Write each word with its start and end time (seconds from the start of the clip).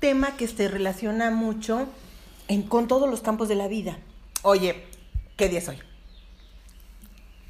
tema 0.00 0.36
que 0.36 0.48
se 0.48 0.68
relaciona 0.68 1.30
mucho 1.30 1.86
en, 2.48 2.62
con 2.62 2.88
todos 2.88 3.08
los 3.08 3.20
campos 3.20 3.48
de 3.48 3.54
la 3.54 3.68
vida. 3.68 3.98
Oye, 4.42 4.84
¿qué 5.36 5.48
día 5.48 5.58
es 5.60 5.68
hoy? 5.68 5.78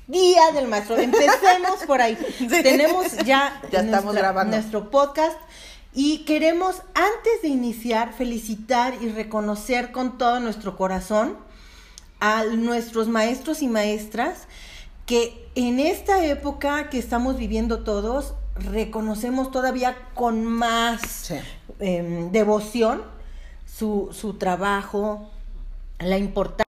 Día 0.07 0.51
del 0.53 0.67
maestro. 0.69 0.99
Empecemos 0.99 1.85
por 1.87 2.03
ahí. 2.03 2.19
Tenemos 2.63 3.17
ya, 3.25 3.63
Ya 3.71 3.81
estamos 3.81 4.15
grabando. 4.15 4.57
nuestro 4.57 4.91
podcast 4.91 5.39
y 5.95 6.19
queremos, 6.25 6.83
antes 6.95 7.43
de 7.43 7.49
iniciar, 7.49 8.13
felicitar 8.13 8.95
y 9.01 9.09
reconocer 9.09 9.91
con 9.93 10.19
todo 10.19 10.39
nuestro 10.41 10.77
corazón 10.77 11.37
a 12.21 12.45
nuestros 12.45 13.09
maestros 13.09 13.62
y 13.62 13.69
maestras 13.69 14.46
que 15.07 15.48
en 15.57 15.80
esta 15.80 16.25
época 16.25 16.91
que 16.91 16.98
estamos 16.98 17.37
viviendo 17.37 17.82
todos, 17.82 18.35
reconocemos 18.61 19.50
todavía 19.50 19.96
con 20.14 20.45
más 20.45 21.00
Sí. 21.02 21.34
eh, 21.80 22.29
devoción 22.32 23.02
su, 23.66 24.09
su 24.12 24.34
trabajo, 24.34 25.30
la 25.98 26.18
importancia. 26.18 26.65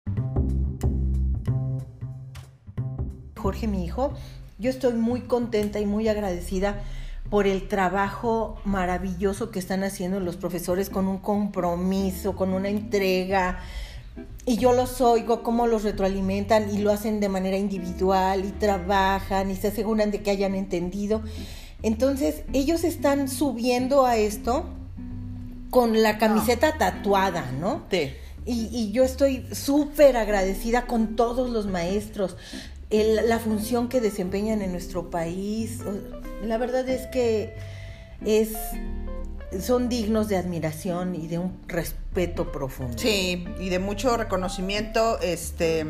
Jorge, 3.37 3.67
mi 3.67 3.85
hijo, 3.85 4.13
yo 4.57 4.69
estoy 4.69 4.93
muy 4.93 5.21
contenta 5.21 5.79
y 5.79 5.85
muy 5.85 6.07
agradecida 6.07 6.81
por 7.29 7.47
el 7.47 7.67
trabajo 7.67 8.59
maravilloso 8.65 9.51
que 9.51 9.59
están 9.59 9.83
haciendo 9.83 10.19
los 10.19 10.35
profesores 10.35 10.89
con 10.89 11.07
un 11.07 11.19
compromiso, 11.19 12.35
con 12.35 12.53
una 12.53 12.69
entrega. 12.69 13.59
Y 14.45 14.57
yo 14.57 14.73
los 14.73 14.99
oigo, 14.99 15.43
cómo 15.43 15.67
los 15.67 15.83
retroalimentan 15.83 16.69
y 16.75 16.79
lo 16.79 16.91
hacen 16.91 17.19
de 17.19 17.29
manera 17.29 17.55
individual 17.55 18.43
y 18.43 18.51
trabajan 18.51 19.51
y 19.51 19.55
se 19.55 19.69
aseguran 19.69 20.11
de 20.11 20.21
que 20.21 20.31
hayan 20.31 20.55
entendido. 20.55 21.21
Entonces, 21.83 22.43
ellos 22.53 22.83
están 22.83 23.29
subiendo 23.29 24.05
a 24.05 24.17
esto 24.17 24.65
con 25.69 26.01
la 26.01 26.17
camiseta 26.17 26.77
tatuada, 26.77 27.51
¿no? 27.59 27.83
Sí. 27.91 28.11
Y, 28.45 28.67
y 28.71 28.91
yo 28.91 29.03
estoy 29.03 29.45
súper 29.53 30.17
agradecida 30.17 30.87
con 30.87 31.15
todos 31.15 31.49
los 31.49 31.67
maestros, 31.67 32.35
el- 32.89 33.27
la 33.29 33.37
función 33.39 33.87
que 33.89 34.01
desempeñan 34.01 34.61
en 34.61 34.71
nuestro 34.71 35.09
país. 35.11 35.79
La 36.43 36.57
verdad 36.57 36.87
es 36.89 37.05
que 37.07 37.53
es, 38.25 38.53
son 39.61 39.87
dignos 39.89 40.27
de 40.27 40.37
admiración 40.37 41.15
y 41.15 41.27
de 41.27 41.37
un 41.37 41.59
respeto 41.67 42.51
profundo. 42.51 42.97
Sí, 42.97 43.45
y 43.59 43.69
de 43.69 43.77
mucho 43.79 44.17
reconocimiento, 44.17 45.19
este 45.21 45.85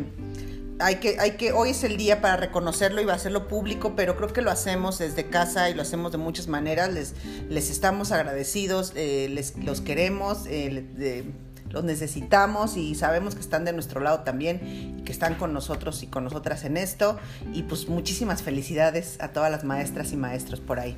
hay 0.79 0.95
que, 0.95 1.19
hay 1.19 1.31
que, 1.31 1.51
hoy 1.51 1.71
es 1.71 1.83
el 1.83 1.97
día 1.97 2.21
para 2.21 2.37
reconocerlo 2.37 3.01
y 3.01 3.09
hacerlo 3.09 3.47
público, 3.47 3.93
pero 3.95 4.15
creo 4.15 4.31
que 4.31 4.41
lo 4.41 4.49
hacemos 4.49 4.97
desde 4.97 5.25
casa 5.25 5.69
y 5.69 5.73
lo 5.73 5.81
hacemos 5.81 6.11
de 6.11 6.17
muchas 6.17 6.47
maneras. 6.47 6.91
Les, 6.93 7.13
les 7.49 7.69
estamos 7.69 8.11
agradecidos, 8.11 8.93
eh, 8.95 9.27
les, 9.29 9.57
los 9.57 9.81
queremos, 9.81 10.45
eh, 10.47 11.25
los 11.69 11.83
necesitamos 11.83 12.77
y 12.77 12.95
sabemos 12.95 13.35
que 13.35 13.41
están 13.41 13.65
de 13.65 13.73
nuestro 13.73 13.99
lado 13.99 14.21
también 14.21 15.03
que 15.05 15.11
están 15.11 15.35
con 15.35 15.53
nosotros 15.53 16.01
y 16.01 16.07
con 16.07 16.23
nosotras 16.23 16.63
en 16.63 16.77
esto. 16.77 17.17
Y 17.53 17.63
pues 17.63 17.89
muchísimas 17.89 18.41
felicidades 18.41 19.17
a 19.19 19.29
todas 19.29 19.51
las 19.51 19.63
maestras 19.63 20.13
y 20.13 20.17
maestros 20.17 20.59
por 20.61 20.79
ahí. 20.79 20.95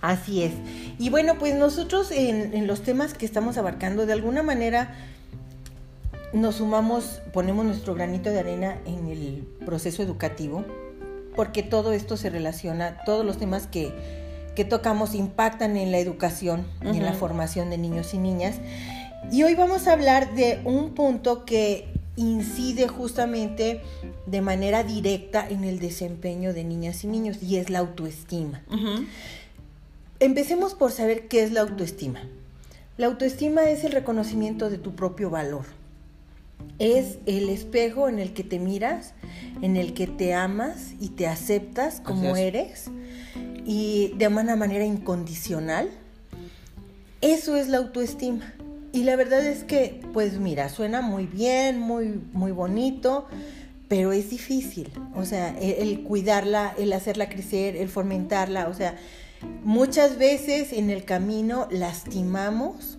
Así 0.00 0.44
es. 0.44 0.52
Y 0.98 1.10
bueno, 1.10 1.38
pues 1.40 1.56
nosotros 1.56 2.12
en 2.12 2.66
los 2.68 2.82
temas 2.82 3.14
que 3.14 3.26
estamos 3.26 3.58
abarcando, 3.58 4.06
de 4.06 4.12
alguna 4.12 4.44
manera 4.44 4.94
nos 6.32 6.56
sumamos, 6.56 7.20
ponemos 7.32 7.64
nuestro 7.64 7.94
granito 7.94 8.30
de 8.30 8.40
arena 8.40 8.78
en 8.84 9.08
el 9.08 9.48
proceso 9.64 10.02
educativo, 10.02 10.64
porque 11.34 11.62
todo 11.62 11.92
esto 11.92 12.16
se 12.16 12.30
relaciona, 12.30 12.98
todos 13.04 13.24
los 13.24 13.38
temas 13.38 13.66
que, 13.66 13.92
que 14.54 14.64
tocamos 14.64 15.14
impactan 15.14 15.76
en 15.76 15.92
la 15.92 15.98
educación 15.98 16.66
y 16.82 16.96
en 16.96 17.04
la 17.04 17.12
formación 17.12 17.70
de 17.70 17.78
niños 17.78 18.12
y 18.14 18.18
niñas. 18.18 18.56
Y 19.30 19.42
hoy 19.42 19.54
vamos 19.54 19.86
a 19.86 19.92
hablar 19.92 20.34
de 20.34 20.60
un 20.64 20.94
punto 20.94 21.44
que 21.44 21.88
incide 22.16 22.88
justamente 22.88 23.80
de 24.26 24.40
manera 24.40 24.82
directa 24.82 25.46
en 25.48 25.64
el 25.64 25.78
desempeño 25.78 26.52
de 26.52 26.64
niñas 26.64 27.04
y 27.04 27.06
niños, 27.06 27.42
y 27.42 27.56
es 27.56 27.70
la 27.70 27.78
autoestima. 27.78 28.62
Empecemos 30.20 30.74
por 30.74 30.90
saber 30.90 31.28
qué 31.28 31.44
es 31.44 31.52
la 31.52 31.60
autoestima. 31.60 32.20
La 32.96 33.06
autoestima 33.06 33.70
es 33.70 33.84
el 33.84 33.92
reconocimiento 33.92 34.68
de 34.68 34.78
tu 34.78 34.96
propio 34.96 35.30
valor. 35.30 35.77
Es 36.78 37.18
el 37.26 37.48
espejo 37.48 38.08
en 38.08 38.18
el 38.18 38.32
que 38.32 38.44
te 38.44 38.58
miras, 38.58 39.14
en 39.62 39.76
el 39.76 39.94
que 39.94 40.06
te 40.06 40.34
amas 40.34 40.94
y 41.00 41.08
te 41.10 41.26
aceptas 41.26 42.00
como 42.00 42.36
eres 42.36 42.90
y 43.68 44.14
de 44.16 44.28
una 44.28 44.56
manera 44.56 44.84
incondicional. 44.84 45.90
Eso 47.20 47.54
es 47.54 47.68
la 47.68 47.76
autoestima. 47.76 48.54
Y 48.92 49.02
la 49.02 49.14
verdad 49.14 49.44
es 49.44 49.62
que, 49.62 50.00
pues 50.14 50.38
mira, 50.38 50.70
suena 50.70 51.02
muy 51.02 51.26
bien, 51.26 51.78
muy, 51.78 52.18
muy 52.32 52.52
bonito, 52.52 53.26
pero 53.86 54.12
es 54.12 54.30
difícil. 54.30 54.90
O 55.14 55.26
sea, 55.26 55.50
el, 55.58 55.88
el 55.88 56.02
cuidarla, 56.02 56.74
el 56.78 56.94
hacerla 56.94 57.28
crecer, 57.28 57.76
el 57.76 57.90
fomentarla. 57.90 58.68
O 58.68 58.74
sea, 58.74 58.96
muchas 59.64 60.16
veces 60.16 60.72
en 60.72 60.88
el 60.88 61.04
camino 61.04 61.68
lastimamos 61.70 62.98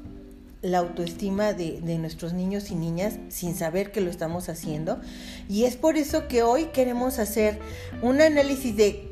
la 0.61 0.79
autoestima 0.79 1.53
de, 1.53 1.79
de 1.81 1.97
nuestros 1.97 2.33
niños 2.33 2.69
y 2.69 2.75
niñas 2.75 3.17
sin 3.29 3.55
saber 3.55 3.91
que 3.91 4.01
lo 4.01 4.09
estamos 4.09 4.49
haciendo. 4.49 4.99
Y 5.47 5.65
es 5.65 5.75
por 5.75 5.97
eso 5.97 6.27
que 6.27 6.43
hoy 6.43 6.65
queremos 6.65 7.19
hacer 7.19 7.59
un 8.01 8.21
análisis 8.21 8.75
de 8.75 9.09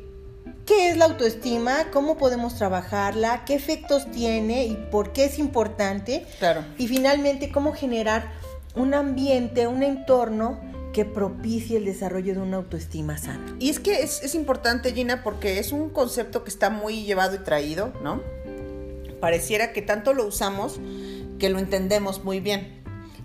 qué 0.66 0.90
es 0.90 0.98
la 0.98 1.06
autoestima, 1.06 1.90
cómo 1.90 2.18
podemos 2.18 2.56
trabajarla, 2.56 3.44
qué 3.46 3.54
efectos 3.54 4.10
tiene 4.10 4.66
y 4.66 4.74
por 4.90 5.12
qué 5.12 5.24
es 5.24 5.38
importante. 5.38 6.26
Claro. 6.38 6.62
Y 6.76 6.88
finalmente, 6.88 7.50
cómo 7.50 7.72
generar 7.72 8.30
un 8.74 8.92
ambiente, 8.92 9.66
un 9.66 9.82
entorno 9.82 10.60
que 10.92 11.06
propicie 11.06 11.78
el 11.78 11.86
desarrollo 11.86 12.34
de 12.34 12.40
una 12.40 12.58
autoestima 12.58 13.16
sana. 13.16 13.56
Y 13.58 13.70
es 13.70 13.80
que 13.80 14.02
es, 14.02 14.22
es 14.22 14.34
importante, 14.34 14.92
Gina, 14.92 15.22
porque 15.22 15.58
es 15.58 15.72
un 15.72 15.88
concepto 15.88 16.44
que 16.44 16.50
está 16.50 16.68
muy 16.68 17.04
llevado 17.04 17.36
y 17.36 17.38
traído, 17.38 17.92
¿no? 18.02 18.20
Pareciera 19.20 19.72
que 19.72 19.82
tanto 19.82 20.12
lo 20.12 20.26
usamos 20.26 20.80
que 21.38 21.48
lo 21.48 21.58
entendemos 21.58 22.24
muy 22.24 22.40
bien. 22.40 22.76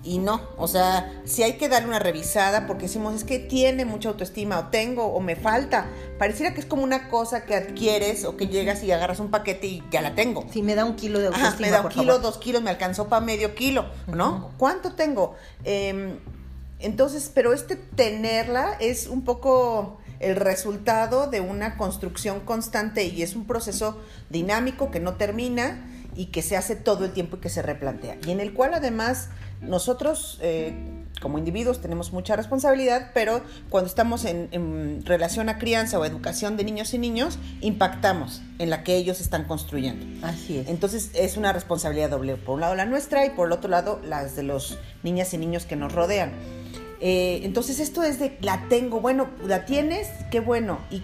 Y 0.06 0.18
no, 0.18 0.42
o 0.58 0.68
sea, 0.68 1.14
si 1.24 1.44
hay 1.44 1.54
que 1.54 1.70
darle 1.70 1.88
una 1.88 2.00
revisada 2.00 2.68
porque 2.68 2.84
decimos, 2.88 3.16
es 3.16 3.24
que 3.24 3.40
tiene 3.40 3.86
mucha 3.86 4.10
autoestima, 4.10 4.60
o 4.60 4.68
tengo, 4.68 5.06
o 5.06 5.22
me 5.22 5.38
falta. 5.38 5.86
Pareciera 6.20 6.54
que 6.54 6.60
es 6.60 6.66
como 6.66 6.84
una 6.84 7.08
cosa 7.08 7.46
que 7.46 7.56
adquieres 7.56 8.26
o 8.26 8.36
que 8.36 8.48
llegas 8.48 8.84
y 8.84 8.92
agarras 8.92 9.22
un 9.22 9.32
paquete 9.32 9.68
y 9.68 9.84
ya 9.92 10.02
la 10.02 10.14
tengo. 10.14 10.46
Si 10.52 10.62
me 10.62 10.76
da 10.76 10.84
un 10.84 10.98
kilo 10.98 11.20
de 11.20 11.28
autoestima, 11.28 11.52
Ajá, 11.52 11.62
me 11.62 11.70
da 11.72 11.78
un 11.78 11.84
por 11.84 11.94
kilo, 11.94 12.06
favor. 12.16 12.22
dos 12.22 12.38
kilos, 12.38 12.62
me 12.62 12.70
alcanzó 12.70 13.08
para 13.08 13.26
medio 13.26 13.56
kilo, 13.56 13.86
¿no? 14.14 14.52
¿Cuánto 14.58 14.92
tengo? 14.92 15.36
Eh, 15.64 16.18
entonces, 16.80 17.32
pero 17.34 17.54
este 17.54 17.78
tenerla 17.78 18.76
es 18.82 19.08
un 19.08 19.24
poco 19.24 20.00
el 20.20 20.36
resultado 20.36 21.28
de 21.28 21.40
una 21.40 21.78
construcción 21.78 22.42
constante 22.42 23.06
y 23.06 23.22
es 23.22 23.38
un 23.38 23.46
proceso 23.46 24.02
dinámico 24.30 24.92
que 24.92 25.00
no 25.00 25.14
termina 25.14 25.90
y 26.16 26.28
que 26.28 26.42
se 26.42 26.58
hace 26.58 26.76
todo 26.76 27.06
el 27.06 27.12
tiempo 27.12 27.38
y 27.38 27.40
que 27.40 27.50
se 27.50 27.62
replantea. 27.62 28.18
Y 28.26 28.32
en 28.32 28.40
el 28.40 28.54
cual 28.54 28.74
además 28.74 29.30
nosotros 29.62 30.40
eh, 30.42 30.74
como 31.22 31.38
individuos 31.38 31.82
tenemos 31.82 32.12
mucha 32.12 32.36
responsabilidad, 32.36 33.12
pero 33.14 33.42
cuando 33.70 33.88
estamos 33.88 34.26
en, 34.26 34.50
en 34.52 35.06
relación 35.06 35.48
a 35.50 35.58
crianza 35.58 35.98
o 35.98 36.06
educación 36.06 36.58
de 36.58 36.66
niños 36.66 36.94
y 36.94 36.98
niños, 36.98 37.40
impactamos 37.62 38.42
en 38.60 38.70
la 38.70 38.84
que 38.84 38.96
ellos 38.98 39.22
están 39.22 39.46
construyendo. 39.46 40.06
Así 40.28 40.58
es. 40.58 40.68
Entonces 40.68 41.12
es 41.14 41.38
una 41.38 41.54
responsabilidad 41.54 42.10
doble. 42.10 42.36
Por 42.36 42.56
un 42.56 42.62
lado 42.62 42.76
la 42.76 42.86
nuestra 42.86 43.26
y 43.26 43.30
por 43.30 43.48
el 43.48 43.54
otro 43.54 43.70
lado 43.70 44.02
las 44.04 44.36
de 44.36 44.44
los 44.44 44.78
niñas 45.02 45.34
y 45.34 45.38
niños 45.38 45.66
que 45.66 45.76
nos 45.76 45.94
rodean. 45.94 46.34
Eh, 47.00 47.42
entonces 47.44 47.80
esto 47.80 48.04
es 48.04 48.20
de 48.20 48.38
la 48.42 48.66
tengo, 48.70 49.02
bueno, 49.02 49.30
la 49.46 49.66
tienes, 49.66 50.08
qué 50.32 50.40
bueno. 50.40 50.80
¿Y 50.90 51.02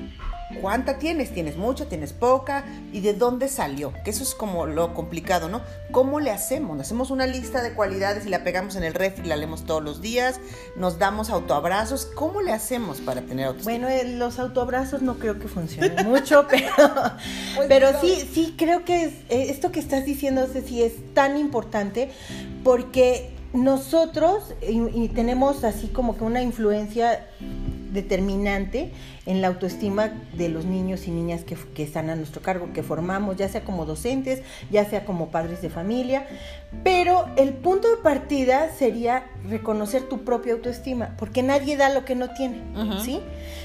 cuánta 0.61 0.97
tienes? 0.97 1.33
¿Tienes 1.33 1.57
mucha? 1.57 1.85
¿Tienes 1.85 2.13
poca? 2.13 2.65
¿Y 2.91 3.01
de 3.01 3.13
dónde 3.13 3.47
salió? 3.47 3.93
Que 4.03 4.09
eso 4.11 4.23
es 4.23 4.33
como 4.33 4.65
lo 4.65 4.93
complicado, 4.93 5.49
¿no? 5.49 5.61
¿Cómo 5.91 6.19
le 6.19 6.31
hacemos? 6.31 6.79
Hacemos 6.79 7.11
una 7.11 7.27
lista 7.27 7.61
de 7.61 7.73
cualidades 7.73 8.25
y 8.25 8.29
la 8.29 8.43
pegamos 8.43 8.75
en 8.75 8.83
el 8.83 8.93
refri, 8.93 9.27
la 9.27 9.35
leemos 9.35 9.65
todos 9.65 9.83
los 9.83 10.01
días, 10.01 10.39
nos 10.75 10.99
damos 10.99 11.29
autoabrazos. 11.29 12.05
¿Cómo 12.05 12.41
le 12.41 12.51
hacemos 12.51 12.99
para 13.01 13.21
tener 13.21 13.47
autoestima? 13.47 13.77
Bueno, 13.77 13.89
eh, 13.89 14.03
los 14.17 14.39
autoabrazos 14.39 15.01
no 15.01 15.19
creo 15.19 15.39
que 15.39 15.47
funcionen 15.47 16.05
mucho, 16.07 16.47
pero, 16.49 16.73
Pues 17.55 17.67
pero 17.67 17.91
no. 17.91 18.01
sí, 18.01 18.29
sí 18.33 18.55
creo 18.57 18.85
que 18.85 19.03
es, 19.05 19.13
eh, 19.29 19.47
esto 19.49 19.71
que 19.71 19.79
estás 19.79 20.05
diciendo, 20.05 20.45
Ceci, 20.51 20.83
es 20.83 20.93
tan 21.13 21.37
importante 21.37 22.11
porque 22.63 23.35
nosotros 23.53 24.53
y, 24.61 24.79
y 25.03 25.09
tenemos 25.09 25.63
así 25.63 25.87
como 25.87 26.17
que 26.17 26.23
una 26.23 26.41
influencia 26.41 27.27
determinante 27.91 28.91
en 29.25 29.41
la 29.41 29.47
autoestima 29.47 30.11
de 30.33 30.49
los 30.49 30.65
niños 30.65 31.07
y 31.07 31.11
niñas 31.11 31.43
que, 31.43 31.55
que 31.75 31.83
están 31.83 32.09
a 32.09 32.15
nuestro 32.15 32.41
cargo, 32.41 32.71
que 32.73 32.83
formamos, 32.83 33.37
ya 33.37 33.49
sea 33.49 33.63
como 33.63 33.85
docentes, 33.85 34.41
ya 34.71 34.85
sea 34.85 35.05
como 35.05 35.29
padres 35.29 35.61
de 35.61 35.69
familia, 35.69 36.27
pero 36.83 37.25
el 37.35 37.53
punto 37.53 37.89
de 37.89 37.97
partida 37.97 38.69
sería 38.77 39.25
reconocer 39.47 40.03
tu 40.03 40.23
propia 40.23 40.53
autoestima, 40.53 41.15
porque 41.17 41.43
nadie 41.43 41.77
da 41.77 41.89
lo 41.89 42.05
que 42.05 42.15
no 42.15 42.31
tiene. 42.33 42.61
¿sí? 43.03 43.19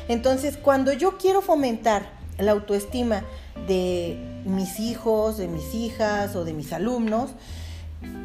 Entonces, 0.09 0.56
cuando 0.56 0.93
yo 0.93 1.19
quiero 1.19 1.43
fomentar 1.43 2.11
la 2.38 2.53
autoestima 2.53 3.25
de 3.67 4.19
mis 4.44 4.81
hijos, 4.81 5.37
de 5.37 5.49
mis 5.49 5.75
hijas 5.75 6.35
o 6.37 6.44
de 6.44 6.53
mis 6.53 6.73
alumnos, 6.73 7.31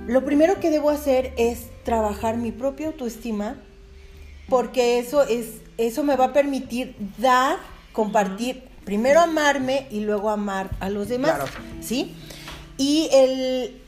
lo 0.07 0.25
primero 0.25 0.59
que 0.59 0.71
debo 0.71 0.89
hacer 0.89 1.33
es 1.37 1.67
trabajar 1.83 2.37
mi 2.37 2.51
propia 2.51 2.87
autoestima, 2.87 3.55
porque 4.49 4.99
eso 4.99 5.23
es, 5.23 5.61
eso 5.87 6.03
me 6.03 6.15
va 6.15 6.25
a 6.25 6.33
permitir 6.33 6.95
dar, 7.17 7.57
compartir, 7.93 8.63
primero 8.83 9.19
amarme 9.19 9.87
y 9.91 10.01
luego 10.01 10.29
amar 10.29 10.71
a 10.79 10.89
los 10.89 11.07
demás. 11.07 11.35
Claro. 11.35 11.51
¿Sí? 11.79 12.13
Y 12.77 13.09
el, 13.13 13.81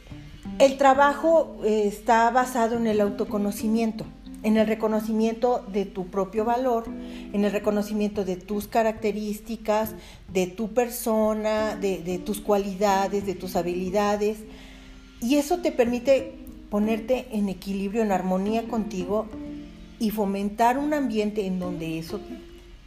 el 0.60 0.78
trabajo 0.78 1.58
eh, 1.64 1.84
está 1.86 2.30
basado 2.32 2.78
en 2.78 2.88
el 2.88 3.02
autoconocimiento, 3.02 4.06
en 4.44 4.58
el 4.58 4.68
reconocimiento 4.68 5.66
de 5.72 5.86
tu 5.86 6.08
propio 6.08 6.46
valor, 6.46 6.86
en 6.88 7.46
el 7.46 7.52
reconocimiento 7.52 8.26
de 8.26 8.36
tus 8.38 8.68
características, 8.68 9.92
de 10.32 10.48
tu 10.48 10.74
persona, 10.74 11.76
de, 11.76 12.00
de 12.00 12.18
tus 12.18 12.42
cualidades, 12.42 13.26
de 13.26 13.36
tus 13.36 13.56
habilidades. 13.56 14.40
Y 15.22 15.36
eso 15.36 15.60
te 15.60 15.72
permite 15.72 16.34
ponerte 16.70 17.28
en 17.32 17.50
equilibrio, 17.50 18.02
en 18.02 18.12
armonía 18.12 18.68
contigo 18.68 19.28
y 20.02 20.10
fomentar 20.10 20.78
un 20.78 20.94
ambiente 20.94 21.46
en 21.46 21.60
donde 21.60 22.00
eso, 22.00 22.20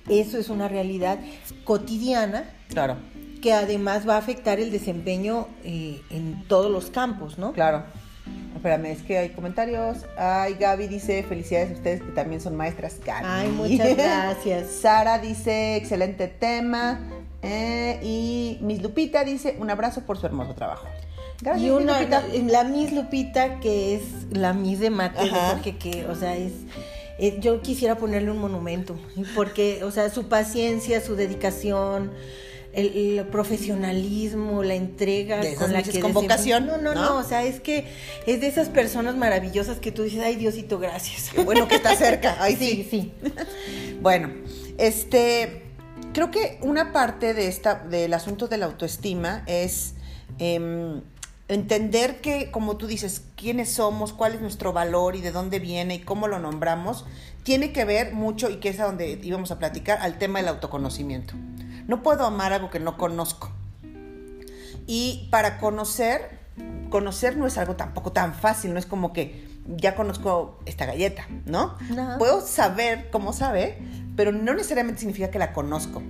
eso 0.08 0.37
es 0.37 0.49
una 0.50 0.69
realidad 0.69 1.19
cotidiana 1.64 2.44
Claro, 2.69 2.96
que 3.40 3.52
además 3.52 4.06
va 4.08 4.16
a 4.16 4.19
afectar 4.19 4.58
el 4.58 4.70
desempeño 4.70 5.46
eh, 5.64 6.00
en 6.11 6.44
todos 6.49 6.70
los 6.70 6.90
campos, 6.90 7.38
¿no? 7.38 7.52
claro. 7.52 7.84
Espérame, 8.56 8.87
es 8.87 9.02
que 9.02 9.19
hay 9.19 9.28
comentarios. 9.31 9.99
Ay, 10.16 10.55
Gaby 10.58 10.87
dice, 10.88 11.22
felicidades 11.25 11.72
a 11.72 11.75
ustedes 11.75 12.00
que 12.02 12.11
también 12.12 12.40
son 12.40 12.56
maestras. 12.56 12.99
Gaby. 13.05 13.26
Ay, 13.28 13.49
muchas 13.50 13.94
gracias. 13.96 14.70
Sara 14.70 15.19
dice, 15.19 15.76
excelente 15.76 16.28
tema. 16.28 17.00
Eh, 17.43 18.00
y 18.02 18.58
Miss 18.62 18.81
Lupita 18.82 19.22
dice, 19.25 19.56
un 19.60 19.69
abrazo 19.69 20.06
por 20.06 20.17
su 20.17 20.25
hermoso 20.25 20.55
trabajo. 20.55 20.88
Gracias, 21.43 21.67
Y 21.69 21.70
Miss 21.70 21.82
una, 21.82 21.99
Lupita. 22.00 22.22
la, 22.22 22.62
la 22.62 22.64
Miss 22.64 22.93
Lupita, 22.93 23.60
que 23.60 23.96
es 23.96 24.02
la 24.31 24.55
Miss 24.55 24.81
de 24.81 24.88
mate, 24.88 25.31
porque 25.52 25.76
que, 25.76 26.06
o 26.06 26.14
sea, 26.14 26.34
es, 26.34 26.52
eh, 27.19 27.38
yo 27.40 27.61
quisiera 27.62 27.96
ponerle 27.96 28.31
un 28.31 28.38
monumento, 28.38 28.96
porque, 29.34 29.84
o 29.84 29.90
sea, 29.90 30.11
su 30.11 30.28
paciencia, 30.28 31.00
su 31.00 31.16
dedicación, 31.16 32.12
el, 32.75 33.19
el 33.19 33.26
profesionalismo, 33.26 34.62
la 34.62 34.75
entrega 34.75 35.38
De 35.38 35.55
con 35.55 35.72
la 35.72 35.82
que 35.82 36.00
con 36.00 36.12
vocación, 36.12 36.66
No, 36.66 36.76
no, 36.76 36.94
¿no? 36.94 37.05
no, 37.05 37.16
o 37.19 37.22
sea, 37.22 37.44
es 37.44 37.61
que 37.61 37.87
es 38.26 38.40
de 38.40 38.49
esas 38.49 38.69
personas 38.69 39.16
maravillosas 39.16 39.78
que 39.78 39.93
tú 39.93 40.02
dices, 40.02 40.20
ay, 40.25 40.37
Diosito, 40.37 40.78
gracias. 40.78 41.31
Qué 41.32 41.43
bueno 41.43 41.69
que 41.69 41.76
está 41.76 41.94
cerca. 41.94 42.37
Ay, 42.40 42.56
sí. 42.56 42.87
sí, 42.88 42.88
sí. 42.90 43.12
Bueno, 44.00 44.31
este, 44.76 45.62
creo 46.12 46.31
que 46.31 46.58
una 46.62 46.93
parte 46.93 47.32
de 47.32 47.46
esta, 47.46 47.76
del 47.76 48.12
asunto 48.12 48.49
de 48.49 48.58
la 48.58 48.67
autoestima 48.67 49.44
es 49.46 49.94
em, 50.38 51.00
entender 51.49 52.20
que, 52.20 52.50
como 52.50 52.76
tú 52.76 52.87
dices, 52.87 53.23
quiénes 53.37 53.73
somos, 53.73 54.12
cuál 54.12 54.35
es 54.35 54.41
nuestro 54.41 54.73
valor 54.73 55.17
y 55.17 55.20
de 55.20 55.31
dónde 55.31 55.58
viene 55.58 55.96
y 55.96 55.99
cómo 56.00 56.29
lo 56.29 56.38
nombramos, 56.38 57.05
tiene 57.43 57.73
que 57.73 57.85
ver 57.85 58.14
mucho, 58.14 58.49
y 58.49 58.56
que 58.56 58.70
es 58.70 58.81
a 58.81 58.87
donde 58.87 59.20
íbamos 59.23 59.50
a 59.50 59.58
platicar, 59.58 59.99
al 60.00 60.19
tema 60.19 60.38
del 60.38 60.49
autoconocimiento. 60.49 61.35
No 61.87 62.02
puedo 62.02 62.25
amar 62.25 62.52
algo 62.52 62.70
que 62.70 62.81
no 62.81 62.96
conozco. 62.96 63.50
Y 64.87 65.29
para 65.31 65.58
conocer, 65.58 66.41
conocer 66.88 67.37
no 67.37 67.46
es 67.46 67.58
algo 67.58 67.76
tampoco 67.76 68.12
tan 68.12 68.35
fácil, 68.35 68.73
no 68.73 68.79
es 68.79 68.87
como 68.87 69.12
que 69.12 69.46
ya 69.67 69.94
conozco 69.94 70.58
esta 70.67 70.87
galleta, 70.87 71.26
¿no? 71.46 71.76
No. 71.91 72.17
Puedo 72.19 72.41
saber 72.41 73.11
cómo 73.11 73.32
sabe, 73.32 73.79
pero 74.17 74.32
no 74.32 74.55
necesariamente 74.55 75.00
significa 75.00 75.31
que 75.31 75.38
la 75.38 75.52
conozco. 75.52 76.02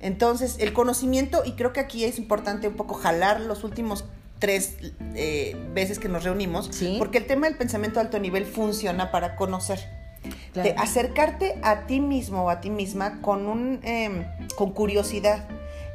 Entonces, 0.00 0.56
el 0.58 0.72
conocimiento, 0.72 1.42
y 1.44 1.52
creo 1.52 1.72
que 1.72 1.80
aquí 1.80 2.04
es 2.04 2.18
importante 2.18 2.68
un 2.68 2.74
poco 2.74 2.94
jalar 2.94 3.40
los 3.40 3.64
últimos 3.64 4.04
tres 4.38 4.76
eh, 5.14 5.56
veces 5.72 5.98
que 5.98 6.08
nos 6.08 6.24
reunimos, 6.24 6.68
Sí. 6.72 6.96
porque 6.98 7.18
el 7.18 7.26
tema 7.26 7.46
del 7.46 7.56
pensamiento 7.56 8.00
de 8.00 8.06
alto 8.06 8.18
nivel 8.18 8.44
funciona 8.44 9.10
para 9.10 9.36
conocer. 9.36 9.80
Claro. 10.52 10.74
Acercarte 10.78 11.58
a 11.62 11.86
ti 11.86 12.00
mismo 12.00 12.44
o 12.44 12.50
a 12.50 12.60
ti 12.60 12.70
misma 12.70 13.20
con, 13.20 13.46
un, 13.46 13.80
em, 13.82 14.24
con 14.56 14.72
curiosidad. 14.72 15.46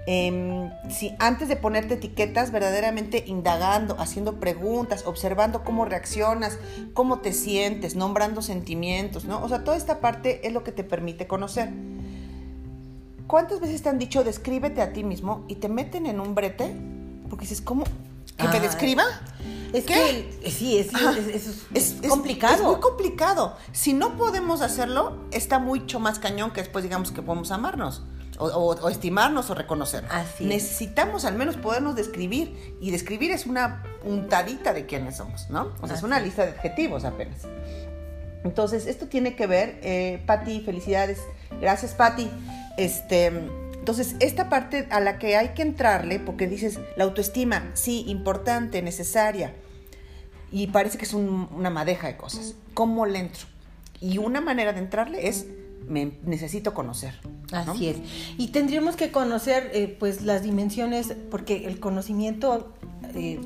Em, 0.07 0.71
si 0.89 1.13
antes 1.19 1.47
de 1.47 1.55
ponerte 1.55 1.93
etiquetas, 1.95 2.51
verdaderamente 2.51 3.23
indagando, 3.27 3.99
haciendo 3.99 4.39
preguntas, 4.39 5.03
observando 5.05 5.63
cómo 5.63 5.85
reaccionas, 5.85 6.57
cómo 6.93 7.19
te 7.19 7.33
sientes, 7.33 7.95
nombrando 7.95 8.41
sentimientos, 8.41 9.25
¿no? 9.25 9.43
O 9.43 9.49
sea, 9.49 9.63
toda 9.63 9.77
esta 9.77 9.99
parte 9.99 10.47
es 10.47 10.53
lo 10.53 10.63
que 10.63 10.71
te 10.71 10.83
permite 10.83 11.27
conocer. 11.27 11.69
¿Cuántas 13.27 13.59
veces 13.59 13.81
te 13.83 13.89
han 13.89 13.99
dicho 13.99 14.23
descríbete 14.23 14.81
a 14.81 14.91
ti 14.91 15.03
mismo 15.03 15.45
y 15.47 15.55
te 15.55 15.69
meten 15.69 16.05
en 16.05 16.19
un 16.19 16.33
brete? 16.35 16.73
Porque 17.29 17.43
dices, 17.43 17.61
¿cómo? 17.61 17.83
¿Que 18.41 18.47
me 18.47 18.53
Ay. 18.55 18.59
describa? 18.61 19.03
Es 19.73 19.85
¿Qué? 19.85 20.37
que, 20.43 20.51
sí, 20.51 20.77
es, 20.79 20.89
es- 21.73 21.95
es- 22.01 22.09
complicado. 22.09 22.53
Es 22.55 22.61
muy 22.61 22.75
complicado. 22.81 23.55
Si 23.71 23.93
no 23.93 24.17
podemos 24.17 24.61
hacerlo, 24.61 25.17
está 25.31 25.59
mucho 25.59 25.99
más 26.01 26.19
cañón 26.19 26.51
que 26.51 26.59
después 26.61 26.83
digamos 26.83 27.11
que 27.11 27.21
podemos 27.21 27.51
amarnos. 27.51 28.03
O, 28.37 28.47
o- 28.47 28.75
o 28.75 28.89
estimarnos 28.89 29.49
o 29.49 29.55
reconocer. 29.55 30.03
Así 30.09 30.43
es. 30.43 30.49
Necesitamos 30.49 31.23
al 31.25 31.35
menos 31.35 31.55
podernos 31.57 31.95
describir. 31.95 32.75
Y 32.81 32.91
describir 32.91 33.31
es 33.31 33.45
una 33.45 33.83
puntadita 34.03 34.73
de 34.73 34.85
quiénes 34.87 35.17
somos, 35.17 35.49
¿no? 35.49 35.71
O 35.81 35.87
sea, 35.87 35.95
es 35.95 36.03
una 36.03 36.19
lista 36.19 36.43
de 36.43 36.51
adjetivos 36.51 37.05
apenas. 37.05 37.41
Entonces, 38.43 38.87
esto 38.87 39.07
tiene 39.07 39.35
que 39.35 39.45
ver, 39.47 39.79
eh, 39.83 40.23
Patti, 40.25 40.61
felicidades. 40.61 41.19
Gracias, 41.61 41.93
Patti. 41.93 42.29
Este, 42.77 43.31
entonces, 43.81 44.15
esta 44.19 44.47
parte 44.47 44.87
a 44.91 44.99
la 44.99 45.17
que 45.17 45.35
hay 45.35 45.49
que 45.49 45.63
entrarle, 45.63 46.19
porque 46.19 46.47
dices, 46.47 46.79
la 46.95 47.03
autoestima, 47.05 47.71
sí, 47.73 48.05
importante, 48.07 48.81
necesaria, 48.83 49.55
y 50.51 50.67
parece 50.67 50.99
que 50.99 51.05
es 51.05 51.13
un- 51.13 51.49
una 51.51 51.71
madeja 51.71 52.05
de 52.07 52.15
cosas. 52.15 52.53
¿Cómo 52.75 53.07
le 53.07 53.17
entro? 53.19 53.47
Y 53.99 54.19
una 54.19 54.39
manera 54.39 54.71
de 54.73 54.79
entrarle 54.79 55.27
es, 55.27 55.47
necesito 56.23 56.73
conocer. 56.75 57.15
¿no? 57.51 57.57
Así 57.57 57.87
es. 57.89 57.97
Y 58.37 58.49
tendríamos 58.49 58.95
que 58.95 59.11
conocer 59.11 59.71
pues 59.73 59.97
pues 59.99 60.21
las 60.21 60.43
dimensiones, 60.43 61.15
porque 61.31 61.65
el 61.65 61.79
conocimiento 61.79 62.73
eh, 63.15 63.39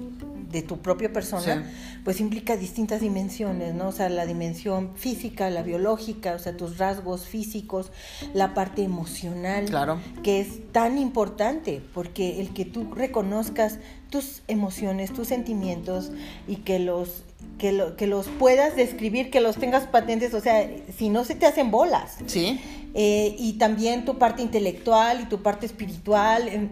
de 0.56 0.62
tu 0.62 0.78
propia 0.78 1.12
persona, 1.12 1.70
pues 2.06 2.20
implica 2.22 2.56
distintas 2.56 3.02
dimensiones, 3.02 3.74
¿no? 3.74 3.90
O 3.90 3.92
sea, 3.92 4.08
la 4.10 4.26
dimensión 4.26 4.92
física, 4.96 5.50
la 5.50 5.64
biológica, 5.64 6.34
o 6.34 6.40
sea, 6.40 6.56
tus 6.56 6.78
rasgos 6.78 7.26
físicos, 7.26 7.92
la 8.34 8.54
parte 8.54 8.84
emocional, 8.84 9.66
Claro. 9.66 10.00
que 10.24 10.40
es 10.40 10.72
tan 10.72 10.98
importante, 10.98 11.82
porque 11.94 12.40
el 12.40 12.54
que 12.54 12.64
tú 12.66 12.94
reconozcas 12.94 13.80
tus 14.10 14.42
emociones, 14.48 15.12
tus 15.12 15.28
sentimientos 15.28 16.12
y 16.48 16.58
que 16.58 16.80
los 16.80 17.24
que, 17.60 17.72
lo- 17.72 17.96
que 17.96 18.08
los 18.08 18.28
puedas 18.28 18.76
describir, 18.76 19.30
que 19.30 19.40
los 19.40 19.56
tengas 19.58 19.86
patentes, 19.88 20.34
o 20.34 20.42
sea, 20.42 20.70
si 20.98 21.10
no 21.10 21.24
se 21.26 21.36
te 21.36 21.46
hacen 21.46 21.70
bolas. 21.72 22.18
Sí. 22.26 22.60
Eh, 22.94 23.36
y 23.38 23.54
también 23.54 24.04
tu 24.04 24.18
parte 24.18 24.42
intelectual 24.42 25.22
y 25.22 25.26
tu 25.26 25.42
parte 25.42 25.66
espiritual, 25.66 26.48
eh, 26.50 26.70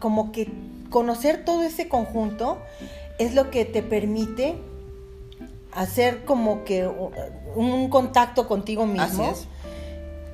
como 0.00 0.32
que 0.32 0.48
conocer 0.90 1.44
todo 1.44 1.62
ese 1.64 1.88
conjunto 1.88 2.58
es 3.18 3.34
lo 3.34 3.50
que 3.50 3.64
te 3.64 3.82
permite 3.82 4.54
hacer 5.72 6.24
como 6.24 6.64
que 6.64 6.86
un 7.54 7.88
contacto 7.90 8.48
contigo 8.48 8.86
mismo 8.86 9.30
es. 9.30 9.46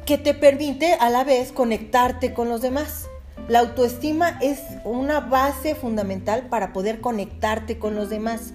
que 0.07 0.19
te 0.19 0.35
permite 0.35 0.95
a 0.95 1.11
la 1.11 1.25
vez 1.25 1.53
conectarte 1.53 2.33
con 2.35 2.49
los 2.49 2.61
demás. 2.63 3.07
La 3.49 3.59
autoestima 3.61 4.39
es 4.41 4.61
una 4.85 5.21
base 5.21 5.75
fundamental 5.75 6.47
para 6.49 6.73
poder 6.73 7.01
conectarte 7.01 7.79
con 7.79 7.95
los 7.97 8.09
demás. 8.11 8.53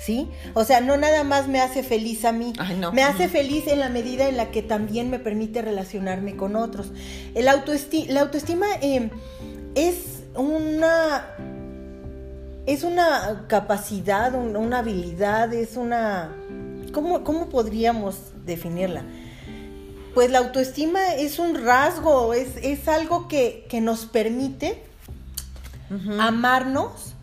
¿Sí? 0.00 0.30
O 0.54 0.62
sea, 0.62 0.80
no 0.80 0.96
nada 0.96 1.24
más 1.24 1.48
me 1.48 1.60
hace 1.60 1.82
feliz 1.82 2.24
a 2.24 2.30
mí, 2.30 2.52
Ay, 2.60 2.76
no. 2.76 2.92
me 2.92 3.02
hace 3.02 3.28
feliz 3.28 3.66
en 3.66 3.80
la 3.80 3.88
medida 3.88 4.28
en 4.28 4.36
la 4.36 4.52
que 4.52 4.62
también 4.62 5.10
me 5.10 5.18
permite 5.18 5.60
relacionarme 5.60 6.36
con 6.36 6.54
otros. 6.54 6.92
El 7.34 7.48
autoesti- 7.48 8.06
la 8.06 8.20
autoestima 8.20 8.66
eh, 8.80 9.10
es 9.74 10.20
una 10.36 11.24
es 12.68 12.82
una 12.84 13.44
capacidad, 13.48 14.34
un- 14.34 14.56
una 14.56 14.78
habilidad, 14.80 15.52
es 15.54 15.76
una 15.76 16.30
¿cómo, 16.92 17.24
cómo 17.24 17.48
podríamos 17.48 18.16
definirla? 18.44 19.02
Pues 20.14 20.30
la 20.30 20.38
autoestima 20.38 21.14
es 21.14 21.38
un 21.38 21.54
rasgo, 21.64 22.34
es, 22.34 22.56
es 22.62 22.88
algo 22.88 23.28
que, 23.28 23.66
que 23.70 23.80
nos 23.80 24.06
permite 24.06 24.82
amarnos 26.20 27.14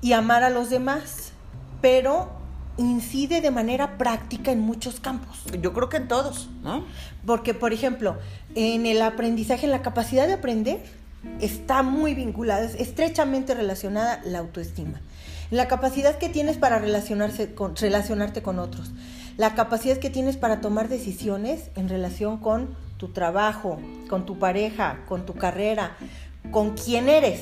y 0.00 0.12
amar 0.12 0.42
a 0.42 0.50
los 0.50 0.68
demás, 0.68 1.32
pero 1.80 2.30
incide 2.76 3.40
de 3.40 3.50
manera 3.50 3.96
práctica 3.98 4.50
en 4.52 4.60
muchos 4.60 5.00
campos. 5.00 5.38
Yo 5.60 5.72
creo 5.72 5.88
que 5.88 5.98
en 5.98 6.08
todos, 6.08 6.48
¿no? 6.62 6.84
Porque, 7.24 7.54
por 7.54 7.72
ejemplo, 7.72 8.16
en 8.54 8.84
el 8.86 9.00
aprendizaje, 9.00 9.66
en 9.66 9.72
la 9.72 9.82
capacidad 9.82 10.26
de 10.26 10.34
aprender, 10.34 10.82
está 11.40 11.82
muy 11.82 12.14
vinculada, 12.14 12.64
es 12.64 12.74
estrechamente 12.74 13.54
relacionada 13.54 14.20
la 14.24 14.38
autoestima. 14.38 15.00
La 15.50 15.68
capacidad 15.68 16.16
que 16.16 16.28
tienes 16.28 16.56
para 16.56 16.78
relacionarse 16.78 17.54
con, 17.54 17.76
relacionarte 17.76 18.42
con 18.42 18.58
otros. 18.58 18.90
La 19.36 19.54
capacidad 19.54 19.98
que 19.98 20.10
tienes 20.10 20.36
para 20.36 20.60
tomar 20.60 20.88
decisiones 20.88 21.70
en 21.74 21.88
relación 21.88 22.38
con 22.38 22.74
tu 22.96 23.08
trabajo, 23.08 23.78
con 24.08 24.24
tu 24.24 24.38
pareja, 24.38 25.00
con 25.08 25.26
tu 25.26 25.34
carrera, 25.34 25.96
con 26.50 26.70
quién 26.70 27.08
eres 27.08 27.40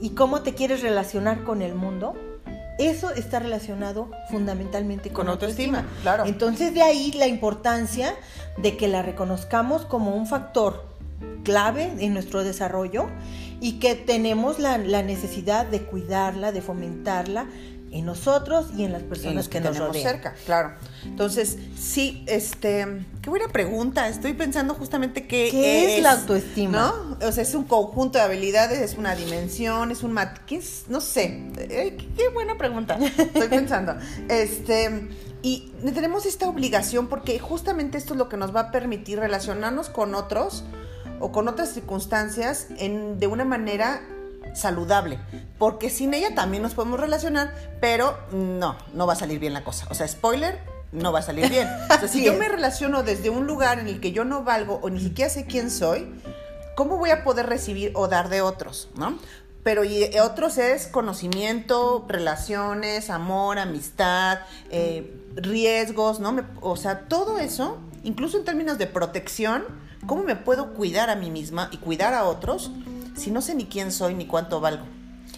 y 0.00 0.10
cómo 0.10 0.42
te 0.42 0.54
quieres 0.54 0.82
relacionar 0.82 1.44
con 1.44 1.62
el 1.62 1.74
mundo. 1.74 2.14
eso 2.78 3.10
está 3.10 3.38
relacionado 3.38 4.10
fundamentalmente 4.30 5.10
con, 5.10 5.26
Con 5.26 5.28
autoestima, 5.28 5.86
claro. 6.02 6.24
Entonces 6.26 6.74
de 6.74 6.82
ahí 6.82 7.12
la 7.12 7.26
importancia 7.26 8.14
de 8.56 8.76
que 8.76 8.88
la 8.88 9.02
reconozcamos 9.02 9.84
como 9.84 10.16
un 10.16 10.26
factor 10.26 10.91
clave 11.44 11.92
en 11.98 12.14
nuestro 12.14 12.44
desarrollo 12.44 13.08
y 13.60 13.78
que 13.78 13.94
tenemos 13.94 14.58
la, 14.58 14.78
la 14.78 15.02
necesidad 15.02 15.66
de 15.66 15.82
cuidarla, 15.82 16.52
de 16.52 16.62
fomentarla 16.62 17.46
en 17.92 18.06
nosotros 18.06 18.68
y 18.76 18.84
en 18.84 18.92
las 18.92 19.02
personas 19.02 19.48
que, 19.48 19.58
que 19.58 19.60
nos 19.60 19.72
tenemos 19.74 19.94
rodean. 19.94 20.12
cerca, 20.12 20.34
claro. 20.46 20.72
Entonces, 21.04 21.58
sí, 21.78 22.24
este, 22.26 23.04
qué 23.20 23.30
buena 23.30 23.48
pregunta. 23.48 24.08
Estoy 24.08 24.32
pensando 24.32 24.74
justamente 24.74 25.26
que 25.26 25.50
¿Qué 25.50 25.96
es 25.96 26.02
la 26.02 26.12
autoestima? 26.12 26.94
¿No? 27.20 27.28
O 27.28 27.32
sea, 27.32 27.42
es 27.42 27.54
un 27.54 27.64
conjunto 27.64 28.18
de 28.18 28.24
habilidades, 28.24 28.80
es 28.80 28.96
una 28.96 29.14
dimensión, 29.14 29.90
es 29.90 30.02
un 30.02 30.12
mat, 30.12 30.38
¿qué 30.46 30.56
es? 30.56 30.84
no 30.88 31.00
sé. 31.00 31.50
Eh, 31.58 31.96
qué, 31.98 32.08
qué 32.16 32.28
buena 32.30 32.56
pregunta. 32.56 32.98
Estoy 32.98 33.48
pensando. 33.50 33.94
Este, 34.28 35.08
y 35.42 35.72
tenemos 35.94 36.24
esta 36.24 36.48
obligación 36.48 37.08
porque 37.08 37.38
justamente 37.38 37.98
esto 37.98 38.14
es 38.14 38.18
lo 38.18 38.28
que 38.28 38.38
nos 38.38 38.56
va 38.56 38.60
a 38.60 38.70
permitir 38.70 39.18
relacionarnos 39.18 39.90
con 39.90 40.14
otros 40.14 40.64
o 41.22 41.32
con 41.32 41.48
otras 41.48 41.72
circunstancias 41.72 42.66
en, 42.78 43.18
de 43.20 43.26
una 43.28 43.44
manera 43.44 44.02
saludable, 44.54 45.18
porque 45.58 45.88
sin 45.88 46.12
ella 46.14 46.34
también 46.34 46.62
nos 46.62 46.74
podemos 46.74 47.00
relacionar, 47.00 47.54
pero 47.80 48.18
no, 48.32 48.76
no 48.92 49.06
va 49.06 49.14
a 49.14 49.16
salir 49.16 49.38
bien 49.38 49.54
la 49.54 49.64
cosa. 49.64 49.86
O 49.90 49.94
sea, 49.94 50.06
spoiler, 50.08 50.58
no 50.92 51.12
va 51.12 51.20
a 51.20 51.22
salir 51.22 51.48
bien. 51.48 51.66
O 51.94 51.98
sea, 51.98 52.08
si 52.08 52.22
yo 52.24 52.34
me 52.34 52.48
relaciono 52.48 53.02
desde 53.02 53.30
un 53.30 53.46
lugar 53.46 53.78
en 53.78 53.88
el 53.88 54.00
que 54.00 54.12
yo 54.12 54.24
no 54.24 54.42
valgo 54.44 54.78
o 54.82 54.90
ni 54.90 55.00
siquiera 55.00 55.30
sé 55.30 55.46
quién 55.46 55.70
soy, 55.70 56.12
¿cómo 56.76 56.98
voy 56.98 57.10
a 57.10 57.24
poder 57.24 57.46
recibir 57.46 57.92
o 57.94 58.08
dar 58.08 58.28
de 58.28 58.42
otros, 58.42 58.88
no? 58.96 59.18
Pero 59.62 59.84
y 59.84 60.02
eh, 60.02 60.20
otros 60.20 60.58
es 60.58 60.88
conocimiento, 60.88 62.04
relaciones, 62.08 63.10
amor, 63.10 63.58
amistad, 63.60 64.40
eh, 64.70 65.14
riesgos, 65.36 66.18
¿no? 66.18 66.32
Me- 66.32 66.42
o 66.60 66.76
sea, 66.76 67.02
todo 67.08 67.38
eso, 67.38 67.78
incluso 68.02 68.36
en 68.38 68.44
términos 68.44 68.76
de 68.76 68.86
protección, 68.88 69.64
¿cómo 70.06 70.22
me 70.22 70.36
puedo 70.36 70.74
cuidar 70.74 71.10
a 71.10 71.16
mí 71.16 71.30
misma 71.30 71.68
y 71.72 71.78
cuidar 71.78 72.14
a 72.14 72.24
otros 72.24 72.70
si 73.16 73.30
no 73.30 73.42
sé 73.42 73.54
ni 73.54 73.66
quién 73.66 73.92
soy 73.92 74.14
ni 74.14 74.26
cuánto 74.26 74.60
valgo? 74.60 74.84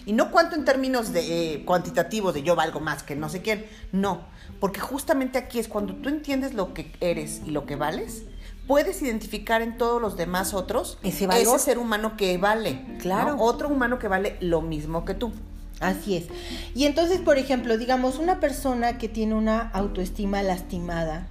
Y 0.05 0.13
no 0.13 0.29
cuánto 0.29 0.55
en 0.55 0.65
términos 0.65 1.13
de 1.13 1.53
eh, 1.53 1.65
cuantitativos, 1.65 2.33
de 2.33 2.43
yo 2.43 2.55
valgo 2.55 2.79
más 2.79 3.01
que 3.01 3.15
no 3.15 3.27
sé 3.27 3.41
quién. 3.41 3.65
No, 3.91 4.21
porque 4.59 4.79
justamente 4.79 5.37
aquí 5.37 5.57
es 5.59 5.67
cuando 5.67 5.95
tú 5.95 6.09
entiendes 6.09 6.53
lo 6.53 6.73
que 6.73 6.91
eres 6.99 7.41
y 7.45 7.51
lo 7.51 7.65
que 7.65 7.75
vales, 7.75 8.23
puedes 8.67 9.01
identificar 9.01 9.61
en 9.61 9.77
todos 9.77 10.01
los 10.01 10.15
demás 10.15 10.53
otros 10.53 10.99
Ese 11.01 11.27
valor. 11.27 11.59
ser 11.59 11.79
humano 11.79 12.17
que 12.17 12.37
vale. 12.37 12.85
Claro. 12.99 13.35
¿no? 13.35 13.43
Otro 13.43 13.69
humano 13.69 13.97
que 13.97 14.07
vale 14.07 14.37
lo 14.41 14.61
mismo 14.61 15.05
que 15.05 15.15
tú. 15.15 15.31
Así 15.79 16.15
es. 16.15 16.25
Y 16.73 16.85
entonces, 16.85 17.19
por 17.19 17.37
ejemplo, 17.37 17.77
digamos, 17.77 18.17
una 18.17 18.39
persona 18.39 18.97
que 18.97 19.09
tiene 19.09 19.35
una 19.35 19.59
autoestima 19.71 20.41
lastimada, 20.41 21.27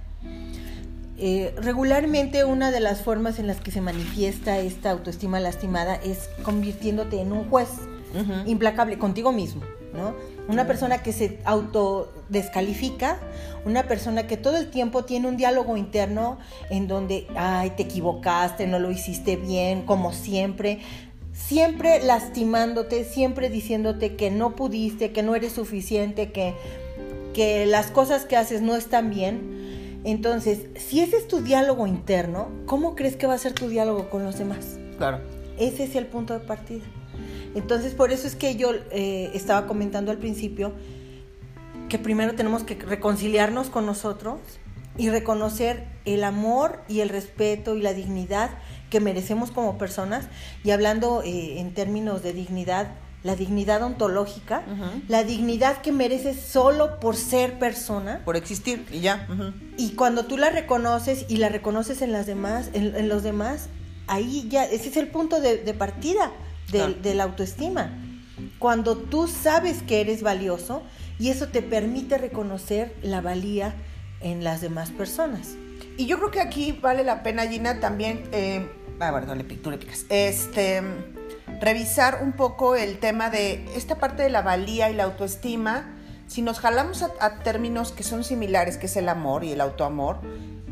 eh, 1.17 1.53
regularmente 1.57 2.43
una 2.43 2.71
de 2.71 2.81
las 2.81 3.01
formas 3.01 3.39
en 3.39 3.47
las 3.47 3.61
que 3.61 3.71
se 3.71 3.79
manifiesta 3.79 4.59
esta 4.59 4.91
autoestima 4.91 5.39
lastimada 5.39 5.95
es 5.95 6.29
convirtiéndote 6.43 7.21
en 7.21 7.31
un 7.31 7.49
juez 7.49 7.69
implacable 8.45 8.97
contigo 8.97 9.33
mismo, 9.33 9.61
¿no? 9.93 10.15
Una 10.47 10.65
persona 10.65 11.03
que 11.03 11.11
se 11.11 11.39
autodescalifica, 11.43 13.19
una 13.65 13.83
persona 13.83 14.25
que 14.25 14.37
todo 14.37 14.57
el 14.57 14.69
tiempo 14.69 15.03
tiene 15.03 15.27
un 15.27 15.35
diálogo 15.35 15.75
interno 15.75 16.37
en 16.69 16.87
donde, 16.87 17.27
ay, 17.35 17.71
te 17.71 17.83
equivocaste, 17.83 18.67
no 18.67 18.79
lo 18.79 18.89
hiciste 18.89 19.35
bien, 19.35 19.81
como 19.81 20.13
siempre, 20.13 20.79
siempre 21.33 22.01
lastimándote, 22.03 23.03
siempre 23.03 23.49
diciéndote 23.49 24.15
que 24.15 24.31
no 24.31 24.55
pudiste, 24.55 25.11
que 25.11 25.23
no 25.23 25.35
eres 25.35 25.53
suficiente, 25.53 26.31
que, 26.31 26.53
que 27.33 27.65
las 27.65 27.91
cosas 27.91 28.25
que 28.25 28.37
haces 28.37 28.61
no 28.61 28.75
están 28.75 29.09
bien. 29.09 29.64
Entonces, 30.05 30.67
si 30.77 31.01
ese 31.01 31.17
es 31.17 31.27
tu 31.27 31.41
diálogo 31.41 31.87
interno, 31.87 32.49
¿cómo 32.67 32.95
crees 32.95 33.15
que 33.15 33.25
va 33.25 33.33
a 33.33 33.39
ser 33.39 33.53
tu 33.53 33.67
diálogo 33.67 34.11
con 34.11 34.23
los 34.23 34.37
demás? 34.37 34.77
Claro. 34.99 35.19
Ese 35.57 35.83
es 35.83 35.95
el 35.95 36.05
punto 36.05 36.35
de 36.35 36.41
partida. 36.41 36.85
Entonces, 37.55 37.95
por 37.95 38.11
eso 38.11 38.27
es 38.27 38.35
que 38.35 38.55
yo 38.55 38.69
eh, 38.91 39.31
estaba 39.33 39.65
comentando 39.65 40.11
al 40.11 40.19
principio 40.19 40.73
que 41.89 41.97
primero 41.97 42.35
tenemos 42.35 42.63
que 42.63 42.75
reconciliarnos 42.75 43.69
con 43.69 43.87
nosotros 43.87 44.39
y 44.95 45.09
reconocer 45.09 45.87
el 46.05 46.23
amor 46.23 46.81
y 46.87 46.99
el 46.99 47.09
respeto 47.09 47.75
y 47.75 47.81
la 47.81 47.93
dignidad 47.93 48.51
que 48.91 48.99
merecemos 48.99 49.49
como 49.49 49.79
personas. 49.79 50.27
Y 50.63 50.69
hablando 50.69 51.23
eh, 51.23 51.59
en 51.59 51.73
términos 51.73 52.21
de 52.21 52.33
dignidad, 52.33 52.91
la 53.25 53.35
dignidad 53.35 53.81
ontológica, 53.81 54.61
la 55.07 55.23
dignidad 55.23 55.81
que 55.81 55.91
mereces 55.91 56.39
solo 56.39 56.99
por 56.99 57.15
ser 57.15 57.57
persona. 57.57 58.21
Por 58.23 58.37
existir 58.37 58.85
y 58.91 58.99
ya. 58.99 59.27
Y 59.77 59.95
cuando 59.95 60.25
tú 60.25 60.37
la 60.37 60.51
reconoces 60.51 61.25
y 61.27 61.37
la 61.37 61.49
reconoces 61.49 62.01
en 62.03 62.11
las 62.11 62.27
demás, 62.27 62.69
en, 62.73 62.95
en 62.95 63.09
los 63.09 63.23
demás, 63.23 63.67
ahí 64.05 64.47
ya, 64.47 64.63
ese 64.65 64.89
es 64.89 64.97
el 64.97 65.07
punto 65.07 65.41
de, 65.41 65.57
de 65.57 65.73
partida 65.73 66.31
Claro. 66.69 66.93
de 67.01 67.13
la 67.15 67.23
autoestima. 67.25 67.89
Cuando 68.59 68.95
tú 68.97 69.27
sabes 69.27 69.81
que 69.83 70.01
eres 70.01 70.21
valioso 70.23 70.83
y 71.19 71.29
eso 71.29 71.47
te 71.47 71.61
permite 71.61 72.17
reconocer 72.17 72.95
la 73.01 73.21
valía 73.21 73.73
en 74.21 74.43
las 74.43 74.61
demás 74.61 74.91
personas. 74.91 75.55
Y 75.97 76.05
yo 76.07 76.17
creo 76.17 76.31
que 76.31 76.41
aquí 76.41 76.73
vale 76.73 77.03
la 77.03 77.23
pena, 77.23 77.47
Gina, 77.47 77.79
también. 77.79 78.23
Eh, 78.31 78.67
ah, 78.99 79.11
bueno, 79.11 79.27
no 79.27 79.35
le, 79.35 79.43
tú 79.43 79.71
le 79.71 79.77
picas. 79.77 80.05
Este. 80.09 80.81
Revisar 81.59 82.19
un 82.21 82.33
poco 82.33 82.75
el 82.75 82.99
tema 82.99 83.29
de 83.29 83.65
esta 83.75 83.95
parte 83.95 84.23
de 84.23 84.29
la 84.29 84.41
valía 84.41 84.89
y 84.89 84.93
la 84.93 85.03
autoestima. 85.03 85.95
Si 86.27 86.41
nos 86.41 86.59
jalamos 86.59 87.03
a, 87.03 87.39
términos 87.39 87.91
que 87.91 88.03
son 88.03 88.23
similares, 88.23 88.77
que 88.77 88.87
es 88.87 88.95
el 88.97 89.07
amor 89.09 89.43
y 89.43 89.51
el 89.51 89.61
autoamor, 89.61 90.19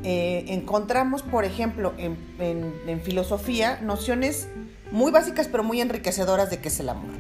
eh, 0.04 0.46
encontramos, 0.48 1.22
por 1.22 1.46
ejemplo, 1.46 1.94
en, 1.98 3.02
filosofía, 3.04 3.80
nociones 3.82 4.48
muy 4.92 5.12
básicas 5.12 5.48
pero 5.48 5.64
muy 5.64 5.80
enriquecedoras 5.80 6.50
de 6.50 6.60
qué 6.60 6.68
es 6.68 6.80
el 6.80 6.90
amor. 6.90 7.12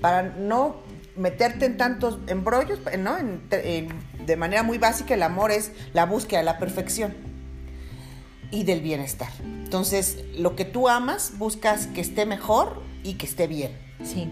Para 0.00 0.22
no 0.22 0.76
meterte 1.16 1.66
en 1.66 1.76
tantos 1.76 2.18
embrollos, 2.26 2.80
de 2.84 4.36
manera 4.36 4.62
muy 4.62 4.78
básica, 4.78 5.14
el 5.14 5.22
amor 5.22 5.50
es 5.50 5.72
la 5.92 6.06
búsqueda 6.06 6.40
de 6.40 6.44
la 6.44 6.58
perfección 6.58 7.14
y 8.50 8.64
del 8.64 8.80
bienestar. 8.80 9.30
Entonces, 9.42 10.18
lo 10.36 10.56
que 10.56 10.64
tú 10.64 10.88
amas, 10.88 11.32
buscas 11.38 11.88
que 11.88 12.00
esté 12.00 12.24
mejor 12.24 12.82
y 13.04 13.14
que 13.14 13.26
esté 13.26 13.46
bien. 13.46 13.70
Sí. 14.02 14.28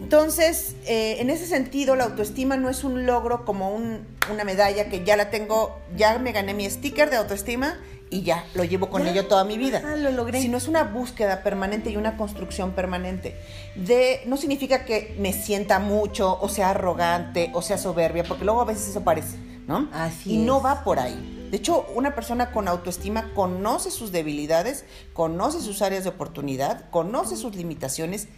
Entonces, 0.00 0.76
eh, 0.86 1.16
en 1.18 1.30
ese 1.30 1.46
sentido, 1.46 1.96
la 1.96 2.04
autoestima 2.04 2.56
no 2.56 2.68
es 2.70 2.84
un 2.84 3.06
logro 3.06 3.44
como 3.44 3.70
un- 3.74 4.06
una 4.32 4.44
medalla 4.44 4.88
que 4.88 5.04
ya 5.04 5.16
la 5.16 5.30
tengo, 5.30 5.76
ya 5.96 6.18
me 6.18 6.30
gané 6.32 6.54
mi 6.54 6.68
sticker 6.70 7.10
de 7.10 7.16
autoestima 7.16 7.76
y 8.08 8.22
ya 8.22 8.44
lo 8.54 8.62
llevo 8.62 8.88
con 8.88 9.02
Ya. 9.02 9.10
ello 9.10 9.26
toda 9.26 9.42
mi 9.44 9.58
vida. 9.58 9.82
Ah, 9.84 9.96
lo 9.96 10.12
logré. 10.12 10.40
Sino 10.40 10.58
es 10.58 10.68
una 10.68 10.84
búsqueda 10.84 11.42
permanente 11.42 11.90
y 11.90 11.96
una 11.96 12.16
construcción 12.16 12.70
permanente. 12.72 13.34
De, 13.74 14.20
no 14.26 14.36
significa 14.36 14.84
que 14.84 15.16
me 15.18 15.32
sienta 15.32 15.80
mucho 15.80 16.38
o 16.40 16.48
sea 16.48 16.70
arrogante 16.70 17.50
o 17.54 17.62
sea 17.62 17.78
soberbia, 17.78 18.22
porque 18.22 18.44
luego 18.44 18.60
a 18.60 18.64
veces 18.64 18.88
eso 18.88 19.02
parece, 19.02 19.36
¿no? 19.66 19.88
Así 19.92 20.34
y 20.34 20.36
no 20.38 20.58
es. 20.58 20.64
va 20.66 20.84
por 20.84 21.00
ahí. 21.00 21.35
De 21.50 21.56
hecho, 21.56 21.86
una 21.94 22.14
persona 22.14 22.50
con 22.50 22.68
autoestima 22.68 23.32
conoce 23.34 23.90
sus 23.90 24.12
debilidades, 24.12 24.84
conoce 25.12 25.60
sus 25.60 25.82
áreas 25.82 26.04
de 26.04 26.10
oportunidad, 26.10 26.90
conoce 26.90 27.36
sus 27.36 27.54
limitaciones, 27.54 28.28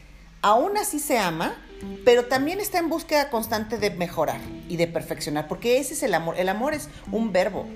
aún 0.42 0.76
así 0.76 0.98
se 0.98 1.18
ama, 1.18 1.54
pero 2.04 2.26
también 2.26 2.60
está 2.60 2.78
en 2.78 2.88
búsqueda 2.88 3.30
constante 3.30 3.78
de 3.78 3.90
mejorar 3.90 4.40
y 4.68 4.76
de 4.76 4.86
perfeccionar, 4.86 5.48
porque 5.48 5.78
ese 5.78 5.94
es 5.94 6.02
el 6.02 6.14
amor. 6.14 6.36
El 6.38 6.48
amor 6.48 6.74
es 6.74 6.88
un 7.10 7.32
verbo. 7.32 7.66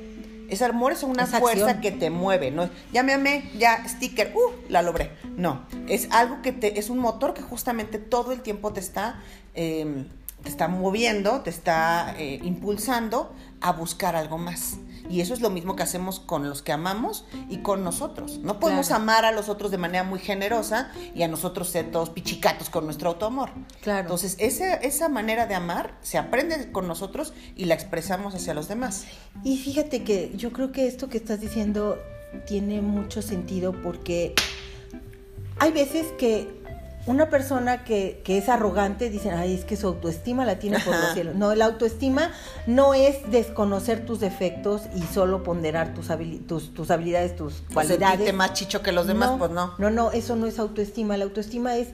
Ese 0.49 0.67
amor 0.67 0.93
es 0.93 1.03
una 1.03 1.23
Es 1.23 1.31
fuerza 1.31 1.71
acción. 1.71 1.81
que 1.81 1.93
te 1.93 2.11
mueve, 2.11 2.51
¿no? 2.51 2.69
Ya 2.93 3.03
me 3.03 3.15
amé, 3.15 3.51
ya 3.59 3.89
sticker, 3.89 4.35
uh, 4.37 4.51
la 4.69 4.83
logré. 4.83 5.13
No, 5.37 5.63
es 5.89 6.09
algo 6.11 6.43
que 6.43 6.53
te, 6.53 6.79
es 6.79 6.91
un 6.91 6.99
motor 6.99 7.33
que 7.33 7.41
justamente 7.41 7.99
todo 7.99 8.33
el 8.33 8.43
tiempo 8.43 8.71
te 8.73 8.81
está, 8.81 9.23
eh, 9.55 10.05
te 10.43 10.51
está 10.51 10.69
moviendo, 10.69 11.41
te 11.41 11.49
está 11.49 12.15
eh, 12.19 12.39
impulsando 12.43 13.35
a 13.63 13.73
buscar 13.73 14.15
algo 14.15 14.37
más. 14.37 14.77
Y 15.11 15.21
eso 15.21 15.35
es 15.35 15.41
lo 15.41 15.51
mismo 15.51 15.77
que 15.77 15.83
hacemos 15.83 16.21
con 16.21 16.49
los 16.49 16.63
que 16.63 16.73
amamos 16.73 17.25
y 17.49 17.59
con 17.59 17.85
nosotros. 17.85 18.39
No 18.39 18.61
podemos 18.61 18.87
Claro. 18.89 19.03
amar 19.03 19.25
a 19.25 19.33
los 19.33 19.49
otros 19.49 19.71
de 19.71 19.79
manera 19.79 20.05
muy 20.05 20.19
generosa 20.21 20.91
y 21.15 21.23
a 21.23 21.29
nosotros 21.29 21.69
ser 21.69 21.91
todos 21.91 22.11
pichicatos 22.11 22.71
con 22.71 22.85
nuestro 22.85 23.11
autoamor. 23.11 23.51
Claro. 23.83 24.01
Entonces, 24.01 24.37
ese- 24.39 24.79
esa 24.87 25.09
manera 25.09 25.47
de 25.47 25.55
amar 25.55 25.97
se 26.03 26.19
aprende 26.19 26.71
con 26.73 26.87
nosotros 26.89 27.33
y 27.57 27.65
la 27.67 27.75
expresamos 27.75 28.35
hacia 28.35 28.55
los 28.55 28.69
demás. 28.69 29.05
Y 29.45 29.59
fíjate 29.59 30.05
que 30.05 30.33
yo 30.37 30.53
creo 30.53 30.73
que 30.73 30.87
esto 30.87 31.09
que 31.09 31.19
estás 31.19 31.41
diciendo 31.41 31.99
tiene 32.47 32.81
mucho 32.81 33.21
sentido 33.23 33.73
porque 33.83 34.35
hay 35.59 35.71
veces 35.73 36.07
que 36.19 36.62
una 37.07 37.29
persona 37.31 37.83
que, 37.85 38.21
que 38.25 38.39
es 38.39 38.49
arrogante 38.49 39.11
dicen, 39.11 39.35
ay, 39.35 39.55
es 39.55 39.65
que 39.65 39.77
su 39.77 39.89
autoestima 39.89 40.45
la 40.45 40.59
tiene 40.59 40.79
por 40.79 40.95
los 40.95 41.13
cielos. 41.15 41.35
No, 41.35 41.55
la 41.55 41.65
autoestima 41.65 42.31
no 42.67 42.95
es 42.95 43.29
desconocer 43.31 44.07
tus 44.07 44.21
defectos 44.21 44.83
y 44.95 45.03
solo 45.03 45.43
ponderar 45.43 45.95
tus, 45.95 46.11
habili- 46.11 46.47
tus, 46.47 46.73
tus 46.75 46.91
habilidades, 46.93 47.35
tus 47.35 47.63
cualidades. 47.75 48.09
sentirte 48.19 48.33
más 48.33 48.53
chicho 48.53 48.83
que 48.83 48.93
los 48.93 49.07
demás, 49.09 49.33
no, 49.33 49.39
pues 49.39 49.51
no. 49.51 49.75
No, 49.79 49.91
no, 49.91 50.13
eso 50.13 50.37
no 50.37 50.47
es 50.47 50.59
autoestima. 50.59 51.17
La 51.17 51.25
autoestima 51.25 51.77
es 51.77 51.89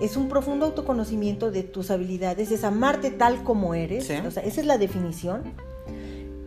es 0.00 0.16
un 0.16 0.28
profundo 0.28 0.64
autoconocimiento 0.66 1.50
de 1.50 1.64
tus 1.64 1.90
habilidades, 1.90 2.52
es 2.52 2.62
amarte 2.62 3.10
tal 3.10 3.42
como 3.42 3.74
eres, 3.74 4.06
Sí. 4.06 4.14
o 4.24 4.30
sea, 4.30 4.44
esa 4.44 4.60
es 4.60 4.66
la 4.68 4.78
definición. 4.78 5.42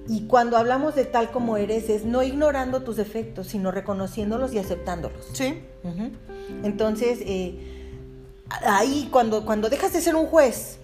Y 0.08 0.22
cuando 0.28 0.56
hablamos 0.56 0.96
de 0.96 1.04
tal 1.04 1.32
como 1.32 1.58
eres, 1.58 1.90
es 1.90 2.06
no 2.06 2.24
ignorando 2.24 2.82
tus 2.84 2.96
defectos, 2.96 3.48
sino 3.48 3.72
reconociéndolos 3.72 4.54
y 4.54 4.58
aceptándolos. 4.60 5.26
Sí. 5.34 5.62
Entonces, 6.64 7.20
eh, 7.22 7.81
ahí 8.66 9.08
cuando, 9.12 9.46
cuando 9.46 9.70
dejas 9.70 9.94
de 9.94 10.02
ser 10.02 10.16
un 10.16 10.28
juez 10.28 10.78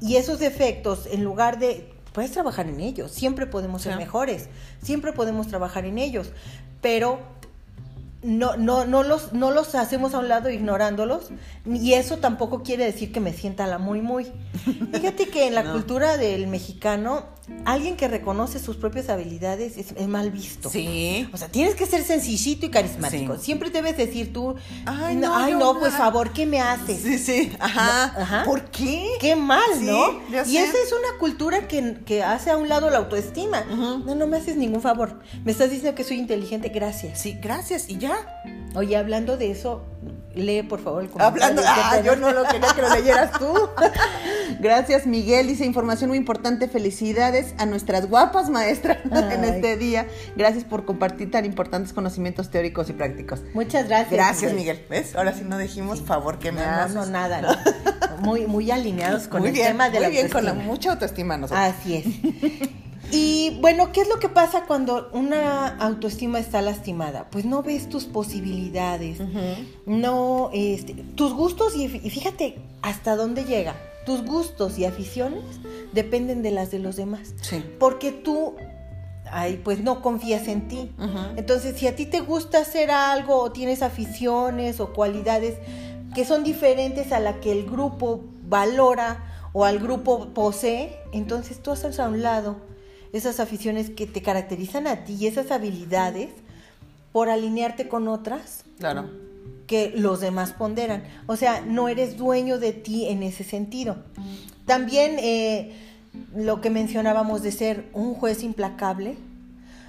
y 0.00 0.16
esos 0.16 0.38
defectos, 0.38 1.06
en 1.10 1.24
lugar 1.24 1.58
de, 1.58 1.92
puedes 2.12 2.32
trabajar 2.32 2.66
en 2.68 2.80
ellos, 2.80 3.10
siempre 3.12 3.46
podemos 3.46 3.82
ser 3.82 3.92
Sí. 3.94 3.98
mejores, 3.98 4.48
siempre 4.82 5.12
podemos 5.12 5.48
trabajar 5.48 5.84
en 5.84 5.98
ellos, 5.98 6.30
pero 6.80 7.18
no, 8.22 8.56
no, 8.56 8.84
no, 8.84 9.02
los, 9.02 9.32
no 9.32 9.50
los 9.50 9.74
hacemos 9.74 10.12
a 10.14 10.18
un 10.18 10.28
lado 10.28 10.50
ignorándolos, 10.50 11.30
y 11.66 11.94
eso 11.94 12.18
tampoco 12.18 12.62
quiere 12.62 12.84
decir 12.84 13.12
que 13.12 13.20
me 13.20 13.32
sienta 13.32 13.66
la 13.66 13.78
muy, 13.78 14.02
muy. 14.02 14.26
Fíjate 14.92 15.28
que 15.28 15.46
en 15.46 15.54
la 15.54 15.62
No. 15.62 15.72
cultura 15.72 16.16
del 16.18 16.46
mexicano, 16.46 17.24
alguien 17.64 17.96
que 17.96 18.06
reconoce 18.08 18.58
sus 18.60 18.76
propias 18.76 19.08
habilidades 19.08 19.76
es, 19.78 19.92
es 19.96 20.06
mal 20.06 20.30
visto. 20.30 20.68
Sí. 20.70 21.28
O 21.32 21.36
sea, 21.36 21.48
tienes 21.48 21.74
que 21.74 21.86
ser 21.86 22.04
sencillito 22.04 22.66
y 22.66 22.70
carismático. 22.70 23.36
Sí. 23.38 23.44
Siempre 23.46 23.70
debes 23.70 23.96
decir 23.96 24.32
tú, 24.32 24.54
Ay, 24.86 25.16
no, 25.16 25.34
ay, 25.36 25.52
no, 25.54 25.58
nada". 25.72 25.80
pues 25.80 25.94
favor, 25.94 26.32
¿qué 26.32 26.44
me 26.46 26.60
haces? 26.60 27.00
Sí, 27.02 27.18
sí. 27.18 27.52
Ajá. 27.58 28.04
Ajá. 28.20 28.44
¿Por 28.44 28.64
qué? 28.70 29.08
Qué 29.20 29.34
mal, 29.34 29.60
Sí, 29.78 29.86
¿no? 29.86 30.20
Y 30.46 30.56
esa 30.58 30.72
es 30.76 30.92
una 30.92 31.18
cultura 31.18 31.66
que, 31.66 31.98
que 32.04 32.22
hace 32.22 32.50
a 32.50 32.56
un 32.56 32.68
lado 32.68 32.88
la 32.90 32.98
autoestima. 32.98 33.62
No, 33.64 34.14
no 34.14 34.26
me 34.26 34.36
haces 34.36 34.56
ningún 34.56 34.82
favor. 34.82 35.20
Me 35.44 35.52
estás 35.52 35.70
diciendo 35.70 35.94
que 35.96 36.04
soy 36.04 36.18
inteligente, 36.18 36.68
gracias. 36.68 37.18
Sí, 37.20 37.38
gracias. 37.42 37.88
Y 37.88 37.96
ya. 37.98 38.09
Oye, 38.76 38.96
hablando 38.96 39.36
de 39.36 39.50
eso, 39.50 39.84
lee 40.34 40.62
por 40.62 40.80
favor 40.80 41.02
el 41.02 41.10
comentario. 41.10 41.44
Hablando, 41.44 41.62
ah, 41.66 42.00
yo 42.04 42.14
no 42.14 42.32
lo 42.32 42.44
quería 42.44 42.72
que 42.72 42.82
lo 42.82 42.94
leyeras 42.94 43.32
tú. 43.32 43.52
Gracias, 44.60 45.06
Miguel. 45.06 45.48
Dice 45.48 45.64
información 45.64 46.10
muy 46.10 46.18
importante. 46.18 46.68
Felicidades 46.68 47.54
a 47.58 47.66
nuestras 47.66 48.08
guapas 48.08 48.48
maestras 48.48 48.98
en 49.32 49.44
este 49.44 49.76
día. 49.76 50.06
Gracias 50.36 50.62
por 50.64 50.84
compartir 50.84 51.30
tan 51.30 51.44
importantes 51.44 51.92
conocimientos 51.92 52.50
teóricos 52.50 52.88
y 52.90 52.92
prácticos. 52.92 53.42
Muchas 53.54 53.88
gracias. 53.88 54.12
Gracias, 54.12 54.52
Miguel. 54.52 54.84
¿Ves? 54.88 55.16
Ahora 55.16 55.32
sí 55.34 55.42
no 55.44 55.58
dijimos 55.58 56.02
favor 56.02 56.38
que 56.38 56.52
me 56.52 56.60
No, 56.60 56.88
no, 56.88 57.06
nada. 57.06 57.40
no. 57.42 57.48
Muy, 58.20 58.46
muy 58.46 58.70
alineados 58.70 59.28
con 59.28 59.40
muy 59.40 59.48
el 59.48 59.54
bien, 59.54 59.68
tema 59.68 59.86
de 59.88 59.92
muy 59.92 60.02
la 60.02 60.08
bien, 60.10 60.28
con 60.28 60.44
la, 60.44 60.52
mucha 60.52 60.92
autoestima 60.92 61.38
nosotros. 61.38 61.58
Así 61.74 61.96
es. 61.96 62.70
Y 63.12 63.58
bueno, 63.60 63.92
¿qué 63.92 64.02
es 64.02 64.08
lo 64.08 64.18
que 64.18 64.28
pasa 64.28 64.64
cuando 64.66 65.08
una 65.12 65.68
autoestima 65.78 66.38
está 66.38 66.62
lastimada? 66.62 67.28
Pues 67.30 67.44
no 67.44 67.62
ves 67.62 67.88
tus 67.88 68.04
posibilidades, 68.04 69.18
no, 69.86 70.50
este, 70.52 70.94
tus 71.14 71.32
gustos 71.34 71.74
y, 71.76 71.84
y 71.84 72.10
fíjate 72.10 72.58
hasta 72.82 73.16
dónde 73.16 73.44
llega. 73.44 73.74
Tus 74.06 74.24
gustos 74.24 74.78
y 74.78 74.84
aficiones 74.84 75.42
dependen 75.92 76.42
de 76.42 76.50
las 76.52 76.70
de 76.70 76.78
los 76.78 76.96
demás, 76.96 77.34
Sí. 77.42 77.62
porque 77.78 78.12
tú, 78.12 78.54
ay, 79.30 79.60
pues 79.62 79.80
no 79.82 80.00
confías 80.02 80.48
en 80.48 80.68
ti. 80.68 80.90
Entonces, 81.36 81.76
si 81.78 81.86
a 81.86 81.94
ti 81.96 82.06
te 82.06 82.20
gusta 82.20 82.58
hacer 82.60 82.90
algo 82.90 83.36
o 83.40 83.52
tienes 83.52 83.82
aficiones 83.82 84.80
o 84.80 84.92
cualidades 84.92 85.58
que 86.14 86.24
son 86.24 86.44
diferentes 86.44 87.12
a 87.12 87.20
la 87.20 87.40
que 87.40 87.52
el 87.52 87.66
grupo 87.68 88.20
valora 88.48 89.24
o 89.52 89.64
al 89.64 89.78
grupo 89.78 90.28
posee, 90.34 90.96
entonces 91.12 91.60
tú 91.62 91.72
haces 91.72 92.00
a 92.00 92.08
un 92.08 92.22
lado 92.22 92.56
esas 93.12 93.40
aficiones 93.40 93.90
que 93.90 94.06
te 94.06 94.22
caracterizan 94.22 94.86
a 94.86 95.04
ti 95.04 95.16
y 95.18 95.26
esas 95.26 95.50
habilidades 95.50 96.30
por 97.12 97.28
alinearte 97.28 97.88
con 97.88 98.06
otras 98.08 98.64
Claro. 98.78 99.10
que 99.66 99.92
los 99.96 100.20
demás 100.20 100.52
ponderan. 100.52 101.02
O 101.26 101.36
sea, 101.36 101.60
no 101.60 101.88
eres 101.88 102.16
dueño 102.16 102.58
de 102.58 102.72
ti 102.72 103.06
en 103.06 103.22
ese 103.22 103.44
sentido. 103.44 103.96
También 104.66 105.16
eh, 105.18 105.72
lo 106.36 106.60
que 106.60 106.70
mencionábamos 106.70 107.42
de 107.42 107.52
ser 107.52 107.88
un 107.92 108.14
juez 108.14 108.42
implacable, 108.42 109.16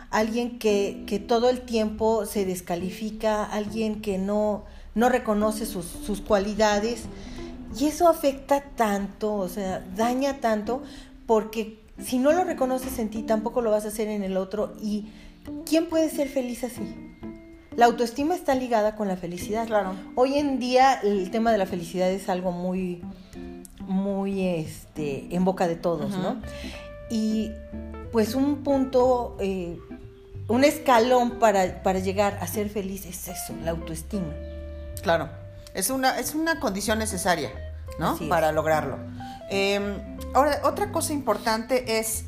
alguien 0.09 0.59
que, 0.59 1.03
que 1.07 1.19
todo 1.19 1.49
el 1.49 1.61
tiempo 1.61 2.25
se 2.25 2.45
descalifica, 2.45 3.43
alguien 3.45 4.01
que 4.01 4.17
no, 4.17 4.65
no 4.95 5.09
reconoce 5.09 5.65
sus, 5.65 5.85
sus 5.85 6.21
cualidades. 6.21 7.03
Y 7.79 7.85
eso 7.85 8.07
afecta 8.09 8.61
tanto, 8.75 9.33
o 9.35 9.47
sea, 9.47 9.85
daña 9.95 10.41
tanto, 10.41 10.81
porque 11.25 11.79
si 12.03 12.17
no 12.17 12.31
lo 12.31 12.43
reconoces 12.43 12.99
en 12.99 13.09
ti, 13.09 13.23
tampoco 13.23 13.61
lo 13.61 13.71
vas 13.71 13.85
a 13.85 13.89
hacer 13.89 14.07
en 14.07 14.23
el 14.23 14.37
otro. 14.37 14.73
¿Y 14.81 15.11
quién 15.65 15.87
puede 15.87 16.09
ser 16.09 16.27
feliz 16.27 16.63
así? 16.63 17.17
La 17.75 17.85
autoestima 17.85 18.35
está 18.35 18.53
ligada 18.53 18.95
con 18.95 19.07
la 19.07 19.15
felicidad. 19.15 19.65
Claro. 19.67 19.95
Hoy 20.15 20.35
en 20.35 20.59
día 20.59 20.99
el 21.01 21.31
tema 21.31 21.51
de 21.51 21.57
la 21.57 21.65
felicidad 21.65 22.09
es 22.09 22.27
algo 22.29 22.51
muy, 22.51 23.01
muy 23.79 24.45
este, 24.45 25.33
en 25.33 25.45
boca 25.45 25.67
de 25.67 25.75
todos. 25.75 26.11
¿no? 26.11 26.41
Y 27.09 27.51
pues 28.11 28.35
un 28.35 28.63
punto, 28.63 29.37
eh, 29.39 29.79
un 30.47 30.63
escalón 30.63 31.39
para, 31.39 31.81
para 31.81 31.99
llegar 31.99 32.37
a 32.41 32.47
ser 32.47 32.69
feliz 32.69 33.05
es 33.05 33.29
eso, 33.29 33.53
la 33.63 33.71
autoestima. 33.71 34.33
Claro, 35.01 35.29
es 35.73 35.89
una, 35.89 36.19
es 36.19 36.35
una 36.35 36.59
condición 36.59 36.99
necesaria, 36.99 37.51
¿no? 37.99 38.17
Para 38.27 38.51
lograrlo. 38.51 38.97
Eh, 39.51 39.79
ahora, 40.33 40.61
otra 40.63 40.91
cosa 40.91 41.11
importante 41.13 41.99
es, 41.99 42.23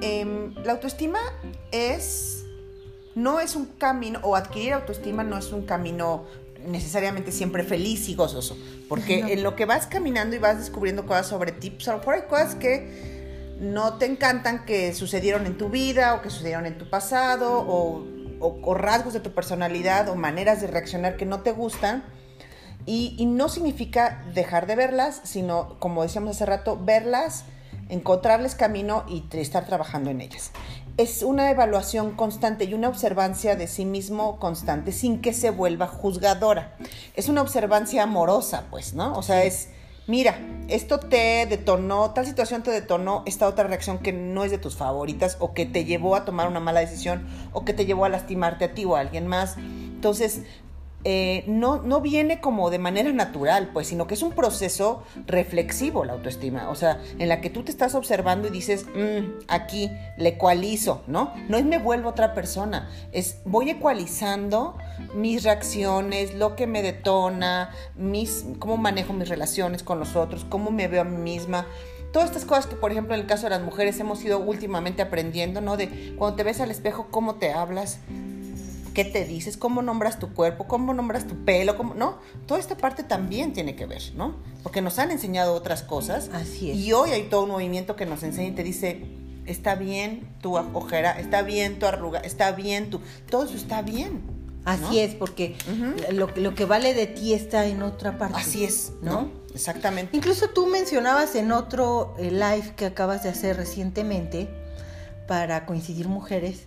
eh, 0.00 0.52
la 0.64 0.72
autoestima 0.72 1.18
es, 1.72 2.44
no 3.14 3.40
es 3.40 3.56
un 3.56 3.66
camino, 3.66 4.20
o 4.22 4.36
adquirir 4.36 4.72
autoestima 4.74 5.24
no 5.24 5.36
es 5.36 5.52
un 5.52 5.66
camino 5.66 6.24
necesariamente 6.66 7.32
siempre 7.32 7.64
feliz 7.64 8.08
y 8.08 8.14
gozoso, 8.14 8.56
porque 8.88 9.22
No. 9.22 9.28
en 9.28 9.42
lo 9.42 9.56
que 9.56 9.66
vas 9.66 9.86
caminando 9.86 10.36
y 10.36 10.38
vas 10.38 10.58
descubriendo 10.58 11.04
cosas 11.04 11.26
sobre 11.26 11.50
ti, 11.50 11.70
pues 11.70 11.88
a 11.88 11.92
lo 11.92 11.98
mejor 11.98 12.14
hay 12.14 12.22
cosas 12.22 12.54
que 12.54 13.12
no 13.60 13.94
te 13.98 14.06
encantan 14.06 14.64
que 14.64 14.94
sucedieron 14.94 15.46
en 15.46 15.58
tu 15.58 15.68
vida 15.68 16.14
o 16.14 16.22
que 16.22 16.30
sucedieron 16.30 16.66
en 16.66 16.78
tu 16.78 16.88
pasado 16.88 17.58
o, 17.60 18.04
o- 18.40 18.60
o 18.62 18.74
rasgos 18.74 19.12
de 19.12 19.20
tu 19.20 19.32
personalidad 19.32 20.08
o 20.08 20.14
maneras 20.14 20.60
de 20.60 20.68
reaccionar 20.68 21.16
que 21.16 21.26
no 21.26 21.40
te 21.40 21.50
gustan. 21.52 22.04
Y, 22.86 23.14
y 23.18 23.26
no 23.26 23.48
significa 23.48 24.24
dejar 24.34 24.66
de 24.66 24.76
verlas, 24.76 25.20
sino, 25.24 25.76
como 25.78 26.02
decíamos 26.02 26.36
hace 26.36 26.46
rato, 26.46 26.78
verlas, 26.82 27.44
encontrarles 27.88 28.54
camino 28.54 29.04
y 29.08 29.24
estar 29.36 29.66
trabajando 29.66 30.10
en 30.10 30.20
ellas. 30.20 30.50
Es 30.96 31.22
una 31.22 31.50
evaluación 31.50 32.12
constante 32.12 32.64
y 32.64 32.74
una 32.74 32.88
observancia 32.88 33.56
de 33.56 33.66
sí 33.66 33.84
mismo 33.84 34.38
constante 34.38 34.92
sin 34.92 35.20
que 35.20 35.32
se 35.32 35.50
vuelva 35.50 35.86
juzgadora. 35.86 36.76
Es 37.14 37.28
una 37.28 37.42
observancia 37.42 38.02
amorosa, 38.02 38.64
pues, 38.70 38.94
¿no? 38.94 39.12
O 39.14 39.22
sea, 39.22 39.44
es, 39.44 39.68
mira, 40.06 40.38
esto 40.68 41.00
te 41.00 41.46
detonó, 41.46 42.12
tal 42.12 42.26
situación 42.26 42.62
te 42.62 42.70
detonó 42.70 43.22
esta 43.26 43.46
otra 43.46 43.64
reacción 43.64 43.98
que 43.98 44.12
no 44.12 44.44
es 44.44 44.50
de 44.50 44.58
tus 44.58 44.76
favoritas 44.76 45.36
o 45.38 45.54
que 45.54 45.66
te 45.66 45.84
llevó 45.84 46.14
a 46.16 46.24
tomar 46.24 46.48
una 46.48 46.60
mala 46.60 46.80
decisión 46.80 47.26
o 47.52 47.64
que 47.64 47.72
te 47.72 47.84
llevó 47.84 48.04
a 48.04 48.08
lastimarte 48.08 48.64
a 48.66 48.74
ti 48.74 48.84
o 48.84 48.96
a 48.96 49.00
alguien 49.00 49.26
más. 49.26 49.56
Entonces, 49.56 50.42
eh, 51.04 51.44
no, 51.46 51.82
no 51.82 52.00
viene 52.00 52.40
como 52.40 52.70
de 52.70 52.78
manera 52.78 53.12
natural, 53.12 53.70
pues, 53.72 53.88
sino 53.88 54.06
que 54.06 54.14
es 54.14 54.22
un 54.22 54.32
proceso 54.32 55.02
reflexivo 55.26 56.04
la 56.04 56.12
autoestima, 56.12 56.68
o 56.68 56.74
sea, 56.74 57.00
en 57.18 57.28
la 57.28 57.40
que 57.40 57.50
tú 57.50 57.64
te 57.64 57.70
estás 57.70 57.94
observando 57.94 58.48
y 58.48 58.50
dices, 58.50 58.86
"Mm, 58.94 59.40
aquí 59.48 59.90
le 60.16 60.30
ecualizo, 60.30 61.02
¿no? 61.06 61.32
No 61.48 61.56
es 61.56 61.64
me 61.64 61.78
vuelvo 61.78 62.10
otra 62.10 62.34
persona, 62.34 62.88
es 63.12 63.40
voy 63.44 63.70
ecualizando 63.70 64.76
mis 65.14 65.42
reacciones, 65.42 66.34
lo 66.34 66.54
que 66.56 66.66
me 66.66 66.82
detona, 66.82 67.70
mis, 67.96 68.44
cómo 68.58 68.76
manejo 68.76 69.12
mis 69.12 69.28
relaciones 69.28 69.82
con 69.82 69.98
los 69.98 70.16
otros, 70.16 70.44
cómo 70.48 70.70
me 70.70 70.88
veo 70.88 71.02
a 71.02 71.04
mí 71.04 71.16
misma. 71.16 71.66
Todas 72.12 72.28
estas 72.28 72.44
cosas 72.44 72.66
que, 72.66 72.76
por 72.76 72.92
ejemplo, 72.92 73.14
en 73.14 73.22
el 73.22 73.26
caso 73.26 73.44
de 73.44 73.50
las 73.50 73.62
mujeres 73.62 73.98
hemos 73.98 74.22
ido 74.22 74.38
últimamente 74.38 75.00
aprendiendo, 75.00 75.62
¿no? 75.62 75.78
De 75.78 76.14
cuando 76.18 76.36
te 76.36 76.44
ves 76.44 76.60
al 76.60 76.70
espejo, 76.70 77.08
cómo 77.10 77.36
te 77.36 77.52
hablas, 77.52 78.00
qué 78.92 79.04
te 79.04 79.24
dices, 79.24 79.56
cómo 79.56 79.82
nombras 79.82 80.18
tu 80.18 80.32
cuerpo, 80.34 80.66
cómo 80.66 80.94
nombras 80.94 81.26
tu 81.26 81.44
pelo, 81.44 81.76
cómo, 81.76 81.94
¿no? 81.94 82.18
Toda 82.46 82.60
esta 82.60 82.76
parte 82.76 83.02
también 83.02 83.52
tiene 83.52 83.74
que 83.76 83.86
ver, 83.86 84.02
¿no? 84.14 84.36
Porque 84.62 84.80
nos 84.80 84.98
han 84.98 85.10
enseñado 85.10 85.54
otras 85.54 85.82
cosas. 85.82 86.30
Así 86.32 86.70
es. 86.70 86.76
Y 86.76 86.92
hoy 86.92 87.10
hay 87.10 87.24
todo 87.24 87.44
un 87.44 87.50
movimiento 87.50 87.96
que 87.96 88.06
nos 88.06 88.22
enseña 88.22 88.48
y 88.48 88.52
te 88.52 88.62
dice, 88.62 89.04
está 89.46 89.74
bien 89.74 90.28
tu 90.40 90.56
ojera, 90.56 91.18
está 91.18 91.42
bien 91.42 91.78
tu 91.78 91.86
arruga, 91.86 92.20
está 92.20 92.52
bien 92.52 92.90
tu... 92.90 93.00
Todo 93.28 93.44
eso 93.44 93.56
está 93.56 93.82
bien. 93.82 94.20
Así 94.64 94.82
¿no? 94.82 94.92
es, 94.92 95.14
porque 95.14 95.56
lo, 96.12 96.28
lo 96.36 96.54
que 96.54 96.64
vale 96.64 96.94
de 96.94 97.08
ti 97.08 97.34
está 97.34 97.66
en 97.66 97.82
otra 97.82 98.16
parte. 98.16 98.38
Así 98.38 98.62
es, 98.62 98.92
¿no? 99.02 99.22
¿no? 99.22 99.30
Exactamente. 99.54 100.16
Incluso 100.16 100.50
tú 100.50 100.66
mencionabas 100.66 101.34
en 101.34 101.50
otro 101.50 102.14
eh, 102.18 102.30
live 102.30 102.74
que 102.76 102.86
acabas 102.86 103.24
de 103.24 103.30
hacer 103.30 103.56
recientemente, 103.56 104.48
para 105.26 105.66
coincidir 105.66 106.08
mujeres, 106.08 106.66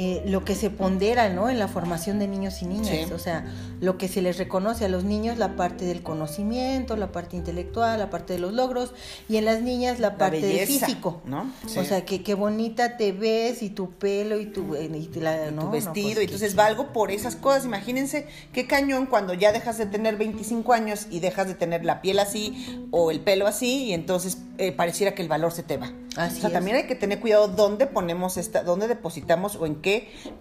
eh, 0.00 0.22
lo 0.26 0.44
que 0.44 0.54
se 0.54 0.70
pondera 0.70 1.28
¿no? 1.28 1.50
en 1.50 1.58
la 1.58 1.66
formación 1.66 2.20
de 2.20 2.28
niños 2.28 2.62
y 2.62 2.66
niñas. 2.66 3.08
Sí. 3.08 3.12
O 3.12 3.18
sea, 3.18 3.44
lo 3.80 3.98
que 3.98 4.06
se 4.06 4.22
les 4.22 4.38
reconoce 4.38 4.84
a 4.84 4.88
los 4.88 5.02
niños, 5.02 5.38
la 5.38 5.56
parte 5.56 5.86
del 5.86 6.04
conocimiento, 6.04 6.94
la 6.94 7.10
parte 7.10 7.34
intelectual, 7.36 7.98
la 7.98 8.08
parte 8.08 8.34
de 8.34 8.38
los 8.38 8.52
logros, 8.52 8.92
y 9.28 9.38
en 9.38 9.44
las 9.44 9.60
niñas 9.60 9.98
la, 9.98 10.10
La 10.10 10.16
parte 10.16 10.40
del 10.40 10.52
belleza, 10.58 10.86
físico. 10.86 11.20
¿no? 11.24 11.50
Sí. 11.66 11.80
O 11.80 11.84
sea, 11.84 12.04
que 12.04 12.22
qué 12.22 12.34
bonita 12.34 12.96
te 12.96 13.10
ves 13.10 13.60
y 13.64 13.70
tu 13.70 13.90
pelo 13.90 14.38
y 14.38 14.46
tu, 14.46 14.76
eh, 14.76 14.84
y 14.84 15.18
la- 15.18 15.46
tu 15.48 15.54
no, 15.56 15.64
no, 15.64 15.70
vestido, 15.72 16.10
pues, 16.14 16.18
y 16.20 16.24
entonces 16.26 16.54
valgo 16.54 16.92
por 16.92 17.10
esas 17.10 17.34
cosas. 17.34 17.64
Imagínense 17.64 18.28
qué 18.52 18.68
cañón 18.68 19.06
cuando 19.06 19.34
ya 19.34 19.50
dejas 19.50 19.78
de 19.78 19.86
tener 19.86 20.16
25 20.16 20.72
años 20.74 21.08
y 21.10 21.18
dejas 21.18 21.48
de 21.48 21.54
tener 21.54 21.84
la 21.84 22.02
piel 22.02 22.20
así 22.20 22.86
o 22.92 23.10
el 23.10 23.18
pelo 23.18 23.48
así, 23.48 23.86
y 23.86 23.94
entonces 23.94 24.38
eh, 24.58 24.70
pareciera 24.70 25.14
que 25.14 25.22
el 25.22 25.28
valor 25.28 25.50
se 25.50 25.64
te 25.64 25.76
va. 25.76 25.90
Así 26.16 26.38
o 26.38 26.40
sea, 26.40 26.48
es. 26.48 26.52
también 26.52 26.76
hay 26.76 26.86
que 26.86 26.94
tener 26.96 27.20
cuidado 27.20 27.48
dónde 27.48 27.86
ponemos 27.86 28.36
esta, 28.36 28.62
dónde 28.64 28.88
depositamos 28.88 29.54
o 29.56 29.66
en 29.66 29.76
qué 29.76 29.87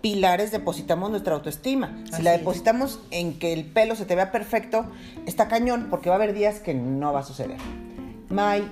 pilares 0.01 0.51
depositamos 0.51 1.09
nuestra 1.09 1.35
autoestima. 1.35 1.97
Si 2.07 2.13
Así 2.15 2.23
la 2.23 2.33
es. 2.33 2.39
depositamos 2.39 2.99
en 3.11 3.37
que 3.39 3.53
el 3.53 3.65
pelo 3.65 3.95
se 3.95 4.05
te 4.05 4.15
vea 4.15 4.31
perfecto, 4.31 4.85
está 5.25 5.47
cañón, 5.47 5.87
porque 5.89 6.09
va 6.09 6.15
a 6.15 6.17
haber 6.17 6.33
días 6.33 6.59
que 6.59 6.73
no 6.73 7.13
va 7.13 7.19
a 7.21 7.23
suceder. 7.23 7.57
May. 8.29 8.69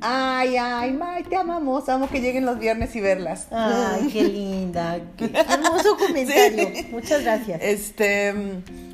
Ay, 0.00 0.56
ay, 0.58 0.92
May, 0.92 1.22
te 1.22 1.36
amamos. 1.36 1.88
Amo 1.88 2.08
que 2.08 2.20
lleguen 2.20 2.44
los 2.44 2.58
viernes 2.58 2.94
y 2.96 3.00
verlas. 3.00 3.46
Ay, 3.50 4.10
qué 4.12 4.24
linda. 4.24 5.00
Qué, 5.16 5.24
hermoso 5.34 5.96
comentario. 6.06 6.68
Sí. 6.74 6.88
Muchas 6.90 7.22
gracias. 7.22 7.60
Este, 7.62 8.34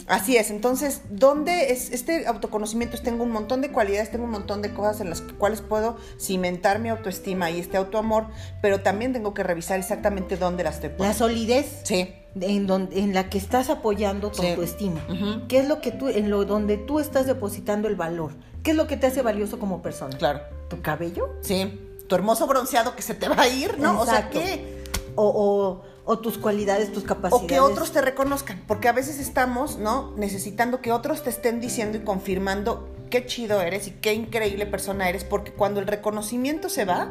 así 0.07 0.37
es. 0.37 0.51
Entonces, 0.51 1.03
¿dónde 1.11 1.73
es 1.73 1.91
este 1.93 2.27
autoconocimiento? 2.27 2.99
Tengo 3.01 3.25
un 3.25 3.31
montón 3.31 3.61
de 3.61 3.71
cualidades, 3.71 4.11
tengo 4.11 4.25
un 4.25 4.31
montón 4.31 4.63
de 4.63 4.73
cosas 4.73 5.01
en 5.01 5.11
las 5.11 5.21
cuales 5.23 5.61
puedo 5.61 5.97
cimentar 6.21 6.79
mi 6.79 6.89
autoestima 6.89 7.51
y 7.51 7.61
este 7.61 7.77
autoamor, 7.77 8.27
pero 8.61 8.81
también 8.83 9.13
tengo 9.13 9.35
que 9.35 9.43
revisar 9.43 9.79
exactamente 9.79 10.37
dónde 10.37 10.65
las 10.65 10.77
estoy 10.77 10.91
La 10.91 10.97
poniendo. 10.97 11.19
solidez 11.19 11.81
Sí. 11.85 12.13
en, 12.41 12.67
donde, 12.67 12.99
en 13.01 13.15
la 13.15 13.29
que 13.29 13.39
estás 13.39 13.71
apoyando 13.71 14.31
tu 14.31 14.43
Sí. 14.43 14.49
autoestima. 14.49 15.01
Ujú. 15.09 15.47
¿Qué 15.49 15.59
es 15.59 15.69
lo 15.69 15.81
que 15.81 15.93
tú, 15.93 16.09
en 16.09 16.31
lo 16.31 16.45
donde 16.45 16.77
tú 16.79 16.99
estás 17.01 17.27
depositando 17.27 17.89
el 17.89 17.97
valor? 17.97 18.33
¿Qué 18.63 18.71
es 18.73 18.77
lo 18.77 18.87
que 18.87 18.97
te 18.97 19.07
hace 19.09 19.23
valioso 19.23 19.59
como 19.59 19.83
persona? 19.83 20.17
Claro. 20.19 20.41
¿Tu 20.69 20.81
cabello? 20.81 21.29
Sí. 21.43 21.81
Tu 22.09 22.15
hermoso 22.15 22.47
bronceado 22.47 22.95
que 22.97 23.03
se 23.03 23.15
te 23.15 23.29
va 23.29 23.41
a 23.43 23.49
ir, 23.49 23.79
¿no? 23.79 24.01
O 24.01 24.07
sea. 24.07 24.31
¿qué? 24.31 24.85
O, 25.15 25.27
o- 25.27 25.92
o 26.13 26.19
tus 26.19 26.39
cualidades, 26.39 26.93
tus 26.93 27.05
capacidades. 27.05 27.45
O 27.45 27.47
que 27.47 27.61
otros 27.61 27.93
te 27.93 28.01
reconozcan, 28.01 28.63
porque 28.67 28.89
a 28.89 28.93
veces 28.93 29.19
estamos, 29.19 29.79
¿no? 29.79 30.13
Necesitando 30.17 30.81
que 30.81 30.93
otros 30.93 31.23
te 31.23 31.31
estén 31.31 31.61
diciendo 31.61 31.99
y 31.99 32.03
confirmando 32.03 32.89
qué 33.11 33.27
chido 33.27 33.61
eres 33.61 33.89
y 33.89 33.91
qué 33.93 34.15
increíble 34.15 34.67
persona 34.67 35.09
eres, 35.09 35.25
porque 35.25 35.53
cuando 35.53 35.81
el 35.81 35.87
reconocimiento 35.87 36.69
se 36.69 36.85
va, 36.85 37.09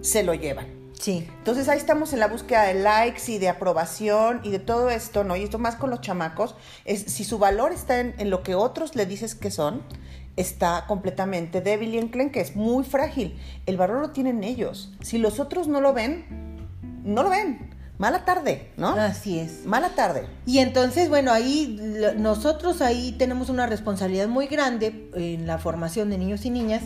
se 0.00 0.22
lo 0.22 0.34
llevan. 0.34 0.66
Sí. 0.98 1.26
Entonces 1.38 1.68
ahí 1.68 1.78
estamos 1.78 2.12
en 2.12 2.20
la 2.20 2.28
búsqueda 2.28 2.64
de 2.64 2.74
likes 2.74 3.22
y 3.26 3.38
de 3.38 3.48
aprobación 3.48 4.40
y 4.44 4.50
de 4.50 4.60
todo 4.60 4.88
esto, 4.88 5.24
¿no? 5.24 5.34
Y 5.36 5.42
esto 5.42 5.58
más 5.58 5.74
con 5.76 5.90
los 5.90 6.00
chamacos, 6.00 6.54
es 6.84 7.00
si 7.02 7.24
su 7.24 7.38
valor 7.38 7.72
está 7.72 8.00
en, 8.00 8.14
en 8.18 8.30
lo 8.30 8.42
que 8.42 8.54
otros 8.54 8.94
le 8.94 9.04
dices 9.06 9.34
que 9.34 9.50
son, 9.50 9.82
está 10.36 10.84
completamente 10.86 11.60
débil 11.60 11.94
y 11.94 11.98
enclenque, 11.98 12.40
es 12.40 12.54
muy 12.54 12.84
frágil. 12.84 13.38
El 13.66 13.76
valor 13.76 14.00
lo 14.00 14.10
tienen 14.10 14.44
ellos. 14.44 14.92
Si 15.00 15.18
los 15.18 15.40
otros 15.40 15.68
no 15.68 15.80
lo 15.80 15.92
ven, 15.92 16.24
no 17.04 17.22
lo 17.22 17.30
ven. 17.30 17.71
Mala 18.02 18.24
tarde, 18.24 18.72
¿no? 18.76 18.88
Así 18.88 19.38
es. 19.38 19.64
Mala 19.64 19.90
tarde. 19.90 20.26
Y 20.44 20.58
entonces, 20.58 21.08
bueno, 21.08 21.30
ahí 21.30 21.78
nosotros 22.16 22.82
ahí 22.82 23.12
tenemos 23.12 23.48
una 23.48 23.66
responsabilidad 23.66 24.26
muy 24.26 24.48
grande 24.48 25.08
en 25.14 25.46
la 25.46 25.58
formación 25.58 26.10
de 26.10 26.18
niños 26.18 26.44
y 26.44 26.50
niñas, 26.50 26.82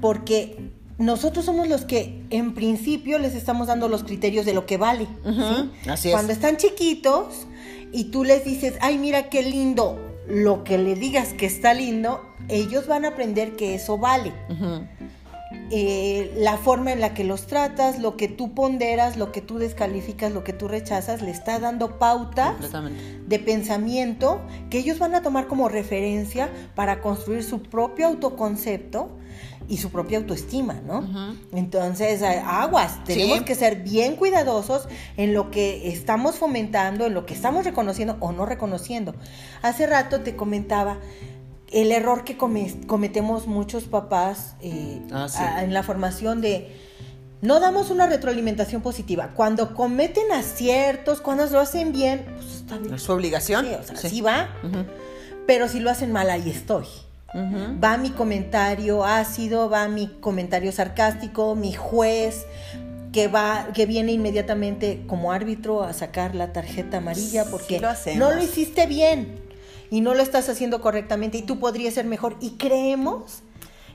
porque 0.00 0.72
nosotros 0.98 1.44
somos 1.44 1.68
los 1.68 1.84
que 1.84 2.26
en 2.30 2.54
principio 2.54 3.20
les 3.20 3.36
estamos 3.36 3.68
dando 3.68 3.86
los 3.88 4.02
criterios 4.02 4.44
de 4.44 4.52
lo 4.52 4.66
que 4.66 4.76
vale. 4.76 5.06
Así 5.88 6.08
es. 6.08 6.14
Cuando 6.14 6.32
están 6.32 6.56
chiquitos 6.56 7.46
y 7.92 8.06
tú 8.10 8.24
les 8.24 8.44
dices, 8.44 8.74
ay, 8.80 8.98
mira 8.98 9.28
qué 9.28 9.44
lindo, 9.44 10.00
lo 10.28 10.64
que 10.64 10.78
le 10.78 10.96
digas 10.96 11.32
que 11.32 11.46
está 11.46 11.74
lindo, 11.74 12.24
ellos 12.48 12.88
van 12.88 13.04
a 13.04 13.10
aprender 13.10 13.54
que 13.54 13.76
eso 13.76 13.98
vale. 13.98 14.32
Eh, 15.72 16.32
la 16.36 16.56
forma 16.56 16.90
en 16.92 17.00
la 17.00 17.14
que 17.14 17.22
los 17.22 17.46
tratas, 17.46 18.00
lo 18.00 18.16
que 18.16 18.26
tú 18.26 18.54
ponderas, 18.54 19.16
lo 19.16 19.30
que 19.30 19.40
tú 19.40 19.58
descalificas, 19.58 20.32
lo 20.32 20.42
que 20.42 20.52
tú 20.52 20.66
rechazas, 20.66 21.22
le 21.22 21.30
está 21.30 21.60
dando 21.60 21.98
pautas 21.98 22.56
de 23.26 23.38
pensamiento 23.38 24.40
que 24.68 24.78
ellos 24.78 24.98
van 24.98 25.14
a 25.14 25.22
tomar 25.22 25.46
como 25.46 25.68
referencia 25.68 26.50
para 26.74 27.00
construir 27.00 27.44
su 27.44 27.62
propio 27.62 28.08
autoconcepto 28.08 29.10
y 29.68 29.76
su 29.76 29.90
propia 29.90 30.18
autoestima, 30.18 30.80
¿no? 30.84 31.36
Entonces, 31.52 32.20
aguas, 32.24 33.04
tenemos 33.04 33.38
Sí. 33.38 33.44
que 33.44 33.54
ser 33.54 33.76
bien 33.84 34.16
cuidadosos 34.16 34.88
en 35.16 35.32
lo 35.32 35.52
que 35.52 35.92
estamos 35.92 36.34
fomentando, 36.34 37.06
en 37.06 37.14
lo 37.14 37.24
que 37.24 37.34
estamos 37.34 37.64
reconociendo 37.64 38.16
o 38.18 38.32
no 38.32 38.46
reconociendo. 38.46 39.14
Hace 39.62 39.86
rato 39.86 40.22
te 40.22 40.34
comentaba 40.34 40.98
el 41.72 41.92
error 41.92 42.24
que 42.24 42.36
come- 42.36 42.74
cometemos 42.86 43.46
muchos 43.46 43.84
papás 43.84 44.54
eh, 44.60 45.00
Ah, 45.12 45.28
sí. 45.28 45.38
a- 45.40 45.62
en 45.64 45.72
la 45.74 45.82
formación 45.82 46.40
de 46.40 46.68
no 47.42 47.58
damos 47.60 47.90
una 47.90 48.06
retroalimentación 48.06 48.82
positiva. 48.82 49.30
Cuando 49.34 49.74
cometen 49.74 50.30
aciertos, 50.32 51.20
cuando 51.20 51.46
lo 51.46 51.60
hacen 51.60 51.92
bien, 51.92 52.26
pues 52.36 52.56
está 52.56 52.76
bien. 52.76 52.94
Es 52.94 53.02
su 53.02 53.12
obligación. 53.12 53.64
Sí, 53.66 53.74
o 53.74 53.82
sea, 53.82 53.96
Sí. 53.96 54.08
sí 54.10 54.20
va, 54.20 54.50
pero 55.46 55.66
si 55.68 55.80
lo 55.80 55.90
hacen 55.90 56.12
mal, 56.12 56.28
ahí 56.28 56.50
estoy. 56.50 56.84
Va 57.82 57.96
mi 57.96 58.10
comentario 58.10 59.04
ácido, 59.04 59.70
va 59.70 59.86
mi 59.88 60.08
comentario 60.20 60.72
sarcástico, 60.72 61.54
mi 61.54 61.72
juez 61.72 62.44
que 63.12 63.28
va 63.28 63.68
que 63.72 63.86
viene 63.86 64.12
inmediatamente 64.12 65.02
como 65.06 65.30
árbitro 65.32 65.82
a 65.84 65.92
sacar 65.92 66.34
la 66.34 66.52
tarjeta 66.52 66.98
amarilla 66.98 67.44
Sí 67.44 67.48
porque 67.50 67.80
lo 67.80 67.88
no 68.16 68.32
lo 68.32 68.42
hiciste 68.42 68.86
bien 68.86 69.40
y 69.90 70.00
no 70.00 70.14
lo 70.14 70.22
estás 70.22 70.48
haciendo 70.48 70.80
correctamente 70.80 71.38
y 71.38 71.42
tú 71.42 71.58
podrías 71.58 71.94
ser 71.94 72.04
mejor 72.06 72.36
y 72.40 72.50
creemos 72.52 73.42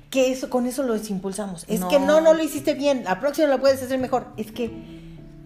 que 0.10 0.32
eso 0.32 0.50
con 0.50 0.66
eso 0.68 0.84
los 0.84 1.10
impulsamos. 1.10 1.66
Es 1.68 1.80
No. 1.82 1.88
que 1.90 2.00
no 2.00 2.22
no 2.22 2.34
lo 2.34 2.44
hiciste 2.44 2.74
bien, 2.74 3.04
la 3.04 3.20
próxima 3.20 3.48
lo 3.48 3.60
puedes 3.60 3.82
hacer 3.82 4.00
mejor. 4.00 4.28
Es 4.38 4.52
que 4.52 4.72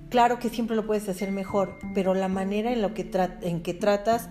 claro 0.09 0.39
que 0.39 0.49
siempre 0.49 0.75
lo 0.75 0.85
puedes 0.85 1.07
hacer 1.09 1.31
mejor, 1.31 1.77
pero 1.93 2.13
la 2.13 2.27
manera 2.27 2.71
en 2.73 2.81
lo 2.81 2.93
que 2.93 3.09
en 3.41 3.61
que 3.61 3.73
tratas 3.73 4.27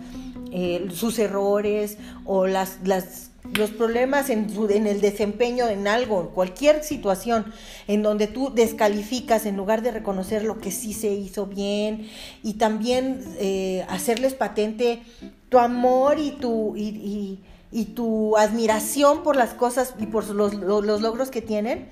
eh, 0.53 0.87
sus 0.93 1.19
errores 1.19 1.99
o 2.25 2.47
las, 2.47 2.79
las 2.85 3.31
los 3.55 3.71
problemas 3.71 4.29
en, 4.29 4.51
su- 4.53 4.69
en 4.69 4.87
el 4.87 5.01
desempeño 5.01 5.69
en 5.69 5.89
algo, 5.89 6.31
cualquier 6.31 6.85
situación 6.85 7.47
en 7.87 8.03
donde 8.03 8.27
tú 8.27 8.53
descalificas 8.55 9.47
en 9.47 9.57
lugar 9.57 9.81
de 9.81 9.91
reconocer 9.91 10.45
lo 10.45 10.59
que 10.59 10.71
sí 10.71 10.93
se 10.93 11.13
hizo 11.15 11.47
bien 11.47 12.09
y 12.43 12.55
también 12.55 13.23
eh, 13.39 13.87
hacerles 13.89 14.35
patente 14.35 15.01
tu 15.49 15.59
amor 15.59 16.19
y 16.19 16.33
tu 16.33 16.77
y, 16.77 16.89
y- 16.89 17.45
y 17.71 17.85
tu 17.87 18.37
admiración 18.39 19.23
por 19.23 19.37
las 19.37 19.51
cosas 19.55 19.95
y 19.99 20.07
por 20.07 20.27
los, 20.31 20.55
los- 20.55 20.85
los 20.85 21.01
logros 21.03 21.31
que 21.31 21.43
tienen, 21.43 21.91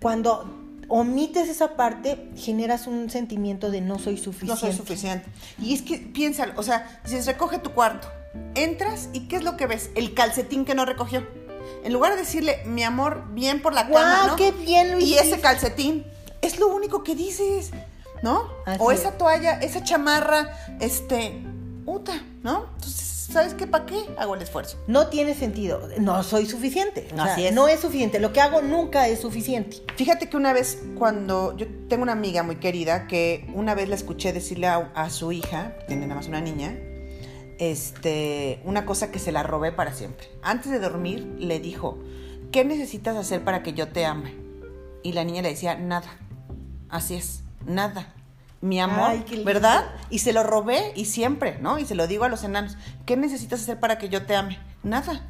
cuando 0.00 0.50
omites 0.88 1.48
esa 1.48 1.76
parte, 1.76 2.28
generas 2.36 2.86
un 2.86 3.10
sentimiento 3.10 3.70
de 3.70 3.80
no 3.80 3.98
soy 3.98 4.16
suficiente. 4.18 4.52
No 4.54 4.56
soy 4.56 4.72
suficiente. 4.72 5.26
Y 5.60 5.74
es 5.74 5.82
que 5.82 5.98
piénsalo, 5.98 6.52
o 6.56 6.62
sea, 6.62 7.00
dices, 7.04 7.26
recoge 7.26 7.58
tu 7.58 7.70
cuarto, 7.72 8.08
entras 8.54 9.08
y 9.12 9.28
¿qué 9.28 9.36
es 9.36 9.42
lo 9.44 9.56
que 9.56 9.66
ves? 9.66 9.90
El 9.94 10.14
calcetín 10.14 10.64
que 10.64 10.74
no 10.74 10.84
recogió. 10.84 11.26
En 11.84 11.92
lugar 11.92 12.12
de 12.12 12.18
decirle, 12.18 12.58
mi 12.66 12.82
amor, 12.82 13.24
bien 13.32 13.62
por 13.62 13.72
la 13.74 13.84
¡Guau, 13.84 14.02
cama, 14.02 14.26
¿no? 14.28 14.36
qué 14.36 14.50
bien 14.52 14.92
lo 14.92 14.98
Y 14.98 15.04
hiciste! 15.04 15.28
ese 15.28 15.40
calcetín, 15.40 16.04
es 16.42 16.58
lo 16.60 16.68
único 16.68 17.02
que 17.04 17.14
dices, 17.14 17.70
¿no? 18.22 18.42
Así 18.64 18.78
o 18.82 18.90
es. 18.92 19.00
esa 19.00 19.12
toalla, 19.18 19.58
esa 19.60 19.82
chamarra, 19.84 20.50
este, 20.80 21.42
uta, 21.86 22.22
¿no? 22.42 22.66
Entonces, 22.74 23.28
¿sabes 23.32 23.54
qué? 23.54 23.66
¿Para 23.66 23.86
qué 23.86 24.04
hago 24.18 24.34
el 24.34 24.42
esfuerzo? 24.42 24.78
No 24.86 25.06
tiene 25.08 25.34
sentido. 25.34 25.88
No 25.98 26.22
soy 26.22 26.46
suficiente. 26.46 27.08
O 27.12 27.14
sea, 27.14 27.24
Así 27.32 27.46
es. 27.46 27.54
No 27.54 27.68
es 27.68 27.80
suficiente. 27.80 28.18
Lo 28.18 28.32
que 28.32 28.40
hago 28.40 28.60
nunca 28.60 29.08
es 29.08 29.20
suficiente. 29.20 29.82
Fíjate 29.96 30.28
que 30.28 30.36
una 30.36 30.52
vez 30.52 30.82
cuando 30.98 31.56
yo 31.56 31.66
tengo 31.88 32.02
una 32.02 32.12
amiga 32.12 32.42
muy 32.42 32.56
querida 32.56 33.06
que 33.06 33.48
una 33.54 33.74
vez 33.74 33.88
la 33.88 33.94
escuché 33.94 34.32
decirle 34.32 34.66
a, 34.66 34.90
a 34.94 35.10
su 35.10 35.32
hija, 35.32 35.76
tiene 35.86 36.02
nada 36.06 36.16
más 36.16 36.28
una 36.28 36.40
niña, 36.40 36.76
este, 37.58 38.60
una 38.64 38.84
cosa 38.84 39.10
que 39.10 39.18
se 39.18 39.32
la 39.32 39.42
robé 39.42 39.72
para 39.72 39.92
siempre. 39.92 40.28
Antes 40.42 40.70
de 40.72 40.78
dormir 40.78 41.36
le 41.38 41.60
dijo, 41.60 41.98
¿qué 42.52 42.64
necesitas 42.64 43.16
hacer 43.16 43.44
para 43.44 43.62
que 43.62 43.72
yo 43.72 43.88
te 43.88 44.04
ame? 44.04 44.34
Y 45.02 45.12
la 45.12 45.24
niña 45.24 45.42
le 45.42 45.50
decía, 45.50 45.76
nada. 45.76 46.18
Así 46.88 47.14
es, 47.14 47.42
nada. 47.64 48.15
Mi 48.60 48.80
amor, 48.80 49.10
Ay. 49.10 49.42
¿verdad? 49.44 49.84
Y 50.10 50.20
se 50.20 50.32
lo 50.32 50.42
robé 50.42 50.92
y 50.96 51.04
siempre, 51.04 51.58
¿no? 51.60 51.78
Y 51.78 51.84
se 51.84 51.94
lo 51.94 52.06
digo 52.06 52.24
a 52.24 52.28
los 52.28 52.42
enanos, 52.42 52.76
¿qué 53.04 53.16
necesitas 53.16 53.60
hacer 53.60 53.78
para 53.78 53.98
que 53.98 54.08
yo 54.08 54.24
te 54.24 54.34
ame? 54.34 54.58
Nada. 54.82 55.26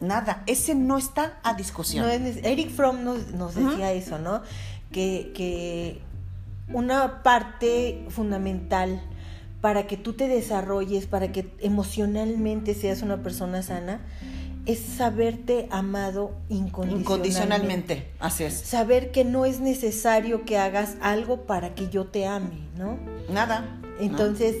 Nada. 0.00 0.42
Ese 0.46 0.74
no 0.74 0.98
está 0.98 1.38
a 1.42 1.54
discusión. 1.54 2.04
No 2.06 2.10
es 2.10 2.20
neces- 2.20 2.44
Eric 2.44 2.70
Fromm 2.70 3.04
nos, 3.04 3.54
decía 3.54 3.92
eso, 3.92 4.18
¿no? 4.18 4.42
Que, 4.90 5.32
que 5.34 6.00
una 6.72 7.22
parte 7.22 8.06
fundamental 8.08 9.00
para 9.60 9.86
que 9.86 9.96
tú 9.96 10.14
te 10.14 10.26
desarrolles, 10.26 11.06
para 11.06 11.30
que 11.30 11.54
emocionalmente 11.60 12.74
seas 12.74 13.02
una 13.02 13.22
persona 13.22 13.62
sana, 13.62 14.00
es 14.64 14.78
saberte 14.78 15.66
amado 15.70 16.32
incondicionalmente. 16.48 17.00
Incondicionalmente, 17.00 18.12
así 18.20 18.44
es. 18.44 18.54
Saber 18.54 19.10
que 19.10 19.24
no 19.24 19.44
es 19.44 19.60
necesario 19.60 20.44
que 20.44 20.58
hagas 20.58 20.96
algo 21.00 21.42
para 21.42 21.74
que 21.74 21.88
yo 21.88 22.06
te 22.06 22.26
ame, 22.26 22.68
¿no? 22.76 22.98
Nada. 23.28 23.80
Entonces, 23.98 24.56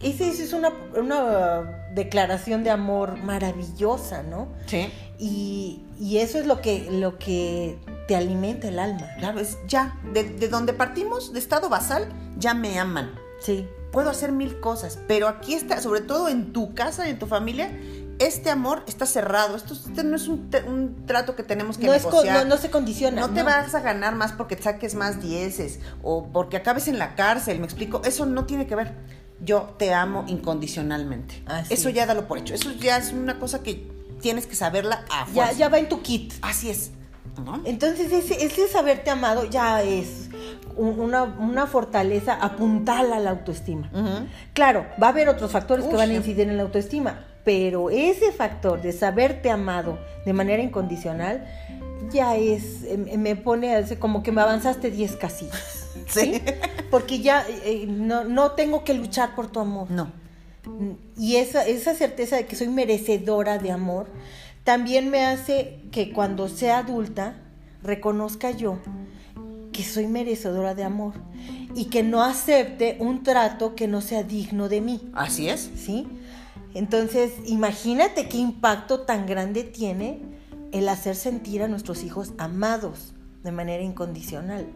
esa 0.00 0.24
es 0.24 0.52
una, 0.52 0.72
una 0.96 1.90
declaración 1.94 2.64
de 2.64 2.70
amor 2.70 3.16
maravillosa, 3.22 4.22
¿no? 4.22 4.48
Sí. 4.66 4.88
Y, 5.18 5.80
y 5.98 6.18
eso 6.18 6.38
es 6.38 6.46
lo 6.46 6.60
que, 6.60 6.88
lo 6.90 7.18
que 7.18 7.78
te 8.08 8.16
alimenta 8.16 8.68
el 8.68 8.80
alma. 8.80 9.06
Claro, 9.18 9.38
es 9.38 9.58
ya, 9.68 9.98
de, 10.12 10.24
de 10.24 10.48
donde 10.48 10.72
partimos, 10.72 11.32
de 11.32 11.38
estado 11.38 11.68
basal, 11.68 12.08
ya 12.36 12.52
me 12.52 12.78
aman. 12.78 13.12
Sí. 13.40 13.66
Puedo 13.92 14.10
hacer 14.10 14.32
mil 14.32 14.58
cosas, 14.58 14.98
pero 15.06 15.28
aquí 15.28 15.54
está, 15.54 15.80
sobre 15.80 16.00
todo 16.00 16.28
en 16.28 16.52
tu 16.52 16.74
casa 16.74 17.06
y 17.06 17.10
en 17.12 17.18
tu 17.20 17.26
familia, 17.26 17.70
este 18.18 18.50
amor 18.50 18.82
está 18.86 19.06
cerrado. 19.06 19.56
Esto, 19.56 19.74
este 19.74 20.04
no 20.04 20.16
es 20.16 20.28
un, 20.28 20.50
trato 21.06 21.34
que 21.36 21.42
tenemos 21.42 21.78
que 21.78 21.86
No, 21.86 21.94
es 21.94 22.04
negociar. 22.04 22.44
no, 22.44 22.54
no 22.56 22.60
se 22.60 22.70
condiciona. 22.70 23.20
No 23.20 23.30
te 23.30 23.42
vas 23.42 23.74
a 23.74 23.80
ganar 23.80 24.14
más 24.14 24.32
porque 24.32 24.56
saques 24.56 24.94
más 24.94 25.20
dieces 25.22 25.80
o 26.02 26.28
porque 26.32 26.56
acabes 26.56 26.88
en 26.88 26.98
la 26.98 27.14
cárcel, 27.14 27.58
me 27.58 27.64
explico. 27.66 28.02
Eso 28.04 28.26
no 28.26 28.44
tiene 28.44 28.66
que 28.66 28.76
ver. 28.76 28.92
Yo 29.40 29.74
te 29.78 29.92
amo 29.92 30.24
incondicionalmente. 30.28 31.42
Así 31.46 31.74
Eso 31.74 31.88
es. 31.88 31.94
ya 31.94 32.06
dalo 32.06 32.26
por 32.28 32.38
hecho. 32.38 32.54
Eso 32.54 32.70
ya 32.72 32.96
es 32.96 33.12
una 33.12 33.38
cosa 33.38 33.62
que 33.62 33.90
tienes 34.20 34.46
que 34.46 34.54
saberla 34.56 35.04
a 35.10 35.26
Ya, 35.26 35.32
fuerza. 35.32 35.52
ya 35.54 35.68
va 35.68 35.78
en 35.78 35.88
tu 35.88 36.02
kit. 36.02 36.32
Así 36.42 36.70
es. 36.70 36.90
¿no? 37.44 37.60
Entonces, 37.64 38.12
ese, 38.12 38.44
ese 38.44 38.68
saberte 38.68 39.10
amado 39.10 39.44
ya 39.44 39.82
es 39.82 40.28
un- 40.76 41.00
una, 41.00 41.24
una 41.24 41.66
fortaleza 41.66 42.34
apuntal 42.34 43.12
a 43.12 43.18
la 43.18 43.30
autoestima. 43.30 43.90
Claro, 44.52 44.86
va 45.02 45.08
a 45.08 45.10
haber 45.10 45.28
otros 45.28 45.50
factores 45.50 45.84
que 45.84 45.96
van 45.96 46.10
a 46.10 46.14
incidir 46.14 46.48
en 46.48 46.56
la 46.56 46.62
autoestima, 46.62 47.24
pero 47.44 47.90
ese 47.90 48.32
factor 48.32 48.80
de 48.80 48.92
saberte 48.92 49.50
amado 49.50 49.98
de 50.24 50.32
manera 50.32 50.62
incondicional 50.62 51.46
ya 52.10 52.36
es, 52.36 52.82
eh, 52.84 53.16
me 53.18 53.36
pone 53.36 53.84
como 53.98 54.22
que 54.22 54.32
me 54.32 54.40
avanzaste 54.40 54.90
10 54.90 55.16
casillas. 55.16 55.80
Sí. 56.08 56.42
Porque 56.90 57.20
ya 57.20 57.46
eh, 57.64 57.86
no, 57.88 58.24
no 58.24 58.50
tengo 58.50 58.84
que 58.84 58.94
luchar 58.94 59.34
por 59.34 59.50
tu 59.50 59.60
amor. 59.60 59.90
No. 59.90 60.12
Y 61.16 61.36
esa, 61.36 61.66
esa 61.66 61.94
certeza 61.94 62.36
de 62.36 62.46
que 62.46 62.56
soy 62.56 62.68
merecedora 62.68 63.58
de 63.58 63.70
amor 63.70 64.08
también 64.64 65.08
me 65.08 65.24
hace 65.24 65.78
que 65.92 66.12
cuando 66.12 66.48
sea 66.48 66.78
adulta 66.78 67.36
reconozca 67.82 68.50
yo 68.50 68.78
que 69.72 69.82
soy 69.84 70.06
merecedora 70.06 70.74
de 70.74 70.84
amor 70.84 71.14
y 71.74 71.86
que 71.86 72.02
no 72.02 72.22
acepte 72.22 72.96
un 73.00 73.22
trato 73.22 73.74
que 73.74 73.88
no 73.88 74.00
sea 74.00 74.22
digno 74.22 74.68
de 74.68 74.80
mí, 74.80 75.10
Así 75.14 75.48
es. 75.48 75.70
¿sí? 75.76 76.06
Entonces, 76.74 77.32
imagínate 77.46 78.28
qué 78.28 78.38
impacto 78.38 79.00
tan 79.00 79.26
grande 79.26 79.62
tiene 79.62 80.20
el 80.72 80.88
hacer 80.88 81.14
sentir 81.14 81.62
a 81.62 81.68
nuestros 81.68 82.02
hijos 82.02 82.32
amados 82.36 83.14
de 83.44 83.52
manera 83.52 83.82
incondicional. 83.82 84.66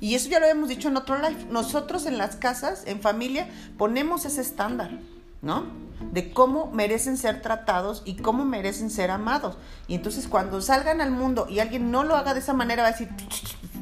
Y 0.00 0.14
eso 0.14 0.28
ya 0.28 0.38
lo 0.38 0.46
habíamos 0.46 0.68
dicho 0.68 0.88
en 0.88 0.96
otro 0.96 1.18
live. 1.18 1.46
Nosotros 1.50 2.06
en 2.06 2.18
las 2.18 2.36
casas, 2.36 2.84
en 2.86 3.00
familia, 3.00 3.48
ponemos 3.76 4.24
ese 4.24 4.40
estándar, 4.40 5.00
¿no? 5.42 5.64
De 6.12 6.32
cómo 6.32 6.70
merecen 6.70 7.16
ser 7.16 7.42
tratados 7.42 8.02
y 8.04 8.14
cómo 8.16 8.44
merecen 8.44 8.90
ser 8.90 9.10
amados. 9.10 9.56
Y 9.88 9.94
entonces 9.94 10.28
cuando 10.28 10.60
salgan 10.60 11.00
al 11.00 11.10
mundo 11.10 11.46
y 11.48 11.58
alguien 11.58 11.90
no 11.90 12.04
lo 12.04 12.16
haga 12.16 12.34
de 12.34 12.40
esa 12.40 12.52
manera, 12.52 12.82
va 12.82 12.90
a 12.90 12.92
decir, 12.92 13.08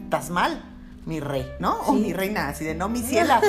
estás 0.04 0.30
mal, 0.30 0.62
mi 1.04 1.20
rey, 1.20 1.50
¿no? 1.58 1.80
O 1.80 1.92
mi 1.92 2.12
reina, 2.12 2.48
así 2.48 2.64
de, 2.64 2.74
no, 2.74 2.88
mi 2.88 3.02
ciela. 3.02 3.40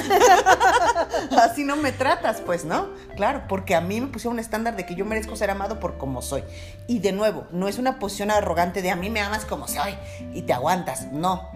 así 1.41 1.63
no 1.63 1.75
me 1.75 1.91
tratas, 1.91 2.41
pues, 2.41 2.65
¿no? 2.65 2.89
Claro, 3.15 3.43
porque 3.47 3.75
a 3.75 3.81
mí 3.81 4.01
me 4.01 4.07
pusieron 4.07 4.33
un 4.33 4.39
estándar 4.39 4.75
de 4.75 4.85
que 4.85 4.95
yo 4.95 5.05
merezco 5.05 5.35
ser 5.35 5.49
amado 5.49 5.79
por 5.79 5.97
como 5.97 6.21
soy. 6.21 6.43
Y 6.87 6.99
de 6.99 7.11
nuevo, 7.11 7.45
no 7.51 7.67
es 7.67 7.77
una 7.77 7.99
posición 7.99 8.31
arrogante 8.31 8.81
de 8.81 8.91
a 8.91 8.95
mí 8.95 9.09
me 9.09 9.21
amas 9.21 9.45
como 9.45 9.67
soy 9.67 9.95
y 10.33 10.43
te 10.43 10.53
aguantas, 10.53 11.11
no 11.11 11.49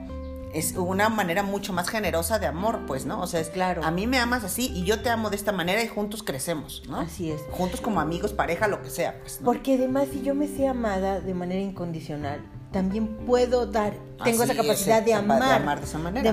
es 0.54 0.74
una 0.76 1.10
manera 1.10 1.44
mucho 1.44 1.74
más 1.74 1.90
generosa 1.90 2.40
de 2.40 2.48
amor, 2.48 2.86
pues, 2.88 3.06
¿no? 3.06 3.22
O 3.22 3.28
sea, 3.28 3.40
es 3.40 3.50
Claro. 3.50 3.84
A 3.84 3.92
mí 3.92 4.08
me 4.08 4.18
amas 4.18 4.44
así 4.44 4.72
y 4.74 4.86
yo 4.86 5.02
te 5.02 5.10
amo 5.10 5.30
de 5.30 5.36
esta 5.36 5.52
manera 5.52 5.84
y 5.84 5.88
juntos 5.88 6.24
crecemos, 6.24 6.84
¿no? 6.88 7.00
Así 7.00 7.32
es. 7.32 7.42
Juntos 7.52 7.82
como 7.82 8.00
amigos, 8.00 8.34
pareja, 8.34 8.68
lo 8.68 8.82
que 8.82 8.90
sea, 8.90 9.20
pues. 9.20 9.40
¿no? 9.42 9.46
Porque 9.46 9.76
además, 9.76 10.08
si 10.12 10.22
yo 10.22 10.34
me 10.36 10.48
sé 10.48 10.68
amada 10.68 11.20
de 11.20 11.34
manera 11.34 11.62
incondicional, 11.62 12.42
también 12.72 13.08
puedo 13.26 13.66
dar, 13.66 13.94
tengo 14.24 14.44
Así 14.44 14.52
esa 14.52 14.54
es, 14.54 14.58
capacidad 14.58 15.04
de 15.04 15.12
capaz 15.12 15.26
de 15.26 15.34
amar, 15.34 15.62
amar 15.62 15.80
de 15.80 15.86
esa 15.86 15.98
manera. 15.98 16.32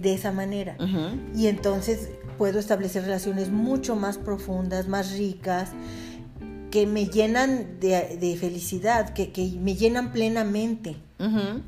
de, 0.00 0.14
esa 0.14 0.32
manera. 0.32 0.76
Y 1.34 1.46
entonces 1.46 2.10
puedo 2.38 2.58
establecer 2.58 3.02
relaciones 3.02 3.50
mucho 3.50 3.96
más 3.96 4.18
profundas, 4.18 4.88
más 4.88 5.12
ricas, 5.12 5.70
que 6.70 6.86
me 6.86 7.06
llenan 7.06 7.80
de, 7.80 8.16
de 8.18 8.36
felicidad, 8.36 9.10
que, 9.12 9.30
que 9.30 9.56
me 9.60 9.74
llenan 9.74 10.12
plenamente 10.12 10.96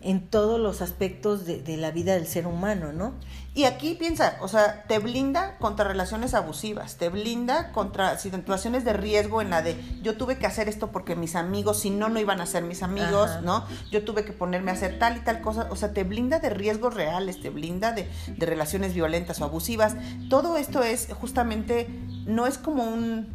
En 0.02 0.28
todos 0.28 0.58
los 0.58 0.82
aspectos 0.82 1.46
de, 1.46 1.62
de 1.62 1.76
la 1.76 1.92
vida 1.92 2.14
del 2.14 2.26
ser 2.26 2.46
humano, 2.46 2.92
¿no? 2.92 3.14
Y 3.56 3.66
aquí 3.66 3.94
piensa, 3.94 4.36
o 4.40 4.48
sea, 4.48 4.82
te 4.88 4.98
blinda 4.98 5.58
contra 5.58 5.84
relaciones 5.84 6.34
abusivas, 6.34 6.96
te 6.96 7.08
blinda 7.08 7.70
contra 7.70 8.18
situaciones 8.18 8.84
de 8.84 8.92
riesgo 8.94 9.40
en 9.40 9.50
la 9.50 9.62
de 9.62 9.76
yo 10.02 10.16
tuve 10.16 10.38
que 10.38 10.46
hacer 10.46 10.68
esto 10.68 10.90
porque 10.90 11.14
mis 11.14 11.36
amigos, 11.36 11.78
si 11.78 11.90
no, 11.90 12.08
no 12.08 12.18
iban 12.18 12.40
a 12.40 12.46
ser 12.46 12.64
mis 12.64 12.82
amigos, 12.82 13.30
Ajá. 13.30 13.40
¿no? 13.42 13.64
Yo 13.92 14.04
tuve 14.04 14.24
que 14.24 14.32
ponerme 14.32 14.72
a 14.72 14.74
hacer 14.74 14.98
tal 14.98 15.18
y 15.18 15.20
tal 15.20 15.40
cosa, 15.40 15.68
o 15.70 15.76
sea, 15.76 15.92
te 15.92 16.02
blinda 16.02 16.40
de 16.40 16.50
riesgos 16.50 16.94
reales, 16.94 17.40
te 17.40 17.50
blinda 17.50 17.92
de, 17.92 18.10
de 18.26 18.44
relaciones 18.44 18.92
violentas 18.92 19.40
o 19.40 19.44
abusivas. 19.44 19.94
Todo 20.28 20.56
esto 20.56 20.82
es 20.82 21.06
justamente, 21.20 21.88
no 22.26 22.48
es 22.48 22.58
como 22.58 22.82
un, 22.82 23.28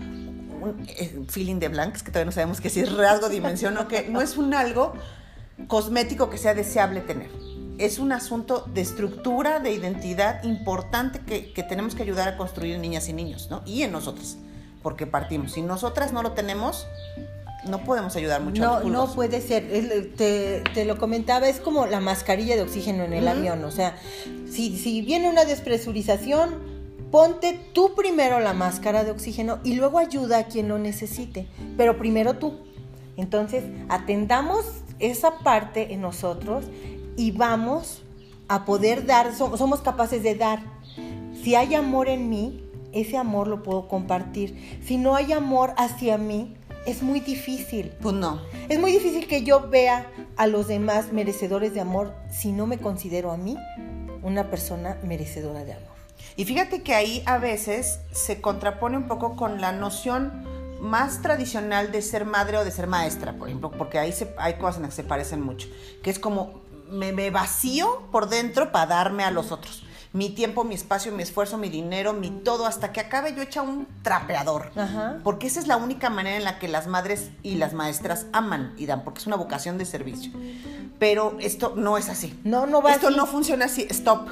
un, 0.00 0.84
eh, 0.88 1.26
feeling 1.28 1.60
de 1.60 1.68
blanks, 1.68 2.02
que 2.02 2.10
todavía 2.10 2.26
no 2.26 2.32
sabemos 2.32 2.60
que 2.60 2.70
si 2.70 2.80
es 2.80 2.92
rasgo, 2.92 3.28
dimensión 3.28 3.78
o 3.78 3.86
que 3.86 4.08
no 4.08 4.20
es 4.20 4.36
un 4.36 4.52
algo 4.52 4.94
cosmético 5.68 6.30
que 6.30 6.38
sea 6.38 6.54
deseable 6.54 7.00
tener. 7.00 7.30
Es 7.78 7.98
un 7.98 8.12
asunto 8.12 8.66
de 8.74 8.82
estructura, 8.82 9.58
de 9.58 9.72
identidad 9.72 10.42
importante 10.44 11.20
que, 11.20 11.52
que 11.52 11.62
tenemos 11.62 11.94
que 11.94 12.02
ayudar 12.02 12.28
a 12.28 12.36
construir 12.36 12.74
en 12.74 12.82
niñas 12.82 13.08
y 13.08 13.12
niños, 13.12 13.48
¿no? 13.50 13.62
Y 13.64 13.82
en 13.82 13.92
nosotros, 13.92 14.36
porque 14.82 15.06
partimos. 15.06 15.52
Si 15.52 15.62
nosotras 15.62 16.12
no 16.12 16.22
lo 16.22 16.32
tenemos, 16.32 16.86
no 17.68 17.84
podemos 17.84 18.16
ayudar 18.16 18.40
mucho 18.42 18.62
a 18.62 18.66
No, 18.66 18.80
los 18.80 18.90
no 18.90 19.14
puede 19.14 19.40
ser. 19.40 19.64
Te, 20.16 20.62
te 20.74 20.84
lo 20.84 20.98
comentaba, 20.98 21.48
es 21.48 21.60
como 21.60 21.86
la 21.86 22.00
mascarilla 22.00 22.56
de 22.56 22.62
oxígeno 22.62 23.04
en 23.04 23.12
el 23.12 23.28
avión. 23.28 23.64
O 23.64 23.70
sea, 23.70 23.96
si, 24.50 24.76
si 24.78 25.02
viene 25.02 25.28
una 25.28 25.44
despresurización, 25.44 26.54
ponte 27.10 27.58
tú 27.72 27.94
primero 27.94 28.40
la 28.40 28.52
máscara 28.52 29.04
de 29.04 29.10
oxígeno 29.10 29.58
y 29.64 29.74
luego 29.74 29.98
ayuda 29.98 30.38
a 30.38 30.44
quien 30.44 30.68
lo 30.68 30.78
necesite. 30.78 31.48
Pero 31.76 31.98
primero 31.98 32.34
tú. 32.34 32.54
Entonces, 33.16 33.64
atendamos 33.88 34.64
esa 35.00 35.38
parte 35.38 35.92
en 35.92 36.00
nosotros 36.00 36.66
y 37.16 37.32
vamos 37.32 38.02
a 38.48 38.64
poder 38.64 39.06
dar, 39.06 39.34
so- 39.34 39.56
somos 39.56 39.80
capaces 39.80 40.22
de 40.22 40.34
dar. 40.34 40.60
Si 41.42 41.54
hay 41.54 41.74
amor 41.74 42.08
en 42.08 42.28
mí, 42.28 42.64
ese 42.92 43.16
amor 43.16 43.46
lo 43.48 43.62
puedo 43.62 43.88
compartir. 43.88 44.80
Si 44.84 44.96
no 44.96 45.14
hay 45.14 45.32
amor 45.32 45.74
hacia 45.76 46.18
mí, 46.18 46.54
es 46.86 47.02
muy 47.02 47.20
difícil. 47.20 47.92
Pues 48.00 48.14
no. 48.14 48.40
Es 48.68 48.80
muy 48.80 48.92
difícil 48.92 49.26
que 49.26 49.42
yo 49.42 49.68
vea 49.68 50.10
a 50.36 50.46
los 50.46 50.66
demás 50.68 51.12
merecedores 51.12 51.74
de 51.74 51.80
amor 51.80 52.14
si 52.30 52.52
no 52.52 52.66
me 52.66 52.78
considero 52.78 53.30
a 53.30 53.36
mí 53.36 53.56
una 54.22 54.50
persona 54.50 54.98
merecedora 55.04 55.64
de 55.64 55.74
amor. 55.74 55.88
Y 56.36 56.44
fíjate 56.44 56.82
que 56.82 56.94
ahí 56.94 57.22
a 57.26 57.38
veces 57.38 58.00
se 58.12 58.40
contrapone 58.40 58.96
un 58.96 59.06
poco 59.06 59.36
con 59.36 59.60
la 59.60 59.72
noción 59.72 60.44
más 60.80 61.22
tradicional 61.22 61.92
de 61.92 62.02
ser 62.02 62.24
madre 62.24 62.56
o 62.58 62.64
de 62.64 62.70
ser 62.70 62.86
maestra, 62.86 63.34
por 63.34 63.48
ejemplo, 63.48 63.70
porque 63.70 63.98
ahí 63.98 64.12
se- 64.12 64.34
hay 64.38 64.54
cosas 64.54 64.76
en 64.76 64.82
las 64.82 64.90
que 64.96 65.02
se 65.02 65.08
parecen 65.08 65.42
mucho, 65.42 65.68
que 66.02 66.10
es 66.10 66.18
como 66.18 66.60
me, 66.90 67.12
me 67.12 67.30
vacío 67.30 68.02
por 68.10 68.28
dentro 68.28 68.72
para 68.72 68.86
darme 68.86 69.22
a 69.24 69.30
los 69.30 69.52
otros. 69.52 69.84
Mi 70.12 70.28
tiempo, 70.30 70.64
mi 70.64 70.74
espacio, 70.74 71.12
mi 71.12 71.22
esfuerzo, 71.22 71.56
mi 71.56 71.68
dinero, 71.68 72.12
mi 72.12 72.30
todo, 72.30 72.66
hasta 72.66 72.92
que 72.92 72.98
acabe 72.98 73.32
yo 73.32 73.42
hecha 73.42 73.62
un 73.62 73.86
trapeador. 74.02 74.72
Ajá. 74.74 75.18
Porque 75.22 75.46
esa 75.46 75.60
es 75.60 75.68
la 75.68 75.76
única 75.76 76.10
manera 76.10 76.36
en 76.36 76.42
la 76.42 76.58
que 76.58 76.66
las 76.66 76.88
madres 76.88 77.30
y 77.44 77.54
las 77.54 77.74
maestras 77.74 78.26
aman 78.32 78.74
y 78.76 78.86
dan, 78.86 79.04
porque 79.04 79.20
es 79.20 79.28
una 79.28 79.36
vocación 79.36 79.78
de 79.78 79.84
servicio. 79.84 80.32
Pero 80.98 81.36
esto 81.38 81.74
no 81.76 81.96
es 81.96 82.08
así. 82.08 82.38
No, 82.42 82.66
no 82.66 82.82
va 82.82 82.92
Esto 82.94 83.06
así. 83.08 83.16
no 83.16 83.26
funciona 83.26 83.66
así. 83.66 83.86
Stop. 83.88 84.28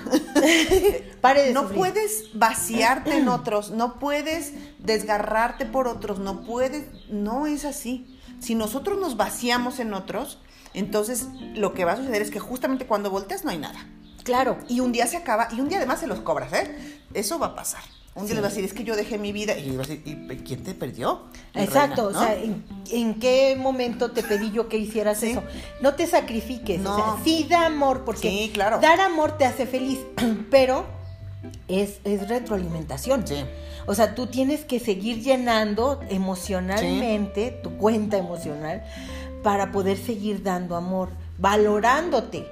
Pare 1.21 1.43
de 1.45 1.53
No 1.53 1.63
sufrir. 1.63 1.79
puedes 1.79 2.25
vaciarte 2.35 3.17
en 3.17 3.29
otros, 3.29 3.71
no 3.71 3.99
puedes 4.01 4.53
desgarrarte 4.81 5.65
por 5.65 5.87
otros, 5.89 6.19
no 6.19 6.41
puedes, 6.43 6.87
no 7.09 7.47
es 7.47 7.65
así. 7.65 8.19
Si 8.41 8.55
nosotros 8.55 8.99
nos 9.01 9.17
vaciamos 9.17 9.79
en 9.81 9.95
otros, 9.95 10.39
entonces 10.75 11.29
lo 11.55 11.73
que 11.73 11.85
va 11.85 11.93
a 11.93 11.97
suceder 11.97 12.23
es 12.23 12.31
que 12.31 12.41
justamente 12.41 12.87
cuando 12.87 13.11
volteas 13.11 13.45
no 13.45 13.51
hay 13.51 13.59
nada. 13.59 13.79
Claro. 14.29 14.59
Y 14.69 14.81
un 14.81 14.93
día 14.93 15.07
se 15.07 15.17
acaba, 15.17 15.49
y 15.51 15.61
un 15.61 15.69
día 15.71 15.79
además 15.79 16.01
se 16.01 16.07
los 16.07 16.21
cobras, 16.21 16.53
¿eh? 16.53 17.01
Eso 17.15 17.39
va 17.39 17.47
a 17.47 17.55
pasar. 17.55 17.81
Un 18.15 18.25
día 18.27 18.31
Sí. 18.31 18.35
les 18.35 18.43
vas 18.43 18.53
a 18.53 18.55
decir, 18.57 18.65
es 18.65 18.75
que 18.75 18.85
yo 18.85 18.95
dejé 18.95 19.17
mi 19.17 19.33
vida, 19.33 19.57
y 19.57 19.75
vas 19.77 19.87
a 19.89 19.95
decir, 19.95 20.03
¿y 20.31 20.37
quién 20.39 20.63
te 20.65 20.75
perdió? 20.75 21.23
Exacto, 21.55 22.11
reina, 22.11 22.21
o 22.21 22.25
sea. 22.25 22.35
¿en, 22.35 22.65
en 22.91 23.15
qué 23.21 23.57
momento 23.59 24.11
te 24.11 24.23
pedí 24.23 24.51
yo 24.53 24.69
que 24.69 24.77
hicieras 24.77 25.19
Sí. 25.21 25.31
eso? 25.31 25.43
No 25.81 25.95
te 25.95 26.07
sacrifiques, 26.07 26.79
No. 26.81 26.95
o 26.95 26.97
sea, 26.97 27.25
sí 27.25 27.47
da 27.49 27.65
amor, 27.67 28.05
porque 28.05 28.29
Sí, 28.29 28.51
claro. 28.53 28.81
dar 28.81 29.01
amor 29.01 29.39
te 29.39 29.47
hace 29.47 29.67
feliz, 29.67 30.01
pero 30.51 30.85
es, 31.69 32.01
es 32.05 32.29
retroalimentación. 32.29 33.27
Sí. 33.27 33.37
O 33.87 33.95
sea, 33.95 34.15
tú 34.15 34.27
tienes 34.27 34.65
que 34.67 34.79
seguir 34.81 35.23
llenando 35.23 36.01
emocionalmente 36.11 37.53
tu 37.63 37.79
cuenta 37.79 38.19
emocional 38.19 38.83
para 39.43 39.71
poder 39.73 39.97
seguir 39.97 40.43
dando 40.43 40.77
amor, 40.77 41.09
valorándote. 41.39 42.47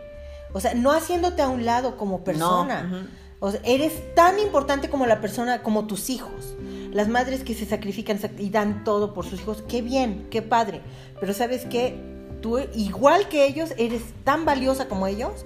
O 0.57 0.61
sea, 0.61 0.73
no 0.73 0.91
haciéndote 0.93 1.43
a 1.43 1.49
un 1.49 1.67
lado 1.67 1.97
como 1.99 2.25
persona. 2.25 2.87
ujú. 2.91 3.07
O 3.41 3.51
sea, 3.51 3.61
eres 3.65 3.93
tan 4.15 4.39
importante 4.39 4.89
como 4.89 5.05
la 5.05 5.21
persona, 5.21 5.63
como 5.63 5.87
tus 5.87 6.09
hijos. 6.09 6.55
Las 6.93 7.09
madres 7.09 7.43
que 7.45 7.53
se 7.55 7.67
sacrifican 7.67 8.19
sac- 8.19 8.41
y 8.41 8.49
dan 8.49 8.83
todo 8.83 9.13
por 9.13 9.27
sus 9.27 9.41
hijos, 9.43 9.63
qué 9.69 9.83
bien, 9.83 10.27
qué 10.31 10.41
padre. 10.41 10.81
Pero 11.21 11.35
sabes 11.35 11.67
qué, 11.67 12.01
tú 12.41 12.59
igual 12.75 13.29
que 13.29 13.45
ellos, 13.47 13.73
eres 13.77 14.01
tan 14.25 14.47
valiosa 14.47 14.89
como 14.89 15.07
ellos. 15.07 15.45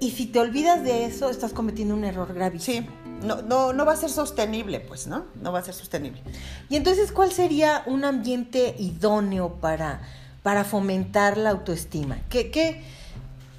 Y 0.00 0.12
si 0.12 0.24
te 0.26 0.38
olvidas 0.40 0.82
de 0.84 1.04
eso, 1.04 1.28
estás 1.28 1.52
cometiendo 1.52 1.94
un 1.94 2.04
error 2.04 2.32
gravísimo. 2.32 2.86
Sí, 2.88 3.26
no, 3.26 3.42
no, 3.42 3.74
no 3.74 3.84
va 3.84 3.92
a 3.92 3.96
ser 3.96 4.08
sostenible, 4.10 4.80
pues, 4.80 5.06
¿no? 5.06 5.24
No 5.42 5.52
va 5.52 5.58
a 5.58 5.62
ser 5.62 5.74
sostenible. 5.74 6.22
Y 6.70 6.76
entonces, 6.76 7.12
¿cuál 7.12 7.30
sería 7.32 7.82
un 7.86 8.04
ambiente 8.06 8.74
idóneo 8.78 9.56
para, 9.60 10.00
para 10.42 10.64
fomentar 10.64 11.36
la 11.36 11.50
autoestima? 11.50 12.18
¿Qué, 12.30 12.50
qué, 12.50 12.82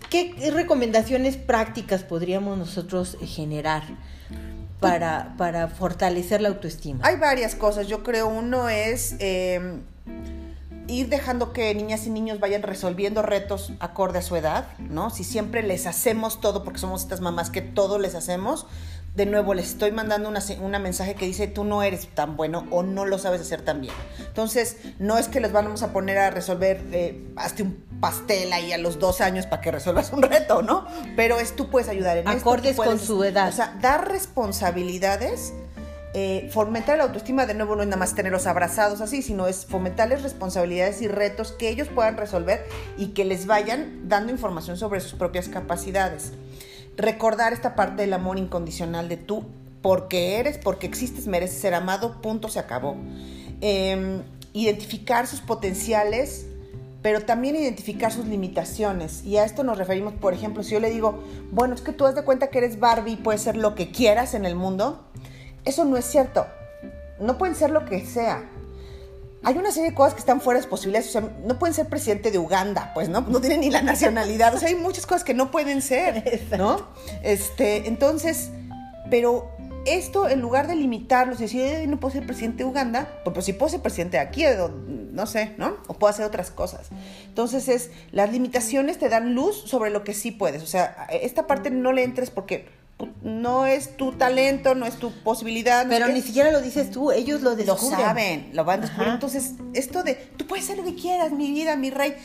qué 0.10 0.52
recomendaciones 0.54 1.38
prácticas 1.38 2.04
podríamos 2.04 2.58
nosotros 2.58 3.18
eh, 3.22 3.28
generar 3.28 3.84
para, 4.80 5.36
para 5.38 5.68
fortalecer 5.68 6.42
la 6.42 6.50
autoestima? 6.50 7.00
Hay 7.04 7.18
varias 7.18 7.56
cosas. 7.56 7.88
Yo 7.88 8.04
creo 8.04 8.28
uno 8.28 8.70
es 8.70 9.16
eh, 9.20 9.80
ir 10.88 11.10
dejando 11.10 11.54
que 11.54 11.74
niñas 11.76 12.08
y 12.08 12.10
niños 12.10 12.40
vayan 12.40 12.64
resolviendo 12.64 13.22
retos 13.22 13.74
acorde 13.80 14.20
a 14.20 14.22
su 14.22 14.36
edad, 14.36 14.68
¿no? 14.80 15.10
Si 15.10 15.24
siempre 15.24 15.64
les 15.64 15.86
hacemos 15.86 16.40
todo, 16.40 16.64
porque 16.64 16.80
somos 16.80 17.02
estas 17.02 17.22
mamás 17.22 17.50
que 17.50 17.62
todo 17.62 18.00
les 18.00 18.16
hacemos, 18.16 18.66
de 19.18 19.26
nuevo 19.26 19.56
les 19.56 19.70
estoy 19.70 19.92
mandando 19.92 20.30
una, 20.30 20.44
una 20.62 20.78
mensaje 20.78 21.16
que 21.16 21.26
dice 21.26 21.48
tú 21.48 21.64
no 21.64 21.82
eres 21.82 22.08
tan 22.08 22.38
bueno 22.38 22.68
o 22.70 22.84
no 22.84 23.04
lo 23.04 23.18
sabes 23.18 23.42
hacer 23.42 23.64
tan 23.64 23.82
bien. 23.82 23.94
Entonces, 24.20 24.78
no 25.00 25.18
es 25.18 25.28
que 25.28 25.40
les 25.40 25.52
vamos 25.52 25.82
a 25.82 25.92
poner 25.92 26.20
a 26.20 26.30
resolver, 26.30 26.80
eh, 26.92 27.26
hazte 27.36 27.64
un 27.64 27.84
pastel 28.00 28.54
ahí 28.54 28.72
a 28.74 28.78
los 28.78 29.00
dos 29.00 29.20
años 29.20 29.48
para 29.48 29.60
que 29.60 29.72
resuelvas 29.72 30.14
un 30.14 30.22
reto, 30.22 30.62
¿no? 30.62 30.86
Pero 31.16 31.40
es 31.40 31.56
tú 31.56 31.72
puedes 31.72 31.90
ayudar 31.90 32.18
en 32.18 32.28
esto, 32.28 32.40
Acordes 32.40 32.78
con 32.78 33.00
su 33.00 33.24
edad. 33.24 33.50
O 33.50 33.52
sea, 33.52 33.76
dar 33.82 34.08
responsabilidades 34.08 35.52
eh, 36.14 36.50
fomentar 36.52 36.98
la 36.98 37.04
autoestima 37.04 37.46
de 37.46 37.54
nuevo 37.54 37.76
no 37.76 37.82
es 37.82 37.88
nada 37.88 38.00
más 38.00 38.16
tenerlos 38.16 38.48
abrazados 38.48 39.02
así, 39.02 39.22
sino 39.22 39.48
es 39.48 39.66
fomentarles 39.66 40.24
responsabilidades 40.24 41.02
y 41.02 41.08
retos 41.08 41.52
que 41.52 41.70
ellos 41.70 41.90
puedan 41.90 42.18
resolver 42.18 42.66
y 42.98 43.08
que 43.08 43.26
les 43.26 43.46
vayan 43.46 44.08
dando 44.08 44.32
información 44.32 44.78
sobre 44.78 45.00
sus 45.00 45.14
propias 45.14 45.50
capacidades. 45.50 46.34
Recordar 46.98 47.54
esta 47.54 47.76
parte 47.76 48.02
del 48.02 48.14
amor 48.14 48.38
incondicional 48.38 49.08
de 49.08 49.18
tú, 49.18 49.46
porque 49.82 50.38
eres, 50.40 50.58
porque 50.58 50.88
existes, 50.88 51.28
mereces 51.28 51.60
ser 51.62 51.74
amado, 51.74 52.22
punto, 52.22 52.50
se 52.50 52.60
acabó. 52.60 52.98
Eh, 53.62 54.22
identificar 54.54 55.28
sus 55.28 55.42
potenciales, 55.42 56.48
pero 57.02 57.22
también 57.22 57.56
identificar 57.56 58.12
sus 58.12 58.26
limitaciones. 58.26 59.24
Y 59.24 59.38
a 59.38 59.46
esto 59.46 59.64
nos 59.64 59.78
referimos, 59.78 60.14
por 60.14 60.34
ejemplo, 60.34 60.64
si 60.64 60.74
yo 60.74 60.80
le 60.80 60.90
digo, 60.90 61.24
bueno, 61.52 61.76
es 61.76 61.82
que 61.82 61.94
tú 61.94 62.06
has 62.06 62.16
de 62.16 62.24
cuenta 62.24 62.50
que 62.50 62.58
eres 62.58 62.80
Barbie 62.80 63.14
y 63.14 63.16
puedes 63.18 63.42
ser 63.42 63.56
lo 63.56 63.76
que 63.76 63.92
quieras 63.92 64.34
en 64.34 64.46
el 64.46 64.56
mundo, 64.56 65.06
eso 65.64 65.86
no 65.86 65.98
es 65.98 66.06
cierto. 66.06 66.48
No 67.20 67.38
pueden 67.38 67.56
ser 67.56 67.70
lo 67.70 67.86
que 67.86 68.06
sea. 68.06 68.50
Hay 69.48 69.58
una 69.58 69.72
serie 69.72 69.92
de 69.92 69.96
cosas 69.96 70.14
que 70.14 70.20
están 70.20 70.42
fuera 70.42 70.60
de 70.60 70.68
posibilidades. 70.68 71.08
O 71.08 71.12
sea, 71.14 71.32
no 71.46 71.58
pueden 71.58 71.74
ser 71.74 71.88
presidente 71.88 72.32
de 72.32 72.38
Uganda, 72.38 72.92
pues, 72.94 73.08
¿no? 73.08 73.22
No 73.22 73.40
tienen 73.40 73.62
ni 73.62 73.70
la 73.70 73.82
nacionalidad. 73.82 74.54
O 74.54 74.60
sea, 74.60 74.68
hay 74.68 74.76
muchas 74.76 75.06
cosas 75.06 75.24
que 75.24 75.34
no 75.34 75.52
pueden 75.52 75.82
ser, 75.82 76.42
¿no? 76.58 76.90
Este, 77.24 77.88
entonces, 77.88 78.50
pero 79.10 79.50
esto, 79.86 80.28
en 80.28 80.42
lugar 80.42 80.68
de 80.68 80.76
limitarlos 80.76 81.40
y 81.40 81.44
decir, 81.44 81.62
"Eh, 81.62 81.88
no 81.88 81.98
puedo 81.98 82.12
ser 82.12 82.26
presidente 82.26 82.66
de 82.66 82.70
Uganda, 82.70 83.08
pues, 83.24 83.34
pues 83.36 83.46
sí 83.46 83.54
puedo 83.54 83.70
ser 83.70 83.80
presidente 83.80 84.18
de 84.18 84.24
aquí, 84.24 84.44
no 85.14 85.26
sé, 85.28 85.56
¿no? 85.58 85.78
O 85.88 85.94
puedo 85.94 86.12
hacer 86.12 86.26
otras 86.26 86.52
cosas. 86.52 86.90
Entonces, 87.30 87.70
es, 87.70 87.90
las 88.12 88.30
limitaciones 88.30 89.00
te 89.00 89.08
dan 89.08 89.34
luz 89.34 89.64
sobre 89.66 89.92
lo 89.92 90.04
que 90.04 90.14
sí 90.14 90.32
puedes. 90.32 90.62
O 90.62 90.68
sea, 90.68 91.08
esta 91.10 91.48
parte 91.48 91.72
no 91.72 91.94
le 91.94 92.04
entres 92.04 92.32
porque 92.32 92.68
no 93.22 93.66
es 93.66 93.96
tu 93.98 94.14
talento, 94.14 94.74
no 94.76 94.86
es 94.86 94.96
tu 94.96 95.12
posibilidad. 95.24 95.84
no 95.86 95.90
Pero 95.90 96.08
ni 96.08 96.22
siquiera 96.22 96.52
lo 96.52 96.62
dices 96.62 96.90
tú, 96.92 97.12
ellos 97.12 97.42
lo 97.42 97.52
lo 97.52 97.56
descubren. 97.56 98.00
saben, 98.00 98.50
lo 98.54 98.64
van 98.66 98.80
a 98.80 98.82
descubrir. 98.84 99.08
Ajá. 99.08 99.16
Entonces, 99.16 99.54
esto 99.74 100.04
de 100.04 100.16
tú 100.16 100.48
puedes 100.48 100.66
hacer 100.66 100.78
lo 100.78 100.84
que 100.84 100.96
quieras, 100.96 101.32
mi 101.32 101.52
vida, 101.52 101.76
mi 101.76 101.90
rey. 101.90 102.16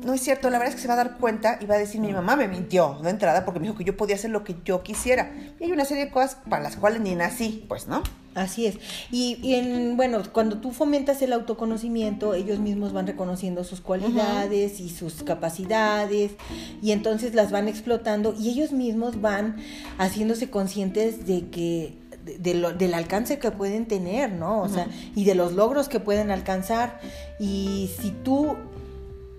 No 0.00 0.14
es 0.14 0.22
cierto, 0.22 0.48
la 0.50 0.58
verdad 0.58 0.70
es 0.70 0.76
que 0.76 0.82
se 0.82 0.88
va 0.88 0.94
a 0.94 0.96
dar 0.96 1.18
cuenta 1.18 1.58
y 1.60 1.66
va 1.66 1.74
a 1.74 1.78
decir, 1.78 2.00
mi 2.00 2.12
mamá 2.12 2.34
me 2.36 2.48
mintió 2.48 2.98
de 3.02 3.10
entrada 3.10 3.44
porque 3.44 3.60
me 3.60 3.66
dijo 3.66 3.76
que 3.78 3.84
yo 3.84 3.96
podía 3.96 4.16
hacer 4.16 4.30
lo 4.30 4.42
que 4.42 4.56
yo 4.64 4.82
quisiera. 4.82 5.32
Y 5.60 5.64
hay 5.64 5.72
una 5.72 5.84
serie 5.84 6.06
de 6.06 6.10
cosas 6.10 6.38
para 6.48 6.62
las 6.62 6.76
cuales 6.76 7.00
ni 7.02 7.14
nací, 7.14 7.64
pues, 7.68 7.86
¿no? 7.88 8.02
Así 8.34 8.64
es. 8.66 8.76
Y, 9.10 9.38
y 9.42 9.56
en, 9.56 9.98
bueno, 9.98 10.22
cuando 10.32 10.56
tú 10.58 10.70
fomentas 10.72 11.20
el 11.20 11.34
autoconocimiento, 11.34 12.32
ellos 12.32 12.58
mismos 12.58 12.94
van 12.94 13.06
reconociendo 13.06 13.62
sus 13.64 13.82
cualidades 13.82 14.80
y 14.80 14.88
sus 14.88 15.22
capacidades 15.22 16.32
y 16.80 16.92
entonces 16.92 17.34
las 17.34 17.50
van 17.50 17.68
explotando 17.68 18.34
y 18.38 18.48
ellos 18.48 18.72
mismos 18.72 19.20
van 19.20 19.56
haciéndose 19.98 20.48
conscientes 20.48 21.26
de 21.26 21.48
que 21.50 21.98
de- 22.24 22.38
de 22.38 22.54
lo- 22.54 22.72
del 22.72 22.94
alcance 22.94 23.38
que 23.38 23.50
pueden 23.50 23.84
tener, 23.86 24.32
¿no? 24.32 24.62
O 24.62 24.68
sea, 24.68 24.86
y 25.16 25.24
de 25.24 25.34
los 25.34 25.52
logros 25.52 25.88
que 25.88 25.98
pueden 26.00 26.30
alcanzar. 26.30 27.00
Y 27.40 27.90
si 28.00 28.12
tú 28.12 28.56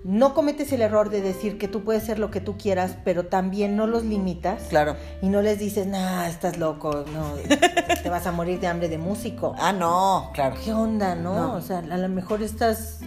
no 0.04 0.34
cometes 0.34 0.72
el 0.74 0.82
error 0.82 1.10
de 1.10 1.22
decir 1.22 1.58
que 1.58 1.68
tú 1.68 1.84
puedes 1.84 2.04
ser 2.04 2.20
lo 2.20 2.30
que 2.30 2.42
tú 2.42 2.58
quieras, 2.58 2.98
pero 3.06 3.28
también 3.28 3.76
no 3.78 3.88
los 3.88 4.04
limitas, 4.04 4.64
Claro. 4.70 4.98
y 5.22 5.30
no 5.30 5.42
les 5.42 5.60
dices, 5.60 5.88
nah, 5.88 6.28
estás 6.28 6.58
loco, 6.58 7.06
no, 7.14 7.34
te 8.04 8.10
vas 8.10 8.28
a 8.28 8.32
morir 8.32 8.60
de 8.60 8.68
hambre 8.68 8.90
de 8.90 8.98
músico. 8.98 9.56
Ah, 9.58 9.72
no, 9.72 10.32
claro. 10.34 10.56
¿Qué 10.64 10.74
onda, 10.74 11.16
no? 11.16 11.34
No. 11.36 11.54
O 11.56 11.62
sea, 11.62 11.80
a 11.80 11.98
lo 11.98 12.10
mejor 12.10 12.44
estás 12.44 13.00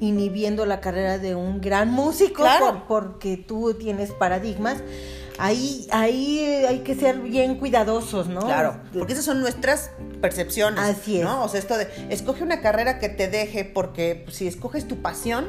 inhibiendo 0.00 0.64
la 0.66 0.80
carrera 0.80 1.18
de 1.18 1.34
un 1.34 1.60
gran 1.60 1.90
músico 1.90 2.42
Claro. 2.42 2.66
por- 2.66 2.84
porque 3.10 3.36
tú 3.36 3.74
tienes 3.74 4.12
paradigmas. 4.12 4.78
Ahí, 5.38 5.86
ahí 5.90 6.38
eh, 6.40 6.66
hay 6.68 6.78
que 6.80 6.94
ser 6.94 7.18
bien 7.20 7.56
cuidadosos, 7.58 8.28
¿no? 8.28 8.40
Claro, 8.40 8.76
porque 8.98 9.14
esas 9.14 9.24
son 9.24 9.40
nuestras 9.40 9.90
percepciones. 10.20 10.80
Así 10.80 11.18
es. 11.18 11.24
¿no? 11.24 11.42
O 11.44 11.48
sea, 11.48 11.60
esto 11.60 11.78
de 11.78 11.88
escoge 12.10 12.42
una 12.44 12.60
carrera 12.60 12.98
que 12.98 13.08
te 13.08 13.28
deje, 13.28 13.64
porque 13.64 14.20
pues, 14.24 14.36
si 14.36 14.46
escoges 14.46 14.86
tu 14.86 14.96
pasión, 15.00 15.46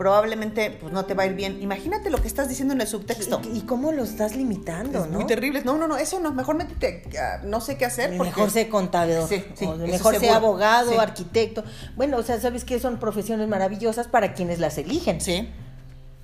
probablemente 0.00 0.70
pues, 0.80 0.94
no 0.94 1.04
te 1.04 1.12
va 1.12 1.24
a 1.24 1.26
ir 1.26 1.34
bien. 1.34 1.60
Imagínate 1.60 2.08
lo 2.08 2.22
que 2.22 2.26
estás 2.26 2.48
diciendo 2.48 2.72
en 2.72 2.80
el 2.80 2.86
subtexto. 2.86 3.42
¿Y, 3.52 3.58
y 3.58 3.60
cómo 3.60 3.92
lo 3.92 4.02
estás 4.02 4.34
limitando, 4.34 5.04
Es 5.04 5.10
no? 5.10 5.18
muy 5.18 5.26
terrible. 5.26 5.60
No, 5.62 5.76
no, 5.76 5.86
no, 5.86 5.98
eso 5.98 6.20
no. 6.20 6.32
Mejor 6.32 6.56
métete, 6.56 7.02
a 7.18 7.42
no 7.44 7.60
sé 7.60 7.76
qué 7.76 7.84
hacer. 7.84 8.16
porque- 8.16 8.30
Mejor 8.30 8.50
sea 8.50 8.66
contador, 8.70 9.28
Sí, 9.28 9.44
sí, 9.54 9.66
o 9.66 9.74
eso 9.74 9.86
mejor 9.86 10.18
sea 10.18 10.36
abogado, 10.36 10.92
Sí. 10.92 10.96
arquitecto. 10.98 11.64
Bueno, 11.96 12.16
o 12.16 12.22
sea, 12.22 12.40
sabes 12.40 12.64
que 12.64 12.80
son 12.80 12.96
profesiones 12.98 13.46
maravillosas 13.46 14.06
para 14.08 14.32
quienes 14.32 14.58
las 14.58 14.78
eligen. 14.78 15.20
Sí. 15.20 15.50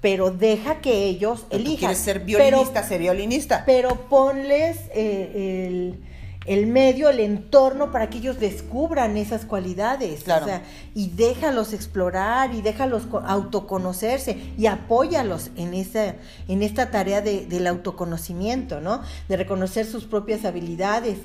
Pero 0.00 0.30
deja 0.30 0.80
que 0.80 1.04
ellos 1.04 1.44
elijan. 1.50 1.76
quieres 1.76 1.98
ser 1.98 2.24
Pero- 2.24 2.38
violinista, 2.38 2.82
sé 2.82 2.96
violinista. 2.96 3.62
pero 3.66 4.08
ponles 4.08 4.78
eh, 4.94 5.66
el, 5.68 6.02
el 6.46 6.66
medio, 6.66 7.08
el 7.08 7.20
entorno 7.20 7.90
para 7.90 8.08
que 8.08 8.18
ellos 8.18 8.38
descubran 8.40 9.16
esas 9.16 9.44
cualidades. 9.44 10.22
Claro. 10.24 10.44
O 10.44 10.48
sea, 10.48 10.62
y 10.94 11.10
déjalos 11.10 11.72
explorar 11.72 12.54
y 12.54 12.62
déjalos 12.62 13.04
co- 13.06 13.18
autoconocerse 13.20 14.36
y 14.56 14.66
apóyalos 14.66 15.50
en 15.56 15.74
esa, 15.74 16.14
en 16.48 16.62
esta 16.62 16.90
tarea 16.90 17.20
de- 17.20 17.46
del 17.46 17.66
autoconocimiento, 17.66 18.80
¿no? 18.80 19.02
De 19.28 19.36
reconocer 19.36 19.86
sus 19.86 20.04
propias 20.04 20.44
habilidades. 20.44 21.18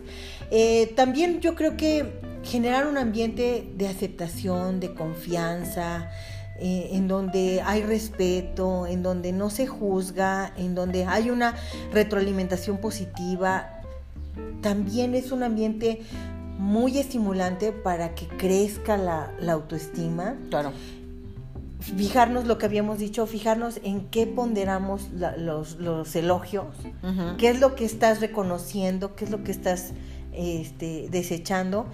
Eh, 0.49 0.93
también 0.95 1.39
yo 1.39 1.55
creo 1.55 1.77
que 1.77 2.19
generar 2.43 2.87
un 2.87 2.97
ambiente 2.97 3.71
de 3.75 3.87
aceptación, 3.87 4.79
de 4.79 4.93
confianza, 4.95 6.09
eh, 6.59 6.89
en 6.93 7.07
donde 7.07 7.61
hay 7.65 7.81
respeto, 7.83 8.85
en 8.85 9.01
donde 9.03 9.31
no 9.31 9.49
se 9.49 9.65
juzga, 9.67 10.53
en 10.57 10.75
donde 10.75 11.05
hay 11.05 11.29
una 11.29 11.55
retroalimentación 11.91 12.77
positiva, 12.77 13.80
también 14.61 15.15
es 15.15 15.31
un 15.31 15.43
ambiente 15.43 16.01
muy 16.57 16.97
estimulante 16.99 17.71
para 17.71 18.13
que 18.15 18.27
crezca 18.27 18.97
la, 18.97 19.33
la 19.39 19.53
autoestima. 19.53 20.35
Claro. 20.49 20.71
Fijarnos 21.79 22.45
lo 22.45 22.59
que 22.59 22.67
habíamos 22.67 22.99
dicho, 22.99 23.25
fijarnos 23.25 23.79
en 23.83 24.01
qué 24.11 24.27
ponderamos 24.27 25.09
la- 25.13 25.35
los, 25.35 25.77
los 25.79 26.15
elogios, 26.15 26.67
qué 27.39 27.49
es 27.49 27.59
lo 27.59 27.73
que 27.73 27.85
estás 27.85 28.21
reconociendo, 28.21 29.15
qué 29.15 29.25
es 29.25 29.31
lo 29.31 29.43
que 29.43 29.51
estás 29.51 29.93
este, 30.31 31.07
desechando, 31.09 31.87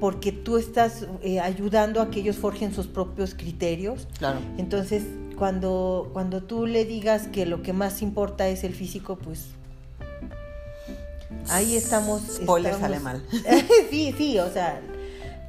porque 0.00 0.32
tú 0.32 0.56
estás 0.56 1.06
eh, 1.22 1.40
ayudando 1.40 2.00
a 2.00 2.10
que 2.10 2.20
ellos 2.20 2.36
forjen 2.36 2.72
sus 2.72 2.86
propios 2.86 3.34
criterios. 3.34 4.08
Claro. 4.18 4.38
Entonces, 4.56 5.02
cuando, 5.36 6.08
cuando 6.14 6.42
tú 6.42 6.64
le 6.66 6.86
digas 6.86 7.28
que 7.28 7.44
lo 7.44 7.62
que 7.62 7.74
más 7.74 8.00
importa 8.00 8.48
es 8.48 8.64
el 8.64 8.72
físico, 8.72 9.16
pues 9.22 9.48
ahí 11.50 11.76
estamos. 11.76 12.22
Spoiler 12.22 12.72
estamos- 12.74 12.90
sale 12.90 13.00
mal. 13.00 13.22
sí, 13.90 14.14
sí, 14.16 14.38
o 14.38 14.52
sea, 14.52 14.80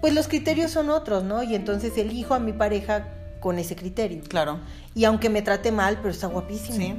pues 0.02 0.14
los 0.14 0.28
criterios 0.28 0.72
son 0.72 0.90
otros, 0.90 1.24
¿no? 1.24 1.44
Y 1.44 1.56
entonces 1.56 1.98
elijo 1.98 2.34
a 2.34 2.40
mi 2.40 2.54
pareja 2.54 3.08
con 3.40 3.60
ese 3.60 3.76
criterio. 3.76 4.24
Claro. 4.28 4.60
Y 4.94 5.06
aunque 5.06 5.30
me 5.30 5.42
trate 5.42 5.72
mal, 5.72 5.98
pero 5.98 6.10
está 6.10 6.28
guapísimo. 6.28 6.78
Sí. 6.78 6.96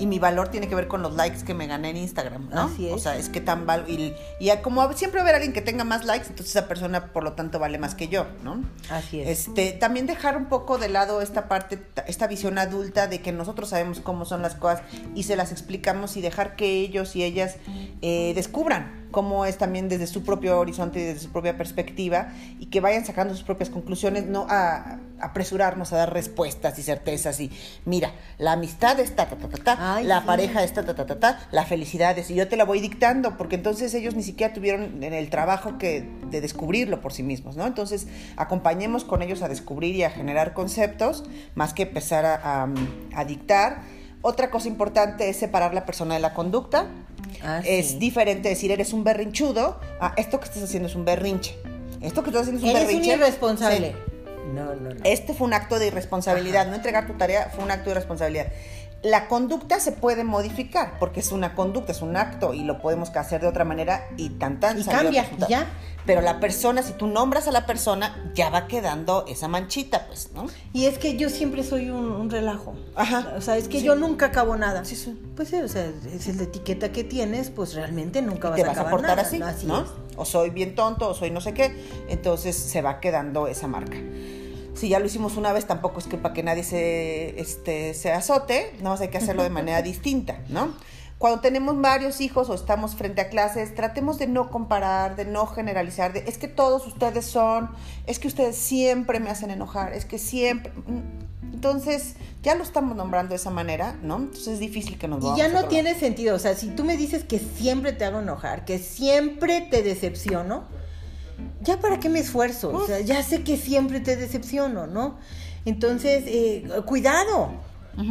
Y 0.00 0.06
mi 0.06 0.18
valor 0.18 0.48
tiene 0.48 0.66
que 0.66 0.74
ver 0.74 0.88
con 0.88 1.02
los 1.02 1.14
likes 1.14 1.44
que 1.44 1.52
me 1.52 1.66
gané 1.66 1.90
en 1.90 1.98
Instagram, 1.98 2.48
¿no? 2.48 2.62
Así 2.62 2.88
es. 2.88 2.94
O 2.94 2.98
sea, 2.98 3.16
es 3.16 3.28
que 3.28 3.42
tan 3.42 3.66
val 3.66 3.84
y, 3.86 4.14
y 4.40 4.50
como 4.62 4.90
siempre 4.94 5.20
va 5.20 5.26
a 5.26 5.28
haber 5.28 5.34
alguien 5.36 5.52
que 5.52 5.60
tenga 5.60 5.84
más 5.84 6.06
likes, 6.06 6.28
entonces 6.28 6.56
esa 6.56 6.68
persona 6.68 7.12
por 7.12 7.22
lo 7.22 7.32
tanto 7.32 7.58
vale 7.58 7.78
más 7.78 7.94
que 7.94 8.08
yo, 8.08 8.26
¿no? 8.42 8.64
Así 8.88 9.20
es. 9.20 9.46
Este, 9.46 9.72
también 9.72 10.06
dejar 10.06 10.38
un 10.38 10.46
poco 10.46 10.78
de 10.78 10.88
lado 10.88 11.20
esta 11.20 11.48
parte, 11.48 11.82
esta 12.06 12.26
visión 12.26 12.56
adulta 12.56 13.08
de 13.08 13.20
que 13.20 13.30
nosotros 13.30 13.68
sabemos 13.68 14.00
cómo 14.00 14.24
son 14.24 14.40
las 14.40 14.54
cosas 14.54 14.82
y 15.14 15.24
se 15.24 15.36
las 15.36 15.52
explicamos 15.52 16.16
y 16.16 16.22
dejar 16.22 16.56
que 16.56 16.80
ellos 16.80 17.14
y 17.14 17.22
ellas 17.22 17.56
eh, 18.00 18.32
descubran 18.34 18.99
cómo 19.10 19.44
es 19.46 19.58
también 19.58 19.88
desde 19.88 20.06
su 20.06 20.22
propio 20.24 20.58
horizonte 20.58 21.00
y 21.00 21.02
desde 21.04 21.20
su 21.20 21.30
propia 21.30 21.56
perspectiva 21.56 22.32
y 22.58 22.66
que 22.66 22.80
vayan 22.80 23.04
sacando 23.04 23.34
sus 23.34 23.42
propias 23.44 23.70
conclusiones, 23.70 24.26
no 24.26 24.46
a, 24.48 24.98
apresurarnos 25.20 25.92
a 25.92 25.96
dar 25.98 26.12
respuestas 26.12 26.78
y 26.78 26.82
certezas 26.82 27.38
y 27.40 27.50
mira, 27.84 28.12
la 28.38 28.52
amistad 28.52 28.98
está 29.00 29.26
ta 29.28 29.36
ta 29.36 29.48
ta 29.48 29.58
ta, 29.64 29.96
Ay, 29.96 30.04
la 30.04 30.20
sí. 30.20 30.26
pareja 30.26 30.64
está 30.64 30.84
ta 30.84 30.94
ta 30.94 31.04
ta 31.06 31.18
ta, 31.20 31.40
la 31.52 31.64
felicidad 31.66 32.16
es 32.18 32.30
y 32.30 32.34
yo 32.34 32.48
te 32.48 32.56
la 32.56 32.64
voy 32.64 32.80
dictando 32.80 33.36
porque 33.36 33.56
entonces 33.56 33.92
ellos 33.94 34.14
ni 34.14 34.22
siquiera 34.22 34.52
tuvieron 34.54 35.02
en 35.02 35.12
el 35.12 35.28
trabajo 35.30 35.76
que 35.78 36.08
de 36.30 36.40
descubrirlo 36.40 37.00
por 37.00 37.12
sí 37.12 37.22
mismos, 37.22 37.56
¿no? 37.56 37.66
Entonces 37.66 38.06
acompañemos 38.36 39.04
con 39.04 39.22
ellos 39.22 39.42
a 39.42 39.48
descubrir 39.48 39.94
y 39.96 40.04
a 40.04 40.10
generar 40.10 40.54
conceptos 40.54 41.24
más 41.54 41.74
que 41.74 41.82
empezar 41.82 42.24
a, 42.24 42.34
a- 42.64 42.68
a 43.14 43.24
dictar. 43.24 43.82
Otra 44.22 44.50
cosa 44.50 44.68
importante 44.68 45.28
es 45.30 45.36
separar 45.38 45.72
la 45.72 45.86
persona 45.86 46.14
de 46.14 46.20
la 46.20 46.34
conducta. 46.34 46.86
Ah, 47.42 47.60
es 47.64 47.88
sí. 47.92 47.98
diferente 47.98 48.48
decir 48.48 48.70
eres 48.70 48.92
un 48.92 49.04
berrinchudo 49.04 49.80
a 50.00 50.14
esto 50.16 50.38
que 50.40 50.46
estás 50.46 50.62
haciendo 50.62 50.88
es 50.88 50.94
un 50.94 51.04
berrinche. 51.04 51.56
Esto 52.00 52.22
que 52.22 52.30
estás 52.30 52.42
haciendo 52.42 52.60
es 52.60 52.64
un 52.64 52.70
Eres 52.70 52.82
un 52.82 52.86
berrinche. 52.88 53.14
irresponsable. 53.14 53.88
Sí. 53.92 53.96
No, 54.54 54.74
no, 54.74 54.90
no. 54.94 55.00
Este 55.04 55.34
fue 55.34 55.46
un 55.46 55.54
acto 55.54 55.78
de 55.78 55.88
irresponsabilidad, 55.88 56.62
Ajá. 56.62 56.70
no 56.70 56.76
entregar 56.76 57.06
tu 57.06 57.12
tarea 57.14 57.50
fue 57.54 57.62
un 57.64 57.70
acto 57.70 57.84
de 57.86 57.90
irresponsabilidad. 57.92 58.46
La 59.02 59.28
conducta 59.28 59.80
se 59.80 59.92
puede 59.92 60.24
modificar 60.24 60.98
porque 60.98 61.20
es 61.20 61.32
una 61.32 61.54
conducta, 61.54 61.92
es 61.92 62.02
un 62.02 62.16
acto 62.16 62.52
y 62.52 62.64
lo 62.64 62.80
podemos 62.80 63.08
hacer 63.16 63.40
de 63.40 63.46
otra 63.46 63.64
manera 63.64 64.06
y 64.18 64.28
tan 64.30 64.60
tan 64.60 64.78
Y 64.78 64.84
cambia, 64.84 65.26
ya. 65.48 65.66
Pero 66.06 66.22
la 66.22 66.40
persona, 66.40 66.82
si 66.82 66.92
tú 66.94 67.06
nombras 67.06 67.46
a 67.46 67.52
la 67.52 67.66
persona, 67.66 68.30
ya 68.34 68.50
va 68.50 68.66
quedando 68.66 69.24
esa 69.28 69.48
manchita, 69.48 70.06
pues, 70.06 70.30
¿no? 70.34 70.46
Y 70.72 70.86
es 70.86 70.98
que 70.98 71.16
yo 71.16 71.28
siempre 71.30 71.62
soy 71.62 71.90
un, 71.90 72.10
un 72.10 72.30
relajo. 72.30 72.74
Ajá. 72.96 73.34
O 73.36 73.40
sea, 73.40 73.56
es 73.58 73.68
que 73.68 73.80
Sí. 73.80 73.84
yo 73.84 73.94
nunca 73.94 74.26
acabo 74.26 74.56
nada. 74.56 74.84
Sí, 74.84 74.96
sí. 74.96 75.18
Pues 75.36 75.48
sí, 75.48 75.56
o 75.56 75.68
sea, 75.68 75.84
es 76.12 76.36
la 76.36 76.42
etiqueta 76.42 76.90
que 76.90 77.04
tienes, 77.04 77.50
pues 77.50 77.74
realmente 77.74 78.22
nunca 78.22 78.48
vas 78.48 78.56
te 78.56 78.64
a 78.64 78.68
vas 78.68 78.76
a 78.78 78.80
acabar 78.80 78.90
portar 78.92 79.16
nada, 79.16 79.28
así, 79.28 79.40
Así 79.42 79.66
¿no? 79.66 79.84
O 80.16 80.24
soy 80.24 80.50
bien 80.50 80.74
tonto, 80.74 81.08
o 81.08 81.14
soy 81.14 81.30
no 81.30 81.40
sé 81.40 81.54
qué, 81.54 81.74
entonces 82.08 82.56
se 82.56 82.82
va 82.82 82.98
quedando 83.00 83.46
esa 83.46 83.68
marca. 83.68 83.96
Si 84.80 84.88
ya 84.88 84.98
lo 84.98 85.04
hicimos 85.04 85.36
una 85.36 85.52
vez, 85.52 85.66
tampoco 85.66 85.98
es 85.98 86.06
que 86.06 86.16
para 86.16 86.32
que 86.32 86.42
nadie 86.42 86.64
se, 86.64 87.38
este, 87.38 87.92
se 87.92 88.12
azote, 88.12 88.72
nada 88.78 88.90
más 88.90 89.02
hay 89.02 89.08
que 89.08 89.18
hacerlo 89.18 89.42
de 89.42 89.50
manera 89.50 89.82
distinta, 89.82 90.40
¿no? 90.48 90.72
Cuando 91.18 91.40
tenemos 91.40 91.78
varios 91.78 92.22
hijos 92.22 92.48
o 92.48 92.54
estamos 92.54 92.94
frente 92.94 93.20
a 93.20 93.28
clases, 93.28 93.74
tratemos 93.74 94.18
de 94.18 94.26
no 94.26 94.50
comparar, 94.50 95.16
de 95.16 95.26
no 95.26 95.44
generalizar, 95.44 96.14
de 96.14 96.20
es 96.20 96.38
que 96.38 96.48
todos 96.48 96.86
ustedes 96.86 97.26
son, 97.26 97.68
es 98.06 98.18
que 98.18 98.26
ustedes 98.26 98.56
siempre 98.56 99.20
me 99.20 99.28
hacen 99.28 99.50
enojar, 99.50 99.92
es 99.92 100.06
que 100.06 100.16
siempre... 100.16 100.72
Entonces, 101.52 102.14
ya 102.42 102.54
lo 102.54 102.62
estamos 102.62 102.96
nombrando 102.96 103.30
de 103.30 103.36
esa 103.36 103.50
manera, 103.50 103.98
¿no? 104.02 104.16
Entonces 104.16 104.48
es 104.48 104.60
difícil 104.60 104.96
que 104.96 105.08
nos 105.08 105.22
Y 105.22 105.36
ya 105.36 105.48
no 105.48 105.64
tiene 105.66 105.94
sentido. 105.94 106.34
O 106.34 106.38
sea, 106.38 106.54
si 106.54 106.68
tú 106.68 106.84
me 106.84 106.96
dices 106.96 107.22
que 107.24 107.38
siempre 107.38 107.92
te 107.92 108.06
hago 108.06 108.20
enojar, 108.20 108.64
que 108.64 108.78
siempre 108.78 109.60
te 109.70 109.82
decepciono, 109.82 110.64
ya 111.60 111.78
para 111.80 112.00
qué 112.00 112.08
me 112.08 112.18
esfuerzo. 112.18 112.70
O 112.70 112.86
sea, 112.86 113.00
ya 113.00 113.22
sé 113.22 113.42
que 113.42 113.56
siempre 113.56 114.00
te 114.00 114.16
decepciono, 114.16 114.86
¿no? 114.86 115.18
Entonces, 115.64 116.24
eh, 116.26 116.68
cuidado. 116.86 117.50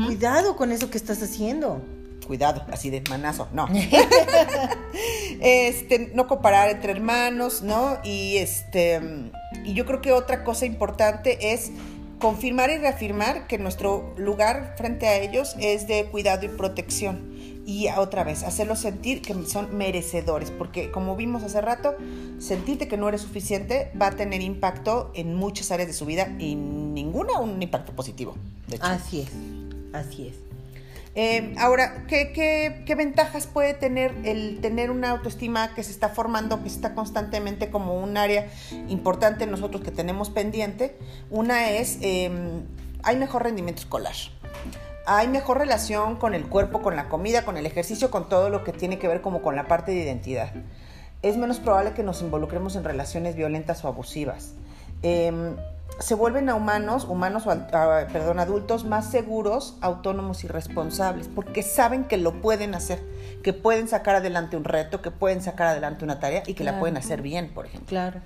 Cuidado 0.05 0.55
con 0.55 0.71
eso 0.71 0.89
que 0.89 0.97
estás 0.97 1.21
haciendo. 1.23 1.81
cuidado, 2.27 2.63
así 2.71 2.91
de 2.91 3.01
manazo, 3.09 3.47
no. 3.53 3.67
este, 5.41 6.11
no 6.13 6.27
comparar 6.27 6.69
entre 6.69 6.91
hermanos, 6.91 7.63
¿no? 7.63 7.97
Y 8.03 8.37
este, 8.37 9.01
y 9.63 9.73
yo 9.73 9.85
creo 9.87 10.01
que 10.01 10.11
otra 10.11 10.43
cosa 10.43 10.67
importante 10.67 11.53
es 11.53 11.71
confirmar 12.19 12.69
y 12.69 12.77
reafirmar 12.77 13.47
que 13.47 13.57
nuestro 13.57 14.13
lugar 14.17 14.75
frente 14.77 15.07
a 15.07 15.17
ellos 15.17 15.55
es 15.59 15.87
de 15.87 16.05
cuidado 16.05 16.45
y 16.45 16.49
protección. 16.49 17.29
Y 17.65 17.87
otra 17.89 18.23
vez, 18.23 18.43
hacerlos 18.43 18.79
sentir 18.79 19.21
que 19.21 19.33
son 19.45 19.77
merecedores, 19.77 20.49
porque 20.49 20.91
como 20.91 21.15
vimos 21.15 21.43
hace 21.43 21.61
rato, 21.61 21.95
sentirte 22.39 22.87
que 22.87 22.97
no 22.97 23.07
eres 23.07 23.21
suficiente 23.21 23.91
va 23.99 24.07
a 24.07 24.11
tener 24.11 24.41
impacto 24.41 25.11
en 25.13 25.35
muchas 25.35 25.71
áreas 25.71 25.87
de 25.87 25.93
su 25.93 26.05
vida 26.05 26.35
y 26.39 26.55
ninguna 26.55 27.39
un 27.39 27.61
impacto 27.61 27.93
positivo. 27.93 28.35
Así 28.81 29.21
es. 29.21 29.29
Así 29.93 30.27
es. 30.27 30.48
Eh, 31.15 31.55
ahora, 31.57 32.05
¿qué, 32.07 32.31
qué, 32.31 32.83
qué 32.85 32.95
ventajas 32.95 33.47
puede 33.47 33.73
tener 33.73 34.13
el 34.23 34.59
tener 34.61 34.91
una 34.91 35.09
autoestima 35.09 35.73
que 35.73 35.83
se 35.83 35.91
está 35.91 36.09
formando, 36.09 36.61
que 36.61 36.67
está 36.67 36.93
constantemente 36.93 37.69
como 37.69 37.99
un 37.99 38.15
área 38.17 38.47
importante 38.87 39.45
nosotros 39.47 39.81
que 39.81 39.91
tenemos 39.91 40.29
pendiente? 40.29 40.97
Una 41.29 41.71
es, 41.71 41.97
eh, 42.01 42.29
hay 43.03 43.17
mejor 43.17 43.43
rendimiento 43.43 43.81
escolar. 43.81 44.15
Hay 45.05 45.27
mejor 45.27 45.57
relación 45.57 46.17
con 46.17 46.35
el 46.35 46.45
cuerpo, 46.45 46.81
con 46.81 46.95
la 46.95 47.09
comida, 47.09 47.43
con 47.43 47.57
el 47.57 47.65
ejercicio, 47.65 48.11
con 48.11 48.29
todo 48.29 48.49
lo 48.49 48.63
que 48.63 48.71
tiene 48.71 48.99
que 48.99 49.07
ver 49.07 49.21
como 49.21 49.41
con 49.41 49.55
la 49.55 49.67
parte 49.67 49.91
de 49.91 50.01
identidad. 50.03 50.51
Es 51.23 51.35
menos 51.35 51.59
probable 51.59 51.93
que 51.93 52.03
nos 52.03 52.21
involucremos 52.21 52.75
en 52.75 52.83
relaciones 52.83 53.35
violentas 53.35 53.83
o 53.83 53.87
abusivas. 53.87 54.53
Eh, 55.01 55.55
se 55.99 56.15
vuelven 56.15 56.49
a 56.49 56.55
humanos, 56.55 57.05
humanos 57.05 57.45
o 57.47 57.51
a- 57.51 58.07
perdón, 58.11 58.39
adultos 58.39 58.85
más 58.85 59.09
seguros, 59.09 59.77
autónomos 59.81 60.43
y 60.43 60.47
responsables, 60.47 61.27
porque 61.27 61.61
saben 61.63 62.05
que 62.05 62.17
lo 62.17 62.41
pueden 62.41 62.73
hacer, 62.75 63.01
que 63.43 63.53
pueden 63.53 63.87
sacar 63.87 64.15
adelante 64.15 64.57
un 64.57 64.63
reto, 64.63 65.01
que 65.01 65.11
pueden 65.11 65.41
sacar 65.41 65.67
adelante 65.67 66.03
una 66.05 66.19
tarea 66.19 66.43
y 66.47 66.53
que 66.53 66.63
la 66.63 66.79
pueden 66.79 66.97
hacer 66.97 67.21
bien, 67.21 67.53
por 67.53 67.65
ejemplo. 67.65 67.87
Claro. 67.89 68.21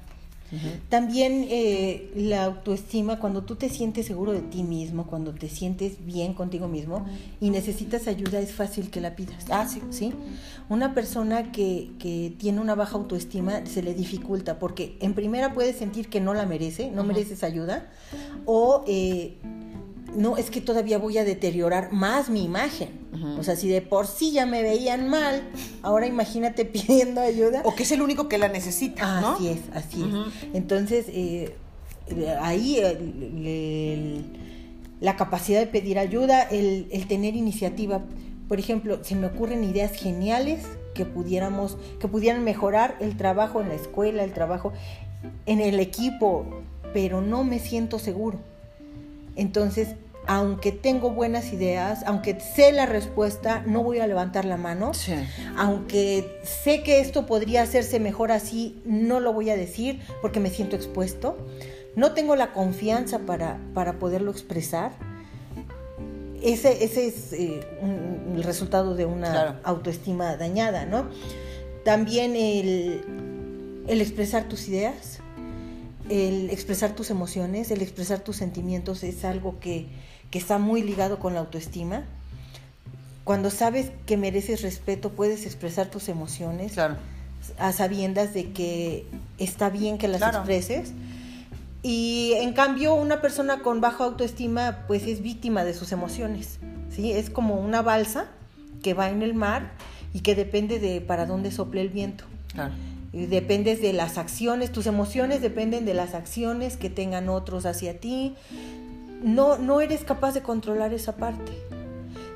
También 0.90 1.46
eh, 1.50 2.12
la 2.16 2.46
autoestima, 2.46 3.20
cuando 3.20 3.44
tú 3.44 3.56
te 3.56 3.70
sientes 3.70 4.06
seguro 4.06 4.32
de 4.32 4.42
ti 4.42 4.64
mismo, 4.64 5.08
cuando 5.08 5.34
te 5.34 5.50
sientes 5.50 6.06
bien 6.06 6.34
contigo 6.34 6.68
mismo 6.68 7.06
y 7.40 7.50
necesitas 7.50 8.08
ayuda, 8.08 8.40
es 8.40 8.54
fácil 8.54 8.90
que 8.90 9.02
la 9.02 9.16
pidas. 9.16 9.46
Ah, 9.50 9.68
sí. 9.68 9.82
¿Sí? 9.90 10.14
Una 10.70 10.94
persona 10.94 11.52
que, 11.52 11.92
que 12.00 12.34
tiene 12.38 12.62
una 12.62 12.76
baja 12.76 12.96
autoestima 12.96 13.66
se 13.66 13.84
le 13.84 13.94
dificulta 13.94 14.60
porque 14.60 14.98
en 15.02 15.14
primera 15.14 15.54
puede 15.54 15.74
sentir 15.74 16.10
que 16.10 16.22
no 16.22 16.34
la 16.34 16.46
merece, 16.46 16.92
no 16.92 17.04
mereces 17.04 17.44
ayuda, 17.44 17.90
o 18.46 18.84
eh, 18.88 19.38
no, 20.16 20.38
es 20.38 20.50
que 20.50 20.62
todavía 20.62 20.98
voy 20.98 21.18
a 21.18 21.24
deteriorar 21.24 21.92
más 21.92 22.30
mi 22.30 22.44
imagen. 22.44 22.90
O 23.40 23.44
sea, 23.44 23.56
si 23.56 23.68
de 23.68 23.82
por 23.82 24.08
sí 24.08 24.32
ya 24.32 24.46
me 24.46 24.62
veían 24.64 25.08
mal, 25.10 25.44
ahora 25.82 26.06
imagínate 26.08 26.66
pidiendo 26.74 27.22
ayuda. 27.22 27.62
O 27.66 27.76
que 27.76 27.84
es 27.84 27.92
el 27.92 28.02
único 28.02 28.28
que 28.28 28.38
la 28.38 28.48
necesita, 28.48 29.22
¿no? 29.22 29.28
Así 29.36 29.48
es, 29.50 29.60
así 29.74 30.04
es. 30.04 30.46
Entonces, 30.56 31.06
eh, 31.10 31.56
ahí 32.42 32.78
el- 32.78 33.46
el- 33.48 34.26
la 35.00 35.16
capacidad 35.16 35.60
de 35.60 35.68
pedir 35.68 36.00
ayuda, 36.00 36.44
el, 36.44 36.88
el 36.92 37.08
tener 37.08 37.36
iniciativa. 37.36 38.02
Por 38.48 38.60
ejemplo, 38.60 39.04
se 39.04 39.16
me 39.16 39.28
ocurren 39.28 39.64
ideas 39.64 39.92
geniales 39.94 40.64
que 40.94 41.06
pudiéramos, 41.06 41.78
que 42.00 42.08
pudieran 42.08 42.44
mejorar 42.44 42.96
el 43.00 43.18
trabajo 43.18 43.62
en 43.62 43.70
la 43.70 43.76
escuela, 43.76 44.24
el 44.24 44.32
trabajo 44.34 44.72
en 45.46 45.60
el 45.60 45.80
equipo, 45.80 46.46
pero 46.94 47.22
no 47.22 47.44
me 47.44 47.60
siento 47.60 48.00
seguro. 48.00 48.40
Entonces, 49.36 49.96
aunque 50.28 50.72
tengo 50.72 51.12
buenas 51.12 51.52
ideas, 51.54 52.04
aunque 52.06 52.40
sé 52.40 52.72
la 52.72 52.86
respuesta, 52.86 53.64
no 53.66 53.84
voy 53.84 54.00
a 54.00 54.08
levantar 54.08 54.46
la 54.46 54.58
mano 54.58 54.94
Sí. 54.94 55.14
aunque 55.58 56.40
sé 56.44 56.82
que 56.84 57.00
esto 57.00 57.26
podría 57.26 57.62
hacerse 57.64 58.00
mejor 58.00 58.32
así, 58.32 58.82
no 58.86 59.20
lo 59.20 59.34
voy 59.34 59.50
a 59.50 59.56
decir 59.58 60.00
porque 60.22 60.40
me 60.40 60.50
siento 60.50 60.76
expuesto. 60.76 61.38
No 61.96 62.14
tengo 62.14 62.36
la 62.36 62.54
confianza 62.54 63.20
para, 63.20 63.60
para 63.74 64.00
poderlo 64.00 64.32
expresar. 64.32 64.92
Ese, 66.42 66.84
ese 66.84 67.08
es 67.08 67.32
eh, 67.34 67.62
un- 67.82 68.34
el 68.36 68.44
resultado 68.44 68.96
de 68.96 69.06
una 69.06 69.32
Claro. 69.32 69.56
autoestima 69.64 70.36
dañada, 70.36 70.86
¿no? 70.86 71.06
También 71.86 72.36
el, 72.36 73.02
el 73.88 74.02
expresar 74.02 74.48
tus 74.50 74.68
ideas, 74.68 75.20
el 76.10 76.50
expresar 76.50 76.96
tus 76.96 77.10
emociones, 77.12 77.72
el 77.72 77.82
expresar 77.82 78.20
tus 78.20 78.38
sentimientos 78.38 79.04
es 79.04 79.24
algo 79.24 79.60
que, 79.62 79.86
que 80.34 80.40
está 80.40 80.58
muy 80.58 80.82
ligado 80.82 81.20
con 81.20 81.36
la 81.36 81.42
autoestima. 81.42 82.06
Cuando 83.24 83.52
sabes 83.52 83.92
que 84.08 84.18
mereces 84.18 84.64
respeto, 84.64 85.12
puedes 85.12 85.46
expresar 85.46 85.92
tus 85.92 86.10
emociones 86.10 86.72
Claro. 86.74 86.96
a 87.60 87.72
sabiendas 87.72 88.34
de 88.34 88.52
que 88.52 89.06
está 89.38 89.70
bien 89.70 90.00
que 90.00 90.08
las 90.08 90.18
Claro. 90.22 90.40
expreses. 90.40 90.92
Y 91.84 92.34
en 92.38 92.54
cambio, 92.54 92.96
una 92.96 93.22
persona 93.22 93.60
con 93.62 93.80
baja 93.80 94.06
autoestima, 94.06 94.80
pues 94.88 95.04
es 95.06 95.22
víctima 95.22 95.64
de 95.64 95.76
sus 95.76 95.92
emociones. 95.92 96.58
¿sí? 96.90 97.12
Es 97.12 97.30
como 97.30 97.60
una 97.60 97.84
balsa 97.84 98.26
que 98.82 98.96
va 98.96 99.12
en 99.12 99.22
el 99.22 99.36
mar 99.36 99.74
y 100.16 100.22
que 100.22 100.34
depende 100.34 100.80
de 100.80 101.00
para 101.00 101.28
dónde 101.28 101.52
sople 101.52 101.82
el 101.82 101.90
viento. 101.90 102.24
Claro. 102.54 102.74
Y 103.14 103.28
Dependes 103.28 103.84
de 103.84 103.94
las 103.94 104.18
acciones, 104.18 104.72
tus 104.72 104.88
emociones 104.88 105.44
dependen 105.44 105.86
de 105.86 105.94
las 105.94 106.16
acciones 106.16 106.76
que 106.76 106.90
tengan 106.90 107.30
otros 107.30 107.68
hacia 107.68 108.00
ti. 108.00 108.34
No, 109.24 109.58
no 109.58 109.82
eres 109.82 110.04
capaz 110.04 110.34
de 110.34 110.42
controlar 110.42 110.94
esa 110.94 111.16
parte. 111.16 111.52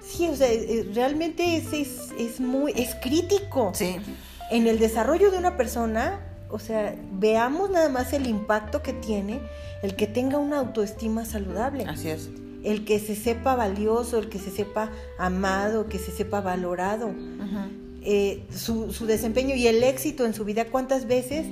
Sí, 0.01 0.27
o 0.27 0.35
sea, 0.35 0.51
eh, 0.51 0.89
realmente 0.93 1.57
es, 1.57 1.73
es, 1.73 2.13
es 2.17 2.39
muy, 2.39 2.71
es 2.75 2.95
crítico. 2.95 3.71
Sí. 3.75 3.97
En 4.49 4.67
el 4.67 4.79
desarrollo 4.79 5.29
de 5.29 5.37
una 5.37 5.57
persona, 5.57 6.21
o 6.49 6.59
sea, 6.59 6.95
veamos 7.11 7.69
nada 7.69 7.89
más 7.89 8.13
el 8.13 8.25
impacto 8.25 8.81
que 8.81 8.93
tiene 8.93 9.41
el 9.83 9.95
que 9.95 10.07
tenga 10.07 10.37
una 10.37 10.59
autoestima 10.59 11.25
saludable. 11.25 11.85
Así 11.85 12.09
es. 12.09 12.29
El 12.63 12.85
que 12.85 12.99
se 12.99 13.15
sepa 13.15 13.55
valioso, 13.55 14.17
el 14.17 14.29
que 14.29 14.39
se 14.39 14.49
sepa 14.49 14.91
amado, 15.19 15.87
que 15.87 15.99
se 15.99 16.11
sepa 16.11 16.41
valorado. 16.41 17.11
Eh, 18.01 18.45
su, 18.55 18.93
su 18.93 19.05
desempeño 19.05 19.55
y 19.55 19.67
el 19.67 19.83
éxito 19.83 20.25
en 20.25 20.33
su 20.33 20.45
vida, 20.45 20.65
¿cuántas 20.65 21.07
veces 21.07 21.45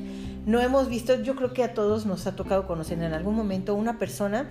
no 0.45 0.61
hemos 0.61 0.89
visto? 0.89 1.21
Yo 1.21 1.35
creo 1.35 1.53
que 1.53 1.63
a 1.63 1.73
todos 1.73 2.05
nos 2.05 2.27
ha 2.27 2.35
tocado 2.35 2.65
conocer 2.65 3.01
en 3.01 3.13
algún 3.13 3.35
momento 3.35 3.75
una 3.75 3.99
persona 3.99 4.47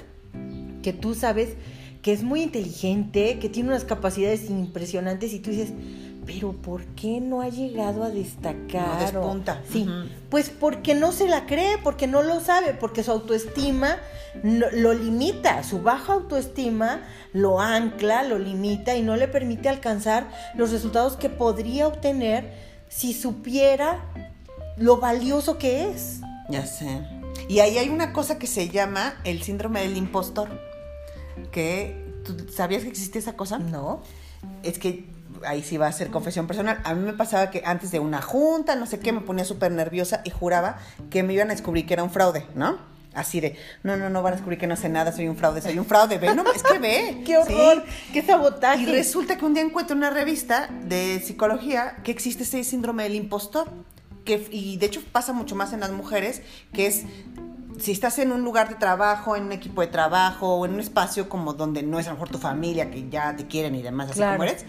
que 0.85 0.93
tú 0.93 1.15
sabes 1.17 1.55
que 2.03 2.13
es 2.13 2.23
muy 2.23 2.43
inteligente, 2.43 3.39
que 3.41 3.49
tiene 3.49 3.71
unas 3.71 3.85
capacidades 3.85 4.51
impresionantes 4.51 5.33
y 5.33 5.41
tú 5.41 5.51
dices, 5.51 5.71
pero 6.27 6.53
¿por 6.53 6.85
qué 6.95 7.21
no 7.21 7.41
ha 7.41 7.49
llegado 7.49 8.05
a 8.05 8.11
destacar? 8.11 9.13
No 9.15 9.23
despunta. 9.23 9.63
Sí, 9.71 9.83
Ujú. 9.83 10.09
pues 10.29 10.51
porque 10.51 10.95
no 10.95 11.13
se 11.13 11.27
la 11.29 11.47
cree, 11.47 11.79
porque 11.83 12.07
no 12.07 12.23
lo 12.23 12.41
sabe, 12.41 12.75
porque 12.75 13.03
su 13.03 13.11
autoestima 13.11 13.97
no- 14.43 14.71
lo 14.73 14.93
limita, 14.93 15.63
su 15.65 15.81
baja 15.81 16.13
autoestima 16.13 17.01
lo 17.33 17.61
ancla, 17.61 18.23
lo 18.23 18.39
limita 18.39 18.97
y 18.97 19.03
no 19.03 19.17
le 19.17 19.27
permite 19.29 19.69
alcanzar 19.71 20.29
los 20.55 20.71
resultados 20.73 21.17
que 21.17 21.31
podría 21.31 21.89
obtener 21.89 22.53
si 22.89 23.13
supiera 23.15 24.05
lo 24.77 24.99
valioso 24.99 25.57
que 25.57 25.89
es. 25.91 26.21
Ya 26.51 26.67
sé. 26.67 27.01
Y 27.49 27.61
ahí 27.61 27.79
hay 27.79 27.89
una 27.89 28.13
cosa 28.13 28.39
que 28.39 28.47
se 28.47 28.69
llama 28.69 29.15
el 29.25 29.43
síndrome 29.43 29.81
del 29.81 29.97
impostor. 29.97 30.49
Que, 31.53 32.13
¿tú 32.25 32.49
sabías 32.53 32.83
que 32.83 32.89
existe 32.89 33.19
esa 33.19 33.35
cosa? 33.35 33.59
¿No? 33.59 34.03
Es 34.63 34.79
que 34.79 35.09
ahí 35.47 35.63
sí 35.63 35.77
va 35.77 35.87
a 35.87 35.93
ser 35.93 36.11
confesión 36.11 36.47
personal. 36.47 36.81
A 36.85 36.95
mí 36.95 37.05
me 37.05 37.13
pasaba 37.13 37.51
que 37.51 37.63
antes 37.65 37.91
de 37.91 37.99
una 37.99 38.23
junta, 38.23 38.77
no 38.77 38.87
sé 38.87 38.99
qué, 39.01 39.13
me 39.13 39.21
ponía 39.21 39.45
súper 39.45 39.73
nerviosa 39.73 40.21
y 40.25 40.31
juraba 40.31 40.79
que 41.11 41.23
me 41.23 41.35
iban 41.35 41.51
a 41.51 41.55
descubrir 41.55 41.87
que 41.87 41.95
era 41.95 42.03
un 42.03 42.11
fraude, 42.11 42.47
¿no? 42.55 42.79
Así 43.15 43.41
de, 43.41 43.57
no, 43.85 43.97
no, 43.97 44.11
no 44.11 44.23
van 44.23 44.33
a 44.33 44.37
descubrir 44.37 44.59
que 44.59 44.67
no 44.67 44.75
sé 44.75 44.89
nada, 44.89 45.13
soy 45.13 45.29
un 45.29 45.37
fraude, 45.37 45.63
soy 45.63 45.79
un 45.79 45.87
fraude, 45.87 46.19
ve, 46.19 46.35
no, 46.35 46.45
es 46.53 46.65
que 46.65 46.79
ve. 46.79 47.23
¡Qué 47.27 47.37
horror! 47.37 47.85
Sí. 47.87 48.13
¡Qué 48.13 48.23
sabotaje! 48.23 48.83
Y 48.83 48.87
resulta 48.87 49.39
que 49.39 49.45
un 49.45 49.55
día 49.55 49.63
encuentro 49.63 49.97
una 49.97 50.11
revista 50.11 50.69
de 50.85 51.21
psicología 51.21 51.97
que 52.03 52.11
existe 52.11 52.43
ese 52.43 52.65
síndrome 52.65 53.05
del 53.05 53.15
impostor. 53.15 53.71
Que, 54.25 54.49
y 54.51 54.79
de 54.79 54.87
hecho 54.87 55.03
pasa 55.13 55.35
mucho 55.35 55.55
más 55.55 55.75
en 55.75 55.81
las 55.81 55.93
mujeres, 55.93 56.41
que 56.73 56.87
es 56.87 57.05
si 57.79 57.93
estás 57.93 58.19
en 58.19 58.33
un 58.33 58.43
lugar 58.43 58.69
de 58.69 58.75
trabajo, 58.77 59.37
en 59.37 59.45
un 59.45 59.53
equipo 59.53 59.81
de 59.81 59.89
trabajo, 59.89 60.55
o 60.57 60.67
en 60.67 60.75
un 60.75 60.81
espacio 60.81 61.29
como 61.29 61.53
donde 61.55 61.83
no 61.83 61.99
es 61.99 62.07
a 62.07 62.11
lo 62.11 62.17
mejor 62.17 62.29
tu 62.31 62.39
familia, 62.39 62.91
que 62.91 63.09
ya 63.09 63.35
te 63.37 63.47
quieren 63.47 63.75
y 63.75 63.83
demás, 63.83 64.11
así 64.11 64.19
Claro. 64.21 64.39
como 64.39 64.45
eres, 64.51 64.65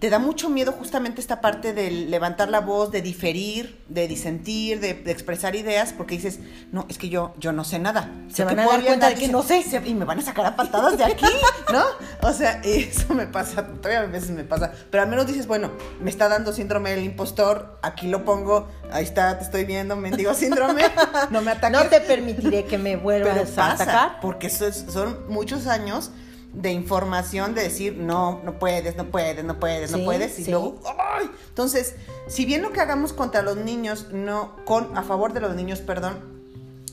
te 0.00 0.10
da 0.10 0.18
mucho 0.18 0.50
miedo 0.50 0.72
justamente 0.72 1.20
esta 1.20 1.40
parte 1.40 1.72
de 1.72 1.90
levantar 1.90 2.50
la 2.50 2.60
voz, 2.60 2.90
de 2.90 3.00
diferir, 3.00 3.80
de 3.88 4.06
disentir, 4.06 4.78
de, 4.80 4.92
de 4.92 5.10
expresar 5.10 5.54
ideas, 5.56 5.94
porque 5.94 6.16
dices, 6.16 6.40
no, 6.72 6.84
es 6.90 6.98
que 6.98 7.08
yo, 7.08 7.32
yo 7.38 7.52
no 7.52 7.64
sé 7.64 7.78
nada. 7.78 8.10
Se 8.30 8.42
Lo 8.42 8.48
van 8.50 8.58
a 8.60 8.66
dar 8.66 8.82
cuenta 8.84 9.08
de 9.08 9.14
que 9.14 9.28
no 9.28 9.42
sé. 9.42 9.62
"Se- 9.62 9.80
Y 9.86 9.94
me 9.94 10.04
van 10.04 10.18
a 10.18 10.22
sacar 10.22 10.44
a 10.44 10.56
patadas 10.56 10.98
de 10.98 11.04
aquí, 11.04 11.24
¿no? 11.72 11.82
O 12.28 12.32
sea, 12.34 12.60
eso 12.64 13.14
me 13.14 13.26
pasa, 13.26 13.66
todavía 13.66 14.00
a 14.00 14.06
veces 14.06 14.30
me 14.30 14.44
pasa. 14.44 14.72
Pero 14.90 15.02
al 15.04 15.08
menos 15.08 15.26
dices, 15.26 15.46
bueno, 15.46 15.70
me 16.00 16.10
está 16.10 16.28
dando 16.28 16.52
síndrome 16.52 16.90
del 16.90 17.04
impostor, 17.04 17.78
aquí 17.80 18.06
lo 18.08 18.24
pongo, 18.26 18.68
ahí 18.92 19.04
está, 19.04 19.38
te 19.38 19.44
estoy 19.44 19.64
viendo, 19.64 19.96
mendigo 19.96 20.34
síndrome, 20.34 20.82
no 21.30 21.40
me 21.40 21.52
ataques. 21.52 21.80
No 21.80 21.88
te 21.88 22.00
permitiré 22.02 22.64
que 22.64 22.76
me 22.76 22.90
Pero 22.92 23.02
vuelvas 23.02 23.52
a 23.52 23.54
pasa, 23.56 23.82
atacar. 23.84 24.20
porque 24.20 24.48
eso 24.48 24.66
es- 24.66 24.84
son 24.92 25.20
muchos 25.28 25.66
años 25.66 26.10
de 26.54 26.72
información 26.72 27.54
de 27.54 27.62
decir, 27.62 27.96
no, 27.96 28.40
no 28.44 28.58
puedes, 28.58 28.96
no 28.96 29.06
puedes, 29.06 29.44
no 29.44 29.58
puedes, 29.58 29.90
no 29.90 30.04
puedes, 30.04 30.38
y 30.38 30.44
sí. 30.44 30.50
luego, 30.50 30.80
¡ay! 30.98 31.30
Entonces, 31.48 31.96
si 32.28 32.44
bien 32.44 32.62
lo 32.62 32.72
que 32.72 32.80
hagamos 32.80 33.12
contra 33.12 33.42
los 33.42 33.56
niños, 33.56 34.08
no, 34.12 34.56
con, 34.64 34.96
a 34.96 35.02
favor 35.02 35.32
de 35.32 35.40
los 35.40 35.54
niños, 35.54 35.80
perdón, 35.80 36.34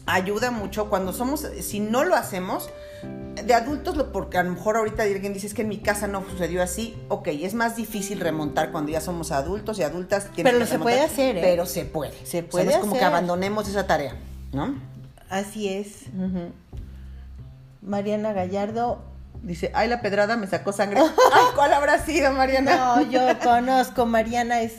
ayuda 0.05 0.51
mucho 0.51 0.89
cuando 0.89 1.14
somos, 1.14 1.47
si 1.62 1.80
no 1.80 2.03
lo 2.03 2.16
hacemos, 2.16 2.70
de 3.36 3.53
adultos, 3.53 3.95
lo, 3.95 4.12
porque 4.12 4.38
a 4.38 4.43
lo 4.43 4.51
mejor 4.51 4.78
ahorita 4.78 5.03
alguien 5.03 5.34
dice 5.34 5.47
es 5.47 5.53
que 5.53 5.62
en 5.62 5.70
mi 5.70 5.78
casa 5.78 6.07
no 6.07 6.24
sucedió 6.30 6.62
así, 6.62 6.95
ok, 7.07 7.28
es 7.28 7.53
más 7.53 7.76
difícil 7.76 8.20
remontar 8.20 8.72
cuando 8.72 8.91
ya 8.91 9.01
somos 9.01 9.32
adultos 9.32 9.80
y 9.80 9.84
adultas. 9.84 10.28
Pero 10.36 10.59
que 10.59 10.66
se 10.66 10.80
puede 10.80 10.95
remontar, 10.97 11.14
hacer, 11.14 11.38
¿eh? 11.38 11.41
Pero 11.41 11.66
se 11.66 11.86
puede. 11.86 12.14
Se 12.26 12.39
O 12.39 12.41
sea, 12.41 12.49
puede 12.49 12.66
no 12.66 12.72
es 12.72 12.78
como 12.78 12.93
que 12.93 13.03
abandonemos 13.03 13.68
esa 13.68 13.88
tarea, 13.88 14.16
¿no? 14.53 14.76
Así 15.30 15.70
es. 15.70 16.05
Mariana 17.82 18.34
Gallardo. 18.34 19.11
Dice, 19.41 19.71
ay, 19.73 19.89
la 19.89 20.01
pedrada 20.01 20.37
me 20.37 20.47
sacó 20.47 20.71
sangre. 20.71 20.99
Ay, 21.33 21.45
¿cuál 21.55 21.73
habrá 21.73 21.97
sido, 22.05 22.31
Mariana? 22.31 22.75
No, 22.75 23.09
yo 23.09 23.39
conozco. 23.39 24.05
Mariana 24.05 24.61
es 24.61 24.73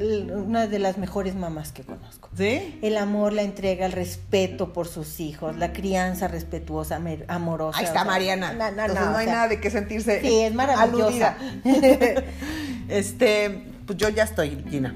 una 0.00 0.66
de 0.66 0.78
las 0.78 0.98
mejores 0.98 1.34
mamás 1.34 1.72
que 1.72 1.82
conozco. 1.82 2.28
¿Sí? 2.36 2.78
El 2.82 2.96
amor, 2.96 3.32
la 3.32 3.42
entrega, 3.42 3.86
el 3.86 3.92
respeto 3.92 4.72
por 4.72 4.88
sus 4.88 5.20
hijos, 5.20 5.56
la 5.56 5.72
crianza 5.72 6.28
respetuosa, 6.28 7.00
amorosa. 7.28 7.78
Ahí 7.78 7.84
o 7.84 7.88
está 7.88 8.00
sea, 8.00 8.10
Mariana. 8.10 8.52
No, 8.52 8.58
no, 8.58 8.68
Entonces 8.68 9.04
no, 9.04 9.10
no 9.10 9.16
hay 9.18 9.26
sea, 9.26 9.34
nada 9.34 9.48
de 9.48 9.60
qué 9.60 9.70
sentirse 9.70 10.20
Sí, 10.20 10.40
es 10.40 10.54
maravillosa. 10.54 11.36
este, 12.88 13.66
pues 13.86 13.98
yo 13.98 14.08
ya 14.08 14.24
estoy, 14.24 14.64
Gina. 14.68 14.94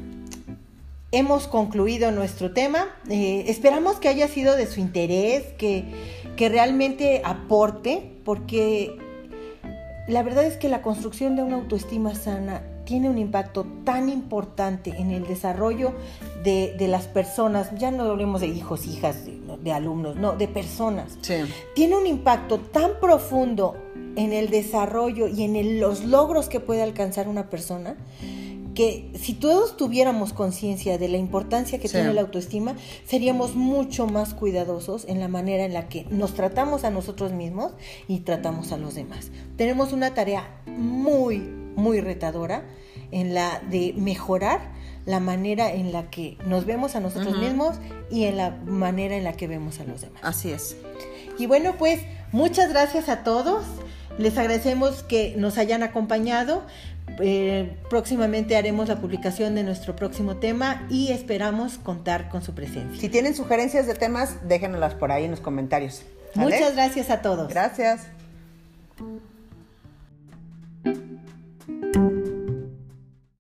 hemos 1.13 1.47
concluido 1.47 2.11
nuestro 2.11 2.53
tema. 2.53 2.87
Eh, 3.09 3.45
esperamos 3.49 4.01
que 4.01 4.09
haya 4.09 4.27
sido 4.29 4.57
de 4.57 4.67
su 4.67 4.81
interés, 4.81 5.45
que, 5.59 5.85
que 6.39 6.49
realmente 6.49 7.21
aporte, 7.25 8.13
porque 8.25 8.97
la 10.07 10.23
verdad 10.23 10.45
es 10.45 10.57
que 10.57 10.69
la 10.69 10.81
construcción 10.83 11.37
de 11.37 11.43
una 11.43 11.57
autoestima 11.57 12.15
sana 12.15 12.63
tiene 12.85 13.11
un 13.11 13.19
impacto 13.19 13.67
tan 13.85 14.09
importante 14.09 14.91
en 14.97 15.11
el 15.11 15.27
desarrollo 15.27 15.93
de, 16.45 16.75
de 16.79 16.89
las 16.89 17.07
personas, 17.07 17.71
ya 17.77 17.91
no 17.91 18.05
hablemos 18.05 18.41
de 18.41 18.47
hijos, 18.47 18.87
hijas, 18.87 19.27
de, 19.27 19.37
de 19.63 19.73
alumnos, 19.73 20.17
no, 20.17 20.33
de 20.37 20.49
personas. 20.49 21.19
Sí. 21.21 21.35
Tiene 21.75 21.97
un 21.99 22.07
impacto 22.07 22.59
tan 22.59 22.93
profundo 23.01 23.77
en 24.17 24.33
el 24.33 24.49
desarrollo 24.49 25.29
y 25.29 25.43
en 25.43 25.57
el- 25.57 25.81
los 25.81 26.05
logros 26.05 26.49
que 26.49 26.61
puede 26.61 26.83
alcanzar 26.83 27.29
una 27.29 27.51
persona 27.51 27.97
que 28.79 29.11
si 29.19 29.35
todos 29.35 29.77
tuviéramos 29.77 30.33
conciencia 30.33 30.99
de 30.99 31.09
la 31.09 31.17
importancia 31.17 31.81
que 31.81 31.89
Sí. 31.89 31.95
tiene 31.95 32.15
la 32.15 32.21
autoestima, 32.21 32.77
seríamos 33.05 33.57
mucho 33.57 34.07
más 34.07 34.35
cuidadosos 34.35 35.05
en 35.09 35.19
la 35.19 35.27
manera 35.27 35.65
en 35.65 35.73
la 35.73 35.89
que 35.89 36.07
nos 36.11 36.35
tratamos 36.35 36.85
a 36.85 36.91
nosotros 36.91 37.33
mismos 37.33 37.73
y 38.07 38.21
tratamos 38.21 38.71
a 38.71 38.77
los 38.77 38.95
demás. 38.95 39.33
Tenemos 39.57 39.93
una 39.93 40.15
tarea 40.15 40.63
muy, 40.67 41.39
muy 41.75 42.01
retadora 42.01 42.63
en 43.11 43.35
la 43.35 43.61
de 43.69 43.95
mejorar 43.97 44.61
la 45.07 45.19
manera 45.19 45.73
en 45.73 45.91
la 45.91 46.09
que 46.09 46.39
nos 46.47 46.65
vemos 46.65 46.95
a 46.95 47.01
nosotros 47.01 47.37
mismos 47.37 47.79
y 48.13 48.27
en 48.27 48.37
la 48.37 48.51
manera 48.65 49.17
en 49.17 49.25
la 49.25 49.33
que 49.33 49.49
vemos 49.49 49.81
a 49.81 49.85
los 49.87 50.03
demás. 50.03 50.21
Así 50.23 50.53
es. 50.53 50.77
Y 51.37 51.47
bueno, 51.47 51.75
pues 51.79 52.01
muchas 52.31 52.69
gracias 52.69 53.09
a 53.09 53.25
todos. 53.25 53.65
Les 54.19 54.37
agradecemos 54.37 55.05
que 55.05 55.35
nos 55.37 55.59
hayan 55.59 55.85
acompañado. 55.85 56.65
Eh, 57.21 57.77
próximamente 57.89 58.57
haremos 58.57 58.89
la 58.89 58.97
publicación 58.97 59.55
de 59.55 59.63
nuestro 59.63 59.97
próximo 59.97 60.37
tema 60.37 60.87
y 60.91 61.13
esperamos 61.13 61.79
contar 61.79 62.29
con 62.29 62.43
su 62.43 62.55
presencia. 62.55 63.01
Si 63.01 63.09
tienen 63.09 63.35
sugerencias 63.35 63.87
de 63.87 63.95
temas, 63.95 64.37
déjenlas 64.47 64.95
por 64.95 65.13
ahí 65.13 65.25
en 65.25 65.31
los 65.31 65.41
comentarios. 65.41 66.03
¿sale? 66.35 66.57
Muchas 66.57 66.75
gracias 66.75 67.11
a 67.11 67.23
todos. 67.23 67.49
Gracias. 67.49 68.07